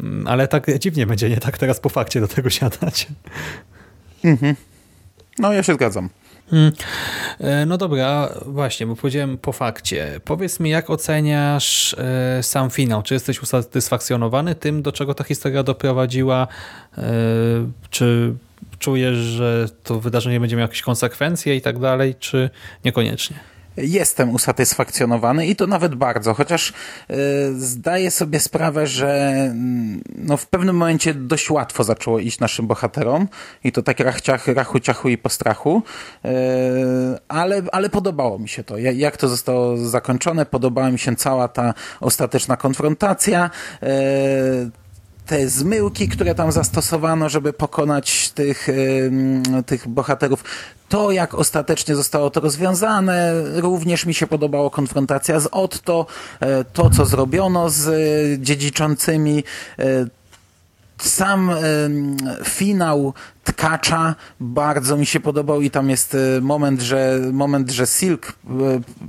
mm, 0.00 0.26
ale 0.26 0.48
tak 0.48 0.78
dziwnie 0.78 1.06
będzie, 1.06 1.30
nie 1.30 1.36
tak 1.36 1.58
teraz 1.58 1.80
po 1.80 1.88
fakcie 1.88 2.20
do 2.20 2.28
tego 2.28 2.50
siadać. 2.50 3.06
Mhm. 4.24 4.56
No, 5.38 5.52
ja 5.52 5.62
się 5.62 5.74
zgadzam. 5.74 6.08
Hmm. 6.52 6.72
E, 7.40 7.66
no 7.66 7.78
dobra, 7.78 8.34
właśnie, 8.46 8.86
bo 8.86 8.96
powiedziałem 8.96 9.38
po 9.38 9.52
fakcie. 9.52 10.20
Powiedz 10.24 10.60
mi, 10.60 10.70
jak 10.70 10.90
oceniasz 10.90 11.94
e, 11.98 12.42
sam 12.42 12.70
finał? 12.70 13.02
Czy 13.02 13.14
jesteś 13.14 13.42
usatysfakcjonowany 13.42 14.54
tym, 14.54 14.82
do 14.82 14.92
czego 14.92 15.14
ta 15.14 15.24
historia 15.24 15.62
doprowadziła? 15.62 16.48
E, 16.98 17.02
czy 17.90 18.34
czujesz, 18.78 19.16
że 19.16 19.68
to 19.82 20.00
wydarzenie 20.00 20.40
będzie 20.40 20.56
miało 20.56 20.68
jakieś 20.68 20.82
konsekwencje 20.82 21.56
i 21.56 21.60
tak 21.60 21.78
dalej, 21.78 22.14
czy 22.14 22.50
niekoniecznie? 22.84 23.51
Jestem 23.76 24.30
usatysfakcjonowany 24.30 25.46
i 25.46 25.56
to 25.56 25.66
nawet 25.66 25.94
bardzo, 25.94 26.34
chociaż 26.34 26.70
y, 26.70 27.14
zdaję 27.54 28.10
sobie 28.10 28.40
sprawę, 28.40 28.86
że 28.86 29.30
mm, 29.50 30.02
no, 30.16 30.36
w 30.36 30.46
pewnym 30.46 30.76
momencie 30.76 31.14
dość 31.14 31.50
łatwo 31.50 31.84
zaczęło 31.84 32.18
iść 32.18 32.40
naszym 32.40 32.66
bohaterom 32.66 33.28
i 33.64 33.72
to 33.72 33.82
tak 33.82 34.00
rachciach, 34.00 34.46
rachu, 34.48 34.80
ciachu 34.80 35.08
i 35.08 35.18
postrachu, 35.18 35.82
y, 36.24 36.28
ale, 37.28 37.62
ale 37.72 37.90
podobało 37.90 38.38
mi 38.38 38.48
się 38.48 38.64
to. 38.64 38.78
Jak 38.78 39.16
to 39.16 39.28
zostało 39.28 39.76
zakończone, 39.76 40.46
podobała 40.46 40.90
mi 40.90 40.98
się 40.98 41.16
cała 41.16 41.48
ta 41.48 41.74
ostateczna 42.00 42.56
konfrontacja, 42.56 43.50
y, 43.82 44.81
te 45.26 45.48
zmyłki, 45.48 46.08
które 46.08 46.34
tam 46.34 46.52
zastosowano, 46.52 47.28
żeby 47.28 47.52
pokonać 47.52 48.30
tych, 48.30 48.68
tych 49.66 49.88
bohaterów. 49.88 50.44
To, 50.88 51.10
jak 51.10 51.34
ostatecznie 51.34 51.96
zostało 51.96 52.30
to 52.30 52.40
rozwiązane, 52.40 53.32
również 53.54 54.06
mi 54.06 54.14
się 54.14 54.26
podobało 54.26 54.70
konfrontacja 54.70 55.40
z 55.40 55.46
Otto, 55.46 56.06
e, 56.40 56.64
to, 56.64 56.90
co 56.90 57.04
zrobiono 57.04 57.70
z 57.70 57.90
dziedziczącymi, 58.40 59.44
sam 61.08 61.50
finał 62.44 63.14
Tkacza 63.44 64.14
bardzo 64.40 64.96
mi 64.96 65.06
się 65.06 65.20
podobał 65.20 65.60
i 65.60 65.70
tam 65.70 65.90
jest 65.90 66.14
e, 66.14 66.40
moment, 66.40 66.80
że 66.80 67.18
moment, 67.32 67.70
że 67.70 67.86
Silk 67.86 68.28
e, 68.28 68.32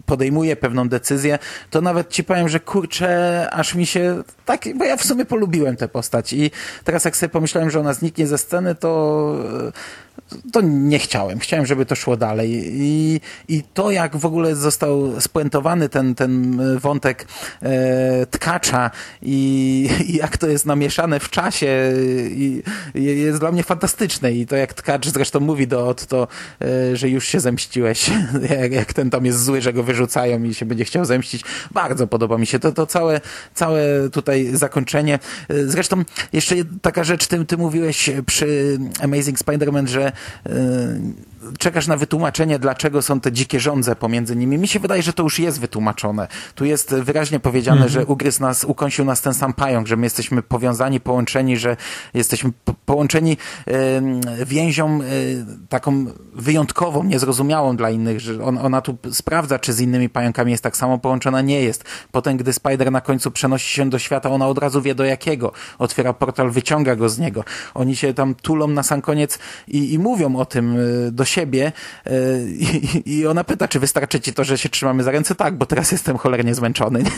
podejmuje 0.06 0.56
pewną 0.56 0.90
decyzję, 0.90 1.40
to 1.70 1.82
nawet 1.82 2.10
ci 2.10 2.24
powiem, 2.24 2.50
że 2.50 2.60
kurczę, 2.60 3.48
aż 3.52 3.76
mi 3.76 3.86
się 3.86 4.24
tak, 4.46 4.62
bo 4.78 4.86
ja 4.86 4.98
w 4.98 5.04
sumie 5.04 5.26
polubiłem 5.26 5.76
tę 5.78 5.88
postać 5.88 6.34
i 6.34 6.52
teraz 6.84 7.06
jak 7.06 7.18
sobie 7.18 7.30
pomyślałem, 7.30 7.70
że 7.70 7.80
ona 7.80 7.94
zniknie 7.94 8.28
ze 8.28 8.38
sceny, 8.38 8.76
to 8.76 9.36
to 10.52 10.62
nie 10.62 11.00
chciałem. 11.00 11.40
Chciałem, 11.40 11.66
żeby 11.66 11.86
to 11.86 11.96
szło 11.96 12.18
dalej. 12.18 12.50
I, 12.74 13.22
i 13.48 13.64
to, 13.74 13.92
jak 13.92 14.18
w 14.18 14.26
ogóle 14.26 14.56
został 14.56 15.22
spuentowany 15.22 15.90
ten, 15.90 16.16
ten 16.16 16.62
wątek 16.80 17.28
e, 17.62 18.26
tkacza 18.26 18.92
i, 19.22 19.90
i, 20.08 20.18
jak 20.18 20.38
to 20.38 20.48
jest 20.48 20.66
namieszane 20.66 21.20
w 21.20 21.30
czasie, 21.30 21.94
i 22.32 22.64
jest 22.94 23.40
dla 23.40 23.52
mnie 23.52 23.64
fantastyczne. 23.64 24.32
I 24.32 24.46
to, 24.46 24.56
jak 24.56 24.74
tkacz 24.74 25.08
zresztą 25.08 25.40
mówi 25.40 25.68
do 25.68 25.88
Otto, 25.88 26.28
e, 26.62 26.98
że 26.98 27.10
już 27.10 27.28
się 27.28 27.40
zemściłeś, 27.40 28.10
jak, 28.60 28.72
jak, 28.72 28.94
ten 28.94 29.10
tam 29.10 29.26
jest 29.26 29.44
zły, 29.44 29.62
że 29.62 29.74
go 29.74 29.84
wyrzucają 29.84 30.44
i 30.44 30.54
się 30.54 30.66
będzie 30.66 30.86
chciał 30.86 31.06
zemścić. 31.06 31.44
Bardzo 31.72 32.08
podoba 32.08 32.38
mi 32.38 32.46
się 32.46 32.60
to, 32.60 32.72
to 32.72 32.86
całe, 32.86 33.22
całe 33.54 34.10
tutaj 34.10 34.50
zakończenie. 34.54 35.20
E, 35.50 35.68
zresztą 35.68 36.04
jeszcze 36.34 36.56
taka 36.82 37.04
rzecz, 37.04 37.28
ty, 37.28 37.46
ty 37.46 37.58
mówiłeś 37.58 38.10
przy 38.26 38.78
Amazing 39.02 39.40
Spider-Man, 39.40 39.88
że 39.88 40.12
嗯 40.46 41.16
czekasz 41.60 41.88
na 41.88 41.98
wytłumaczenie, 41.98 42.60
dlaczego 42.60 43.02
są 43.02 43.20
te 43.20 43.32
dzikie 43.32 43.60
żądze 43.60 43.96
pomiędzy 43.96 44.36
nimi. 44.36 44.58
Mi 44.58 44.68
się 44.68 44.80
wydaje, 44.80 45.04
że 45.04 45.14
to 45.14 45.24
już 45.24 45.40
jest 45.40 45.60
wytłumaczone. 45.60 46.28
Tu 46.56 46.66
jest 46.66 46.96
wyraźnie 46.96 47.40
powiedziane, 47.40 47.78
mm 47.78 47.90
-hmm. 47.90 47.92
że 47.92 48.06
ugryzł 48.06 48.42
nas, 48.42 48.64
ukąsił 48.64 49.06
nas 49.06 49.22
ten 49.22 49.34
sam 49.34 49.54
pająk, 49.54 49.88
że 49.88 49.98
my 49.98 50.06
jesteśmy 50.06 50.42
powiązani, 50.42 51.00
połączeni, 51.00 51.58
że 51.58 51.78
jesteśmy 52.14 52.52
po 52.66 52.74
połączeni 52.86 53.38
y, 54.42 54.46
więzią 54.46 55.02
y, 55.02 55.46
taką 55.70 56.06
wyjątkową, 56.34 57.04
niezrozumiałą 57.04 57.76
dla 57.76 57.90
innych, 57.90 58.20
że 58.20 58.44
on, 58.44 58.58
ona 58.58 58.82
tu 58.82 58.98
sprawdza, 59.12 59.60
czy 59.60 59.74
z 59.74 59.82
innymi 59.82 60.10
pająkami 60.10 60.52
jest 60.52 60.64
tak 60.64 60.78
samo 60.78 60.98
połączona. 60.98 61.42
Nie 61.42 61.62
jest. 61.62 61.84
Potem, 62.12 62.38
gdy 62.38 62.54
Spider 62.54 62.92
na 62.92 63.02
końcu 63.02 63.32
przenosi 63.32 63.70
się 63.70 63.90
do 63.90 64.00
świata, 64.00 64.30
ona 64.30 64.48
od 64.48 64.58
razu 64.58 64.82
wie 64.82 64.96
do 64.96 65.06
jakiego. 65.06 65.52
Otwiera 65.80 66.14
portal, 66.14 66.52
wyciąga 66.52 66.96
go 66.96 67.10
z 67.10 67.20
niego. 67.20 67.44
Oni 67.74 67.96
się 67.96 68.14
tam 68.14 68.36
tulą 68.36 68.68
na 68.68 68.84
sam 68.84 69.02
koniec 69.02 69.40
i, 69.68 69.94
i 69.94 70.00
mówią 70.00 70.36
o 70.36 70.46
tym 70.46 70.78
y, 70.78 71.12
do 71.12 71.26
siebie 71.34 71.72
e, 72.06 72.12
i, 72.48 73.20
i 73.20 73.28
ona 73.28 73.44
pyta, 73.44 73.68
czy 73.68 73.80
wystarczy 73.80 74.20
ci 74.20 74.34
to, 74.34 74.44
że 74.44 74.58
się 74.58 74.70
trzymamy 74.70 75.04
za 75.04 75.12
ręce? 75.12 75.36
Tak, 75.36 75.56
bo 75.56 75.66
teraz 75.66 75.92
jestem 75.92 76.18
cholernie 76.18 76.56
zmęczony. 76.56 77.04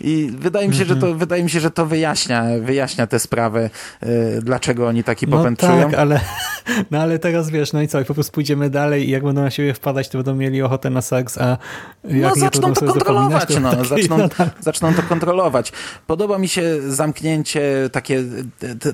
I 0.00 0.32
wydaje 0.38 0.68
mi 0.68 0.74
się, 0.74 0.84
że 0.84 0.96
to, 0.96 1.06
mhm. 1.06 1.18
wydaje 1.18 1.42
mi 1.42 1.50
się, 1.50 1.60
że 1.60 1.70
to 1.70 1.86
wyjaśnia, 1.86 2.44
wyjaśnia 2.60 3.06
tę 3.06 3.18
sprawę, 3.18 3.70
e, 4.00 4.06
dlaczego 4.42 4.88
oni 4.88 5.04
taki 5.04 5.26
no 5.26 5.36
popęd 5.36 5.60
tak, 5.60 5.94
ale, 5.94 6.20
no 6.90 6.98
ale 6.98 7.18
teraz 7.18 7.50
wiesz, 7.50 7.72
no 7.72 7.82
i 7.82 7.88
co, 7.88 8.00
i 8.00 8.04
po 8.04 8.14
prostu 8.14 8.32
pójdziemy 8.32 8.70
dalej 8.70 9.08
i 9.08 9.10
jak 9.10 9.24
będą 9.24 9.42
na 9.42 9.50
siebie 9.50 9.74
wpadać, 9.74 10.08
to 10.08 10.18
będą 10.18 10.34
mieli 10.34 10.62
ochotę 10.62 10.90
na 10.90 11.02
seks, 11.02 11.38
a 11.38 11.58
jak 12.04 12.36
no, 12.36 12.40
zaczną 12.40 12.72
to, 12.72 12.86
kontrolować, 12.86 13.54
to 13.54 13.60
no, 13.60 13.84
zaczną, 13.84 14.18
no 14.18 14.28
tak. 14.28 14.48
zaczną 14.60 14.94
to 14.94 15.02
kontrolować. 15.02 15.72
Podoba 16.06 16.38
mi 16.38 16.48
się 16.48 16.62
zamknięcie, 16.88 17.62
takie 17.92 18.22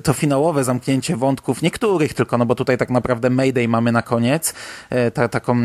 to 0.03 0.13
finałowe 0.13 0.65
zamknięcie 0.65 1.17
wątków, 1.17 1.63
niektórych 1.63 2.15
tylko, 2.15 2.39
no 2.39 2.47
bo 2.47 2.55
tutaj 2.55 2.79
tak 2.79 2.91
naprawdę 2.91 3.31
Mayday 3.31 3.69
mamy 3.69 3.93
na 3.93 4.03
koniec, 4.03 4.55
e, 4.91 5.11
ta, 5.11 5.29
taką, 5.29 5.57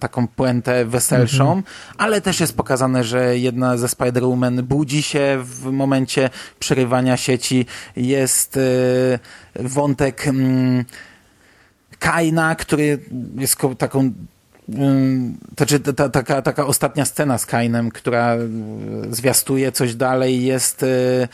taką 0.00 0.28
puentę 0.28 0.84
weselszą, 0.84 1.44
mhm. 1.44 1.62
ale 1.98 2.20
też 2.20 2.40
jest 2.40 2.56
pokazane, 2.56 3.04
że 3.04 3.38
jedna 3.38 3.76
ze 3.76 3.86
Spider-Woman 3.86 4.62
budzi 4.62 5.02
się 5.02 5.38
w 5.44 5.70
momencie 5.70 6.30
przerywania 6.58 7.16
sieci. 7.16 7.66
Jest 7.96 8.56
y, 8.56 9.18
wątek 9.54 10.28
mm, 10.28 10.84
Kaina, 12.00 12.54
który 12.54 12.98
jest 13.38 13.56
taką 13.78 14.12
to 15.56 15.66
czy 15.66 15.80
ta, 15.80 16.08
taka, 16.08 16.42
taka 16.42 16.66
ostatnia 16.66 17.04
scena 17.04 17.38
z 17.38 17.46
Kainem, 17.46 17.90
która 17.90 18.36
zwiastuje 19.10 19.72
coś 19.72 19.94
dalej, 19.94 20.44
jest 20.44 20.82
y, 20.82 21.28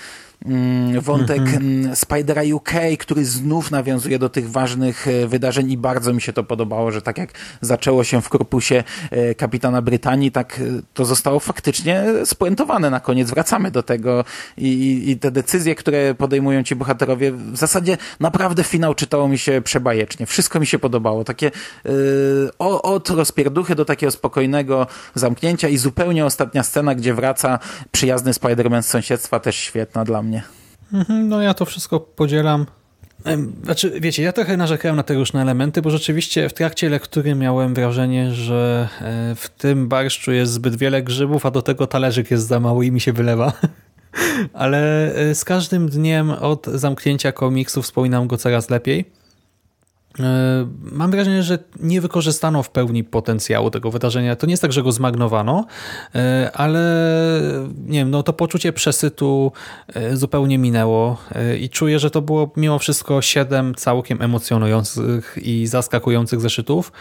wątek 1.00 1.38
mm 1.38 1.96
Spidera 1.96 2.42
UK, 2.52 2.70
który 2.98 3.24
znów 3.24 3.70
nawiązuje 3.70 4.18
do 4.18 4.28
tych 4.28 4.50
ważnych 4.50 5.08
e, 5.08 5.26
wydarzeń 5.26 5.70
i 5.70 5.78
bardzo 5.78 6.12
mi 6.12 6.20
się 6.20 6.32
to 6.32 6.44
podobało, 6.44 6.92
że 6.92 7.02
tak 7.02 7.18
jak 7.18 7.30
zaczęło 7.60 8.04
się 8.04 8.22
w 8.22 8.28
korpusie 8.28 8.84
e, 9.10 9.34
kapitana 9.34 9.82
Brytanii, 9.82 10.32
tak 10.32 10.60
e, 10.60 10.82
to 10.94 11.04
zostało 11.04 11.40
faktycznie 11.40 12.04
spuentowane 12.24 12.90
na 12.90 13.00
koniec. 13.00 13.30
Wracamy 13.30 13.70
do 13.70 13.82
tego 13.82 14.24
i, 14.56 15.02
i 15.10 15.18
te 15.18 15.30
decyzje, 15.30 15.74
które 15.74 16.14
podejmują 16.14 16.62
ci 16.62 16.76
bohaterowie, 16.76 17.32
w 17.32 17.56
zasadzie 17.56 17.98
naprawdę 18.20 18.64
finał 18.64 18.94
czytało 18.94 19.28
mi 19.28 19.38
się 19.38 19.62
przebajecznie. 19.64 20.26
Wszystko 20.26 20.60
mi 20.60 20.66
się 20.66 20.78
podobało. 20.78 21.24
Takie 21.24 21.50
yy, 21.84 22.50
od 22.58 23.10
rozpierduchy 23.10 23.74
do 23.74 23.84
takiego 23.84 24.10
spokojnego 24.10 24.86
zamknięcia 25.14 25.68
i 25.68 25.78
zupełnie 25.78 26.26
ostatnia 26.26 26.62
scena, 26.62 26.94
gdzie 26.94 27.14
wraca 27.14 27.58
przyjazny 27.92 28.32
Spider-Man 28.32 28.82
z 28.82 28.86
sąsiedztwa, 28.86 29.40
też 29.40 29.56
świetna 29.56 30.04
dla 30.04 30.22
mnie 30.22 30.35
Mhm, 30.92 31.28
no 31.28 31.42
ja 31.42 31.54
to 31.54 31.64
wszystko 31.64 32.00
podzielam. 32.00 32.66
Znaczy, 33.64 34.00
wiecie, 34.00 34.22
ja 34.22 34.32
trochę 34.32 34.56
narzekałem 34.56 34.96
na 34.96 35.02
te 35.02 35.14
różne 35.14 35.42
elementy, 35.42 35.82
bo 35.82 35.90
rzeczywiście 35.90 36.48
w 36.48 36.52
trakcie 36.52 36.88
lektury 36.88 37.34
miałem 37.34 37.74
wrażenie, 37.74 38.34
że 38.34 38.88
e, 39.00 39.34
w 39.34 39.48
tym 39.48 39.88
barszczu 39.88 40.32
jest 40.32 40.52
zbyt 40.52 40.76
wiele 40.76 41.02
grzybów, 41.02 41.46
a 41.46 41.50
do 41.50 41.62
tego 41.62 41.86
talerzyk 41.86 42.30
jest 42.30 42.46
za 42.46 42.60
mały 42.60 42.86
i 42.86 42.92
mi 42.92 43.00
się 43.00 43.12
wylewa. 43.12 43.52
Ale 44.52 45.14
e, 45.14 45.34
z 45.34 45.44
każdym 45.44 45.88
dniem 45.88 46.30
od 46.30 46.66
zamknięcia 46.66 47.32
komiksu 47.32 47.82
wspominam 47.82 48.26
go 48.26 48.36
coraz 48.36 48.70
lepiej. 48.70 49.04
E, 50.20 50.66
mam 50.82 51.10
wrażenie, 51.10 51.42
że 51.42 51.58
nie 51.80 52.00
wykorzystano 52.00 52.62
w 52.62 52.70
pełni 52.70 53.04
potencjału 53.04 53.70
tego 53.70 53.90
wydarzenia. 53.90 54.36
To 54.36 54.46
nie 54.46 54.52
jest 54.52 54.62
tak, 54.62 54.72
że 54.72 54.82
go 54.82 54.92
zmagnowano, 54.92 55.66
e, 56.14 56.50
ale 56.54 56.80
nie 57.86 57.98
wiem, 57.98 58.10
no 58.10 58.22
to 58.22 58.32
poczucie 58.32 58.72
przesytu 58.72 59.52
e, 59.94 60.16
zupełnie 60.16 60.58
minęło 60.58 61.16
i 61.60 61.68
czuję, 61.68 61.98
że 61.98 62.10
to 62.10 62.22
było 62.22 62.50
mimo 62.56 62.78
wszystko 62.78 63.22
siedem 63.22 63.74
całkiem 63.74 64.22
emocjonujących 64.22 65.38
i 65.42 65.66
zaskakujących 65.66 66.40
zeszytów. 66.40 66.92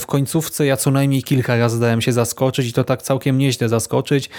W 0.00 0.06
końcówce 0.06 0.66
ja 0.66 0.76
co 0.76 0.90
najmniej 0.90 1.22
kilka 1.22 1.56
razy 1.56 1.80
dałem 1.80 2.00
się 2.00 2.12
zaskoczyć 2.12 2.68
i 2.68 2.72
to 2.72 2.84
tak 2.84 3.02
całkiem 3.02 3.38
nieźle 3.38 3.68
zaskoczyć. 3.68 4.30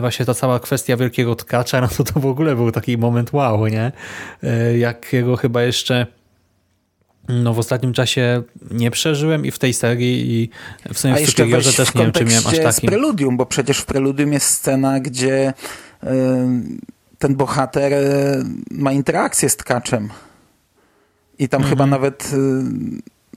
Właśnie 0.00 0.26
ta 0.26 0.34
cała 0.34 0.60
kwestia 0.60 0.96
wielkiego 0.96 1.34
tkacza, 1.34 1.80
no 1.82 1.88
to 1.88 2.04
to 2.04 2.20
w 2.20 2.26
ogóle 2.26 2.56
był 2.56 2.72
taki 2.72 2.98
moment 2.98 3.32
wow, 3.32 3.66
nie? 3.66 3.92
Jakiego 4.78 5.36
chyba 5.36 5.62
jeszcze 5.62 6.06
no 7.28 7.54
w 7.54 7.58
ostatnim 7.58 7.92
czasie 7.92 8.42
nie 8.70 8.90
przeżyłem 8.90 9.46
i 9.46 9.50
w 9.50 9.58
tej 9.58 9.74
serii 9.74 10.42
i 10.42 10.50
w 10.94 10.98
sumie 10.98 11.14
A 11.14 11.16
w 11.16 11.30
Superiorze 11.30 11.72
też 11.72 11.94
nie 11.94 12.02
wiem, 12.02 12.12
czy 12.12 12.24
miałem 12.24 12.46
aż 12.46 12.58
taki. 12.58 12.86
z 12.86 12.90
Preludium, 12.90 13.36
bo 13.36 13.46
przecież 13.46 13.78
w 13.78 13.84
Preludium 13.84 14.32
jest 14.32 14.46
scena, 14.46 15.00
gdzie 15.00 15.54
y, 16.04 16.06
ten 17.18 17.36
bohater 17.36 17.92
y, 17.92 18.44
ma 18.70 18.92
interakcję 18.92 19.48
z 19.48 19.56
tkaczem. 19.56 20.08
I 21.38 21.48
tam 21.48 21.62
mhm. 21.62 21.70
chyba 21.70 21.86
nawet 21.86 22.32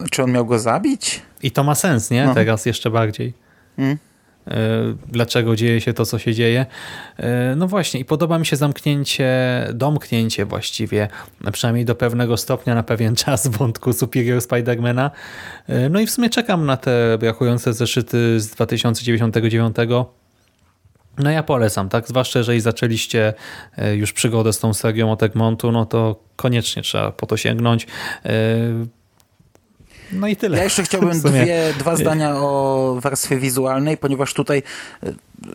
y, 0.01 0.09
czy 0.11 0.23
on 0.23 0.31
miał 0.31 0.45
go 0.45 0.59
zabić? 0.59 1.21
I 1.43 1.51
to 1.51 1.63
ma 1.63 1.75
sens, 1.75 2.11
nie? 2.11 2.25
No. 2.25 2.33
Teraz 2.33 2.65
jeszcze 2.65 2.91
bardziej. 2.91 3.33
Mm. 3.77 3.97
E, 4.51 4.95
dlaczego 5.07 5.55
dzieje 5.55 5.81
się 5.81 5.93
to, 5.93 6.05
co 6.05 6.19
się 6.19 6.33
dzieje. 6.33 6.65
E, 7.17 7.55
no 7.55 7.67
właśnie 7.67 7.99
i 7.99 8.05
podoba 8.05 8.39
mi 8.39 8.45
się 8.45 8.55
zamknięcie, 8.55 9.29
domknięcie 9.73 10.45
właściwie, 10.45 11.07
przynajmniej 11.51 11.85
do 11.85 11.95
pewnego 11.95 12.37
stopnia 12.37 12.75
na 12.75 12.83
pewien 12.83 13.15
czas 13.25 13.47
wątku 13.47 13.93
Superior 13.93 14.41
Spidermana. 14.41 15.11
E, 15.67 15.89
no 15.89 15.99
i 15.99 16.07
w 16.07 16.11
sumie 16.11 16.29
czekam 16.29 16.65
na 16.65 16.77
te 16.77 17.17
brakujące 17.19 17.73
zeszyty 17.73 18.39
z 18.39 18.49
2099 18.49 19.75
no 21.17 21.31
ja 21.31 21.43
polecam, 21.43 21.89
tak? 21.89 22.07
Zwłaszcza 22.07 22.39
jeżeli 22.39 22.61
zaczęliście 22.61 23.33
już 23.93 24.13
przygodę 24.13 24.53
z 24.53 24.59
tą 24.59 24.73
serią 24.73 25.11
od 25.11 25.23
Egmontu, 25.23 25.71
no 25.71 25.85
to 25.85 26.23
koniecznie 26.35 26.81
trzeba 26.81 27.11
po 27.11 27.25
to 27.25 27.37
sięgnąć. 27.37 27.87
No 30.13 30.27
i 30.27 30.35
tyle. 30.35 30.57
Ja 30.57 30.63
jeszcze 30.63 30.83
chciałbym 30.83 31.21
dwie, 31.21 31.73
dwa 31.79 31.95
zdania 32.01 32.35
o 32.35 32.97
warstwie 33.01 33.37
wizualnej, 33.37 33.97
ponieważ 33.97 34.33
tutaj 34.33 34.63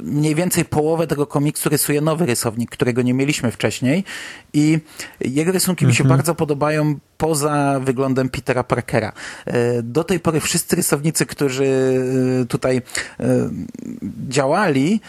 mniej 0.03 0.35
więcej 0.35 0.65
połowę 0.65 1.07
tego 1.07 1.27
komiksu 1.27 1.69
rysuje 1.69 2.01
nowy 2.01 2.27
rysownik, 2.27 2.71
którego 2.71 3.03
nie 3.03 3.15
mieliśmy 3.15 3.51
wcześniej 3.51 4.05
i 4.53 4.79
jego 5.21 5.53
rysunki 5.53 5.85
mhm. 5.85 5.89
mi 5.89 5.95
się 5.97 6.05
mhm. 6.05 6.19
bardzo 6.19 6.35
podobają 6.35 6.95
poza 7.19 7.81
wyglądem 7.81 8.29
Petera 8.29 8.65
Parkera. 8.65 9.13
E, 9.47 9.83
do 9.83 10.05
tej 10.05 10.21
pory 10.21 10.41
wszyscy 10.41 10.77
rysownicy, 10.77 11.27
którzy 11.27 11.65
e, 12.43 12.47
tutaj 12.47 12.77
e, 12.77 12.83
działali, 14.29 15.01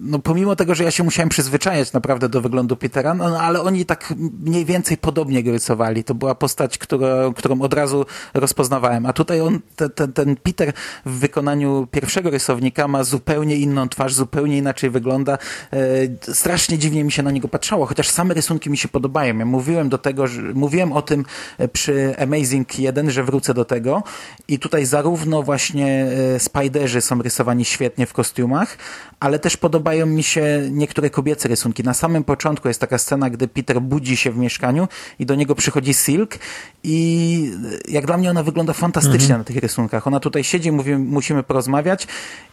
no 0.00 0.18
pomimo 0.18 0.56
tego, 0.56 0.74
że 0.74 0.84
ja 0.84 0.90
się 0.90 1.04
musiałem 1.04 1.28
przyzwyczajać 1.28 1.92
naprawdę 1.92 2.28
do 2.28 2.40
wyglądu 2.40 2.76
Petera, 2.76 3.14
no, 3.14 3.30
no 3.30 3.40
ale 3.40 3.60
oni 3.60 3.84
tak 3.84 4.14
mniej 4.40 4.64
więcej 4.64 4.96
podobnie 4.96 5.42
go 5.42 5.50
rysowali. 5.50 6.04
To 6.04 6.14
była 6.14 6.34
postać, 6.34 6.78
którą, 6.78 7.34
którą 7.34 7.60
od 7.60 7.74
razu 7.74 8.06
rozpoznawałem. 8.34 9.06
A 9.06 9.12
tutaj 9.12 9.40
on, 9.40 9.60
ten, 9.94 10.12
ten 10.12 10.36
Peter 10.36 10.72
w 11.06 11.18
wykonaniu 11.18 11.86
pierwszego 11.90 12.30
rysownika 12.30 12.88
ma 12.88 13.04
zupełnie 13.04 13.56
inną 13.56 13.88
twarz, 13.88 14.14
zupełnie 14.18 14.58
inaczej 14.58 14.90
wygląda. 14.90 15.38
E, 15.72 16.34
strasznie 16.34 16.78
dziwnie 16.78 17.04
mi 17.04 17.12
się 17.12 17.22
na 17.22 17.30
niego 17.30 17.48
patrzało, 17.48 17.86
chociaż 17.86 18.08
same 18.10 18.34
rysunki 18.34 18.70
mi 18.70 18.76
się 18.76 18.88
podobają. 18.88 19.38
Ja 19.38 19.44
mówiłem 19.44 19.88
do 19.88 19.98
tego, 19.98 20.26
że, 20.26 20.42
mówiłem 20.42 20.92
o 20.92 21.02
tym 21.02 21.24
przy 21.72 22.14
Amazing 22.18 22.78
1, 22.78 23.10
że 23.10 23.24
wrócę 23.24 23.54
do 23.54 23.64
tego 23.64 24.02
i 24.48 24.58
tutaj 24.58 24.86
zarówno 24.86 25.42
właśnie 25.42 26.06
Spiderzy 26.38 27.00
są 27.00 27.22
rysowani 27.22 27.64
świetnie 27.64 28.06
w 28.06 28.12
kostiumach, 28.12 28.78
ale 29.20 29.38
też 29.38 29.56
podobają 29.56 30.06
mi 30.06 30.22
się 30.22 30.68
niektóre 30.70 31.10
kobiece 31.10 31.48
rysunki. 31.48 31.82
Na 31.82 31.94
samym 31.94 32.24
początku 32.24 32.68
jest 32.68 32.80
taka 32.80 32.98
scena, 32.98 33.30
gdy 33.30 33.48
Peter 33.48 33.80
budzi 33.80 34.16
się 34.16 34.30
w 34.30 34.36
mieszkaniu 34.36 34.88
i 35.18 35.26
do 35.26 35.34
niego 35.34 35.54
przychodzi 35.54 35.94
Silk 35.94 36.38
i 36.82 37.52
jak 37.88 38.06
dla 38.06 38.16
mnie 38.16 38.30
ona 38.30 38.42
wygląda 38.42 38.72
fantastycznie 38.72 39.34
mhm. 39.34 39.40
na 39.40 39.44
tych 39.44 39.56
rysunkach. 39.56 40.06
Ona 40.06 40.20
tutaj 40.20 40.44
siedzi, 40.44 40.72
mówi, 40.72 40.96
musimy 40.96 41.42
porozmawiać 41.42 42.06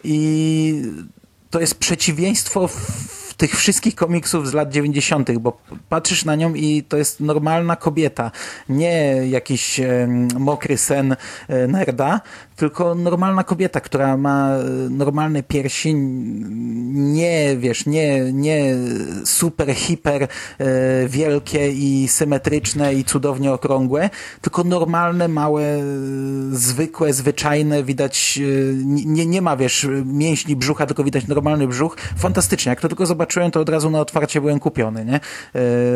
i 0.04 0.82
to 1.50 1.60
jest 1.60 1.74
przeciwieństwo 1.74 2.68
tych 3.36 3.56
wszystkich 3.56 3.94
komiksów 3.94 4.48
z 4.48 4.52
lat 4.52 4.72
90., 4.72 5.38
bo 5.38 5.58
patrzysz 5.88 6.24
na 6.24 6.36
nią 6.36 6.54
i 6.54 6.82
to 6.82 6.96
jest 6.96 7.20
normalna 7.20 7.76
kobieta, 7.76 8.30
nie 8.68 9.22
jakiś 9.28 9.80
e, 9.80 10.08
mokry 10.38 10.78
sen 10.78 11.16
e, 11.48 11.66
nerda, 11.66 12.20
tylko 12.56 12.94
normalna 12.94 13.44
kobieta, 13.44 13.80
która 13.80 14.16
ma 14.16 14.50
e, 14.50 14.64
normalne 14.90 15.42
piersi, 15.42 15.94
nie 15.94 17.56
wiesz, 17.58 17.86
nie, 17.86 18.32
nie 18.32 18.74
super, 19.24 19.74
hiper 19.74 20.22
e, 20.22 20.28
wielkie 21.08 21.72
i 21.72 22.08
symetryczne 22.08 22.94
i 22.94 23.04
cudownie 23.04 23.52
okrągłe, 23.52 24.10
tylko 24.40 24.64
normalne, 24.64 25.28
małe, 25.28 25.62
e, 25.62 25.82
zwykłe, 26.50 27.12
zwyczajne, 27.12 27.82
widać, 27.82 28.40
nie, 28.84 29.26
nie 29.26 29.42
ma 29.42 29.56
wiesz, 29.56 29.86
mięśni 30.04 30.56
brzucha, 30.56 30.86
tylko 30.86 31.04
widać 31.04 31.26
normalny 31.26 31.68
brzuch. 31.68 31.96
Fantastycznie, 32.16 32.70
jak 32.70 32.80
to 32.80 32.88
tylko 32.88 33.06
zobaczyłem, 33.06 33.50
to 33.50 33.60
od 33.60 33.68
razu 33.68 33.90
na 33.90 34.00
otwarcie 34.00 34.40
byłem 34.40 34.60
kupiony, 34.60 35.04
nie? 35.04 35.20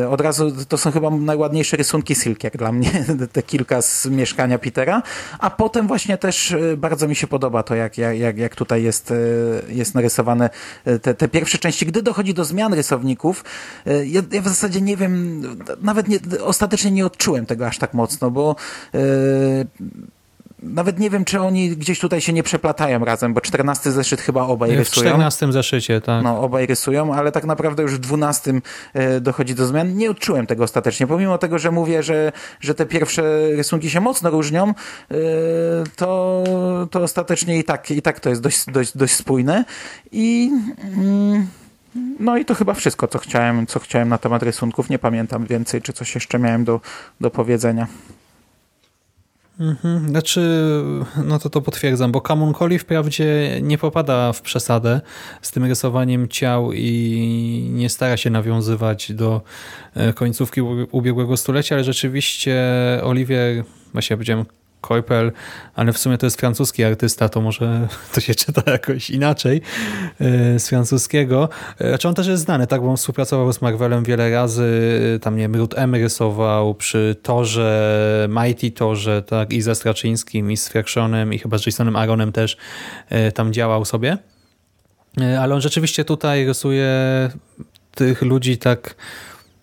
Od 0.08 0.20
razu, 0.20 0.52
to 0.68 0.78
są 0.78 0.90
chyba 0.90 1.10
najładniejsze 1.10 1.76
rysunki 1.76 2.14
Silk, 2.14 2.44
jak 2.44 2.56
dla 2.56 2.72
mnie, 2.72 2.90
te 3.32 3.42
kilka 3.42 3.82
z 3.82 4.06
mieszkania 4.06 4.58
Petera, 4.58 5.02
a 5.38 5.50
potem 5.50 5.86
właśnie 5.86 6.18
też 6.18 6.49
E, 6.52 6.76
bardzo 6.76 7.08
mi 7.08 7.16
się 7.16 7.26
podoba 7.26 7.62
to, 7.62 7.74
jak, 7.74 7.98
jak, 7.98 8.38
jak 8.38 8.56
tutaj 8.56 8.82
jest, 8.82 9.10
e, 9.10 9.14
jest 9.68 9.94
narysowane 9.94 10.50
e, 10.84 10.98
te, 10.98 11.14
te 11.14 11.28
pierwsze 11.28 11.58
części. 11.58 11.86
Gdy 11.86 12.02
dochodzi 12.02 12.34
do 12.34 12.44
zmian 12.44 12.74
rysowników, 12.74 13.44
ja, 13.86 14.22
ja 14.32 14.42
w 14.42 14.48
zasadzie 14.48 14.80
nie 14.80 14.96
wiem, 14.96 15.42
nawet 15.82 16.08
nie, 16.08 16.18
ostatecznie 16.42 16.90
nie 16.90 17.06
odczułem 17.06 17.46
tego 17.46 17.66
aż 17.66 17.78
tak 17.78 17.94
mocno, 17.94 18.30
bo 18.30 18.56
nawet 20.62 20.98
nie 20.98 21.10
wiem, 21.10 21.24
czy 21.24 21.40
oni 21.40 21.70
gdzieś 21.70 22.00
tutaj 22.00 22.20
się 22.20 22.32
nie 22.32 22.42
przeplatają 22.42 23.04
razem, 23.04 23.34
bo 23.34 23.40
14 23.40 23.92
zeszyt 23.92 24.20
chyba 24.20 24.42
obaj 24.42 24.70
w 24.70 24.78
rysują. 24.78 25.04
W 25.04 25.08
14 25.08 25.52
zeszycie, 25.52 26.00
tak. 26.00 26.24
No, 26.24 26.40
obaj 26.40 26.66
rysują, 26.66 27.14
ale 27.14 27.32
tak 27.32 27.44
naprawdę 27.44 27.82
już 27.82 27.94
w 27.94 27.98
12 27.98 28.60
e, 28.94 29.20
dochodzi 29.20 29.54
do 29.54 29.66
zmian. 29.66 29.96
Nie 29.96 30.10
odczułem 30.10 30.46
tego 30.46 30.64
ostatecznie, 30.64 31.06
pomimo 31.06 31.38
tego, 31.38 31.58
że 31.58 31.70
mówię, 31.70 32.02
że, 32.02 32.32
że 32.60 32.74
te 32.74 32.86
pierwsze 32.86 33.50
rysunki 33.50 33.90
się 33.90 34.00
mocno 34.00 34.30
różnią, 34.30 34.68
e, 34.68 34.74
to, 35.96 36.44
to 36.90 37.00
ostatecznie 37.00 37.58
i 37.58 37.64
tak, 37.64 37.90
i 37.90 38.02
tak 38.02 38.20
to 38.20 38.28
jest 38.28 38.40
dość, 38.40 38.64
dość, 38.66 38.96
dość 38.96 39.14
spójne 39.14 39.64
i... 40.12 40.50
Mm, 40.96 41.46
no 42.20 42.38
i 42.38 42.44
to 42.44 42.54
chyba 42.54 42.74
wszystko, 42.74 43.08
co 43.08 43.18
chciałem, 43.18 43.66
co 43.66 43.80
chciałem 43.80 44.08
na 44.08 44.18
temat 44.18 44.42
rysunków. 44.42 44.90
Nie 44.90 44.98
pamiętam 44.98 45.46
więcej, 45.46 45.82
czy 45.82 45.92
coś 45.92 46.14
jeszcze 46.14 46.38
miałem 46.38 46.64
do, 46.64 46.80
do 47.20 47.30
powiedzenia. 47.30 47.86
Mhm. 49.60 50.08
Znaczy, 50.08 50.40
no 51.24 51.38
to 51.38 51.50
to 51.50 51.60
potwierdzam, 51.60 52.12
bo 52.12 52.20
Kamon 52.20 52.54
Collie 52.54 52.78
wprawdzie 52.78 53.58
nie 53.62 53.78
popada 53.78 54.32
w 54.32 54.42
przesadę 54.42 55.00
z 55.42 55.50
tym 55.50 55.64
rysowaniem 55.64 56.28
ciał 56.28 56.72
i 56.72 57.70
nie 57.72 57.88
stara 57.88 58.16
się 58.16 58.30
nawiązywać 58.30 59.12
do 59.12 59.40
e, 59.94 60.12
końcówki 60.12 60.60
ubiegłego 60.90 61.36
stulecia, 61.36 61.74
ale 61.74 61.84
rzeczywiście 61.84 62.56
Olivier, 63.02 63.64
właśnie 63.92 64.16
powiedziałem 64.16 64.44
Koipel, 64.80 65.32
ale 65.74 65.92
w 65.92 65.98
sumie 65.98 66.18
to 66.18 66.26
jest 66.26 66.40
francuski 66.40 66.84
artysta, 66.84 67.28
to 67.28 67.40
może 67.40 67.88
to 68.14 68.20
się 68.20 68.34
czyta 68.34 68.70
jakoś 68.70 69.10
inaczej 69.10 69.62
e, 70.20 70.58
z 70.58 70.68
francuskiego. 70.68 71.48
E, 71.78 71.88
znaczy 71.88 72.08
on 72.08 72.14
też 72.14 72.26
jest 72.26 72.42
znany, 72.42 72.66
tak, 72.66 72.80
bo 72.80 72.90
on 72.90 72.96
współpracował 72.96 73.52
z 73.52 73.62
Marvelem 73.62 74.04
wiele 74.04 74.30
razy, 74.30 74.70
tam 75.22 75.36
nie 75.36 75.42
wiem, 75.42 75.56
Ruth 75.56 75.78
M. 75.78 75.94
rysował 75.94 76.74
przy 76.74 77.16
Torze, 77.22 78.28
Mighty 78.28 78.70
Torze, 78.70 79.22
tak, 79.22 79.52
i 79.52 79.62
ze 79.62 79.74
Straczyńskim, 79.74 80.52
i 80.52 80.56
z 80.56 80.68
Fractionem, 80.68 81.34
i 81.34 81.38
chyba 81.38 81.58
z 81.58 81.66
Jasonem 81.66 81.96
Aaronem 81.96 82.32
też 82.32 82.56
e, 83.08 83.32
tam 83.32 83.52
działał 83.52 83.84
sobie. 83.84 84.18
Ale 85.40 85.54
on 85.54 85.60
rzeczywiście 85.60 86.04
tutaj 86.04 86.46
rysuje 86.46 86.90
tych 87.94 88.22
ludzi 88.22 88.58
tak 88.58 88.94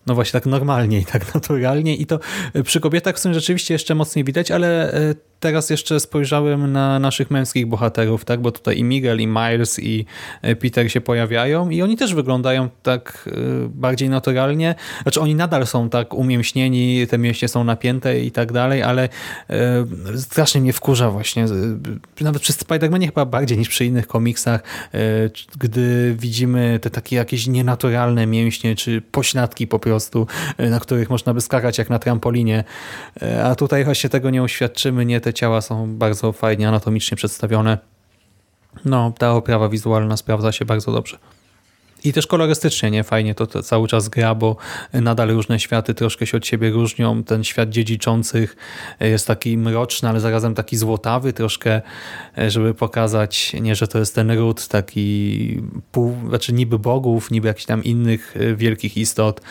no 0.08 0.16
właśnie 0.16 0.39
tak 0.39 0.45
normalnie 0.45 0.99
i 0.99 1.05
tak 1.05 1.22
naturalnie 1.36 1.95
i 1.95 2.05
to 2.05 2.20
przy 2.64 2.80
kobietach 2.80 3.20
są 3.20 3.34
rzeczywiście 3.34 3.74
jeszcze 3.74 3.95
mocniej 3.95 4.26
widać, 4.26 4.51
ale 4.51 4.93
e, 4.93 5.16
teraz 5.40 5.70
jeszcze 5.70 6.00
spojrzałem 6.00 6.72
na 6.72 7.00
naszych 7.00 7.32
męskich 7.32 7.68
bohaterów, 7.68 8.26
tak? 8.26 8.42
bo 8.42 8.52
tutaj 8.52 8.78
i 8.78 8.84
Miguel, 8.84 9.22
i 9.22 9.28
Miles, 9.28 9.80
i 9.80 10.06
e, 10.42 10.56
Peter 10.56 10.92
się 10.92 11.02
pojawiają 11.02 11.70
i 11.70 11.82
oni 11.82 11.98
też 11.98 12.14
wyglądają 12.14 12.70
tak 12.84 13.30
e, 13.32 13.32
bardziej 13.70 14.10
naturalnie. 14.10 14.76
Znaczy 15.04 15.22
oni 15.22 15.36
nadal 15.36 15.68
są 15.68 15.90
tak 15.90 16.14
umięśnieni, 16.14 17.08
te 17.08 17.18
mięśnie 17.18 17.48
są 17.48 17.64
napięte 17.64 18.20
i 18.20 18.32
tak 18.32 18.52
dalej, 18.52 18.84
ale 18.84 19.10
e, 19.50 19.86
strasznie 20.18 20.62
mnie 20.62 20.74
wkurza 20.74 21.12
właśnie. 21.12 21.46
Nawet 22.22 22.42
przy 22.42 22.54
Spider-Manie 22.54 23.06
chyba 23.06 23.26
bardziej 23.26 23.58
niż 23.58 23.70
przy 23.70 23.86
innych 23.86 24.08
komiksach, 24.08 24.64
gdy 25.60 26.16
widzimy 26.20 26.80
te 26.82 26.90
takie 26.90 27.16
jakieś 27.16 27.48
nienaturalne 27.48 28.28
mięśnie, 28.28 28.76
czy 28.76 29.02
pośladki 29.02 29.68
po 29.68 29.80
prostu, 29.80 30.28
na 30.58 30.80
których 30.80 31.10
można 31.10 31.34
by 31.34 31.42
skakać 31.42 31.78
jak 31.78 31.90
na 31.90 32.00
trampolinie. 32.00 32.64
A 33.44 33.56
tutaj 33.56 33.86
właśnie 33.86 34.10
tego 34.10 34.30
nie 34.30 34.44
uświadczymy, 34.44 35.06
nie 35.06 35.22
te 35.28 35.34
ciała 35.34 35.62
są 35.62 35.98
bardzo 35.98 36.32
fajnie 36.32 36.68
anatomicznie 36.68 37.18
przedstawione. 37.18 37.78
No, 38.86 39.14
ta 39.18 39.34
oprawa 39.34 39.70
wizualna 39.70 40.18
sprawdza 40.18 40.52
się 40.52 40.66
bardzo 40.66 40.92
dobrze. 40.92 41.18
I 42.08 42.14
też 42.14 42.28
kolorystycznie 42.28 42.91
nie 42.91 43.03
fajnie 43.03 43.36
to, 43.36 43.47
to, 43.47 43.64
cały 43.64 43.88
czas 43.88 44.10
gra, 44.10 44.36
bo 44.36 44.55
nadal 44.93 45.30
różne 45.30 45.60
światy 45.60 45.93
troszkę 45.93 46.28
się 46.28 46.38
od 46.38 46.47
siebie 46.47 46.70
różnią. 46.70 47.24
Ten 47.24 47.43
świat 47.43 47.70
dziedziczących 47.70 48.55
jest 48.99 49.28
taki 49.28 49.58
mroczny, 49.58 50.10
ale 50.10 50.20
zarazem 50.20 50.55
taki 50.55 50.78
złotawy 50.78 51.34
troszkę, 51.34 51.82
żeby 52.47 52.74
pokazać 52.74 53.53
nie, 53.53 53.76
że 53.76 53.88
to 53.88 53.99
jest 53.99 54.16
ten 54.16 54.32
ród 54.32 54.68
taki 54.68 55.62
pół, 55.91 56.16
znaczy 56.30 56.53
niby 56.53 56.80
bogów, 56.80 57.32
niby 57.32 57.47
jakichś 57.47 57.66
tam 57.66 57.84
innych 57.84 58.36
wielkich 58.55 58.97
istot, 58.97 59.41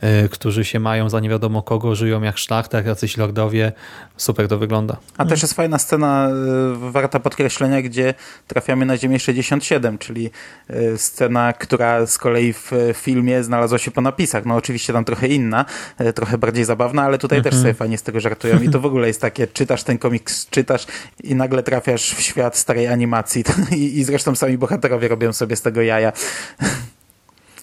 e, 0.00 0.28
którzy 0.28 0.64
się 0.64 0.80
mają 0.80 1.08
za 1.08 1.20
nie 1.20 1.28
wiadomo 1.28 1.62
kogo, 1.62 1.94
żyją 1.94 2.22
jak 2.22 2.38
szlachta, 2.38 2.80
jacyś 2.80 3.16
lordowie. 3.16 3.72
Super 4.16 4.48
to 4.48 4.58
wygląda. 4.58 4.96
A 5.16 5.24
też 5.24 5.42
jest 5.42 5.54
fajna 5.54 5.78
scena 5.78 6.28
e, 6.28 6.90
warta 6.90 7.20
podkreślenia, 7.20 7.82
gdzie 7.82 8.14
trafiamy 8.46 8.86
na 8.86 8.96
Ziemię 8.96 9.18
67, 9.18 9.98
czyli 9.98 10.30
e, 10.68 10.98
scena, 10.98 11.52
która 11.52 12.05
z 12.06 12.18
kolei 12.18 12.52
w 12.52 12.70
filmie 12.94 13.44
znalazła 13.44 13.78
się 13.78 13.90
po 13.90 14.00
napisach. 14.00 14.44
No 14.44 14.54
oczywiście 14.54 14.92
tam 14.92 15.04
trochę 15.04 15.28
inna, 15.28 15.64
e, 15.98 16.12
trochę 16.12 16.38
bardziej 16.38 16.64
zabawna, 16.64 17.02
ale 17.02 17.18
tutaj 17.18 17.38
też 17.38 17.54
mhm. 17.54 17.62
sobie 17.62 17.74
fajnie 17.74 17.98
z 17.98 18.02
tego 18.02 18.20
żartują 18.20 18.60
i 18.60 18.70
to 18.70 18.80
w 18.80 18.86
ogóle 18.86 19.06
jest 19.06 19.20
takie, 19.20 19.46
czytasz 19.46 19.82
ten 19.82 19.98
komiks, 19.98 20.46
czytasz 20.50 20.86
i 21.22 21.34
nagle 21.34 21.62
trafiasz 21.62 22.14
w 22.14 22.20
świat 22.20 22.56
starej 22.56 22.88
animacji 22.88 23.44
i, 23.76 23.98
i 23.98 24.04
zresztą 24.04 24.34
sami 24.34 24.58
bohaterowie 24.58 25.08
robią 25.08 25.32
sobie 25.32 25.56
z 25.56 25.62
tego 25.62 25.82
jaja. 25.82 26.12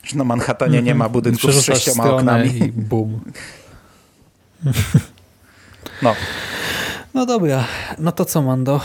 Że 0.04 0.18
na 0.18 0.24
Manhattanie 0.24 0.82
nie 0.82 0.96
ma 0.96 1.10
budynków 1.10 1.54
z 1.54 1.66
sześcioma 1.66 2.12
oknami. 2.12 2.58
I 2.58 2.72
boom. 2.72 3.20
No. 6.02 6.16
No 7.14 7.26
dobra, 7.26 7.64
no 8.00 8.12
to 8.12 8.26
co 8.26 8.42
Mando? 8.42 8.82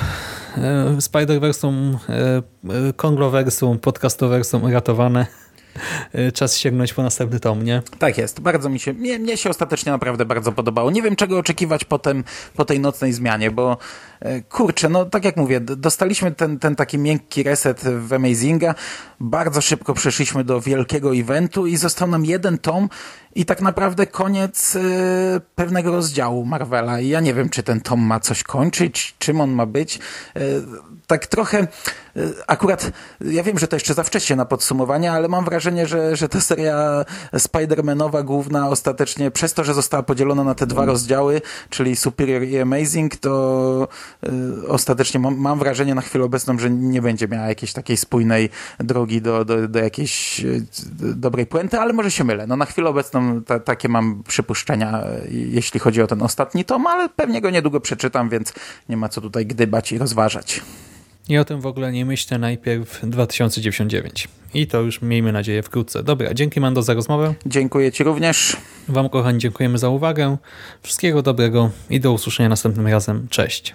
E, 0.56 1.00
Spider-Versum, 1.00 1.98
e, 2.08 2.42
e, 2.88 2.92
Kongloversum, 2.92 3.78
Podcastoversum 3.78 4.66
ratowane. 4.66 5.26
Czas 6.34 6.56
sięgnąć 6.56 6.94
po 6.94 7.02
następny 7.02 7.40
tom, 7.40 7.62
nie? 7.62 7.82
Tak 7.98 8.18
jest. 8.18 8.40
Bardzo 8.40 8.68
mi 8.68 8.80
się, 8.80 8.92
mnie, 8.92 9.18
mnie 9.18 9.36
się 9.36 9.50
ostatecznie 9.50 9.92
naprawdę 9.92 10.24
bardzo 10.24 10.52
podobało. 10.52 10.90
Nie 10.90 11.02
wiem, 11.02 11.16
czego 11.16 11.38
oczekiwać 11.38 11.84
potem, 11.84 12.24
po 12.56 12.64
tej 12.64 12.80
nocnej 12.80 13.12
zmianie, 13.12 13.50
bo 13.50 13.78
kurczę, 14.48 14.88
no 14.88 15.04
tak 15.04 15.24
jak 15.24 15.36
mówię, 15.36 15.60
dostaliśmy 15.60 16.32
ten, 16.32 16.58
ten 16.58 16.76
taki 16.76 16.98
miękki 16.98 17.42
reset 17.42 17.80
w 17.84 18.12
Amazinga, 18.12 18.74
bardzo 19.20 19.60
szybko 19.60 19.94
przeszliśmy 19.94 20.44
do 20.44 20.60
wielkiego 20.60 21.16
eventu 21.16 21.66
i 21.66 21.76
został 21.76 22.08
nam 22.08 22.24
jeden 22.24 22.58
tom 22.58 22.88
i 23.34 23.44
tak 23.44 23.62
naprawdę 23.62 24.06
koniec 24.06 24.76
y, 24.76 25.40
pewnego 25.54 25.92
rozdziału 25.92 26.44
Marvela. 26.44 27.00
I 27.00 27.08
ja 27.08 27.20
nie 27.20 27.34
wiem, 27.34 27.48
czy 27.48 27.62
ten 27.62 27.80
tom 27.80 28.00
ma 28.00 28.20
coś 28.20 28.42
kończyć, 28.42 29.14
czym 29.18 29.40
on 29.40 29.50
ma 29.50 29.66
być. 29.66 29.98
Y, 30.36 30.62
tak 31.06 31.26
trochę, 31.26 31.66
y, 32.16 32.34
akurat, 32.46 32.90
ja 33.20 33.42
wiem, 33.42 33.58
że 33.58 33.68
to 33.68 33.76
jeszcze 33.76 33.94
za 33.94 34.02
wcześnie 34.02 34.36
na 34.36 34.44
podsumowanie, 34.44 35.12
ale 35.12 35.28
mam 35.28 35.44
wrażenie, 35.44 35.86
że, 35.86 36.16
że 36.16 36.28
ta 36.28 36.40
seria 36.40 37.04
Spider-Manowa 37.34 38.24
główna 38.24 38.68
ostatecznie, 38.68 39.30
przez 39.30 39.54
to, 39.54 39.64
że 39.64 39.74
została 39.74 40.02
podzielona 40.02 40.44
na 40.44 40.54
te 40.54 40.66
dwa 40.66 40.84
rozdziały, 40.84 41.40
czyli 41.70 41.96
Superior 41.96 42.42
i 42.42 42.58
Amazing, 42.58 43.16
to 43.16 43.88
ostatecznie 44.68 45.20
mam, 45.20 45.36
mam 45.36 45.58
wrażenie 45.58 45.94
na 45.94 46.00
chwilę 46.00 46.24
obecną, 46.24 46.58
że 46.58 46.70
nie 46.70 47.02
będzie 47.02 47.28
miała 47.28 47.46
jakiejś 47.46 47.72
takiej 47.72 47.96
spójnej 47.96 48.48
drogi 48.80 49.22
do, 49.22 49.44
do, 49.44 49.68
do 49.68 49.78
jakiejś 49.78 50.40
y, 50.40 50.66
dobrej 51.00 51.46
puenty, 51.46 51.78
ale 51.78 51.92
może 51.92 52.10
się 52.10 52.24
mylę. 52.24 52.46
No 52.46 52.56
na 52.56 52.64
chwilę 52.64 52.88
obecną 52.88 53.42
ta, 53.42 53.60
takie 53.60 53.88
mam 53.88 54.22
przypuszczenia, 54.28 55.04
y, 55.06 55.30
jeśli 55.30 55.80
chodzi 55.80 56.02
o 56.02 56.06
ten 56.06 56.22
ostatni 56.22 56.64
tom, 56.64 56.86
ale 56.86 57.08
pewnie 57.08 57.40
go 57.40 57.50
niedługo 57.50 57.80
przeczytam, 57.80 58.28
więc 58.28 58.52
nie 58.88 58.96
ma 58.96 59.08
co 59.08 59.20
tutaj 59.20 59.46
gdybać 59.46 59.92
i 59.92 59.98
rozważać. 59.98 60.62
I 61.28 61.38
o 61.38 61.44
tym 61.44 61.60
w 61.60 61.66
ogóle 61.66 61.92
nie 61.92 62.06
myślę 62.06 62.38
najpierw 62.38 63.00
2099. 63.02 64.28
I 64.54 64.66
to 64.66 64.80
już 64.80 65.02
miejmy 65.02 65.32
nadzieję 65.32 65.62
wkrótce. 65.62 66.02
Dobra, 66.02 66.34
dzięki 66.34 66.60
Mando 66.60 66.82
za 66.82 66.94
rozmowę. 66.94 67.34
Dziękuję 67.46 67.92
Ci 67.92 68.04
również. 68.04 68.56
Wam 68.88 69.08
kochani 69.08 69.38
dziękujemy 69.38 69.78
za 69.78 69.88
uwagę. 69.88 70.36
Wszystkiego 70.82 71.22
dobrego 71.22 71.70
i 71.90 72.00
do 72.00 72.12
usłyszenia 72.12 72.48
następnym 72.48 72.86
razem. 72.86 73.26
Cześć. 73.30 73.74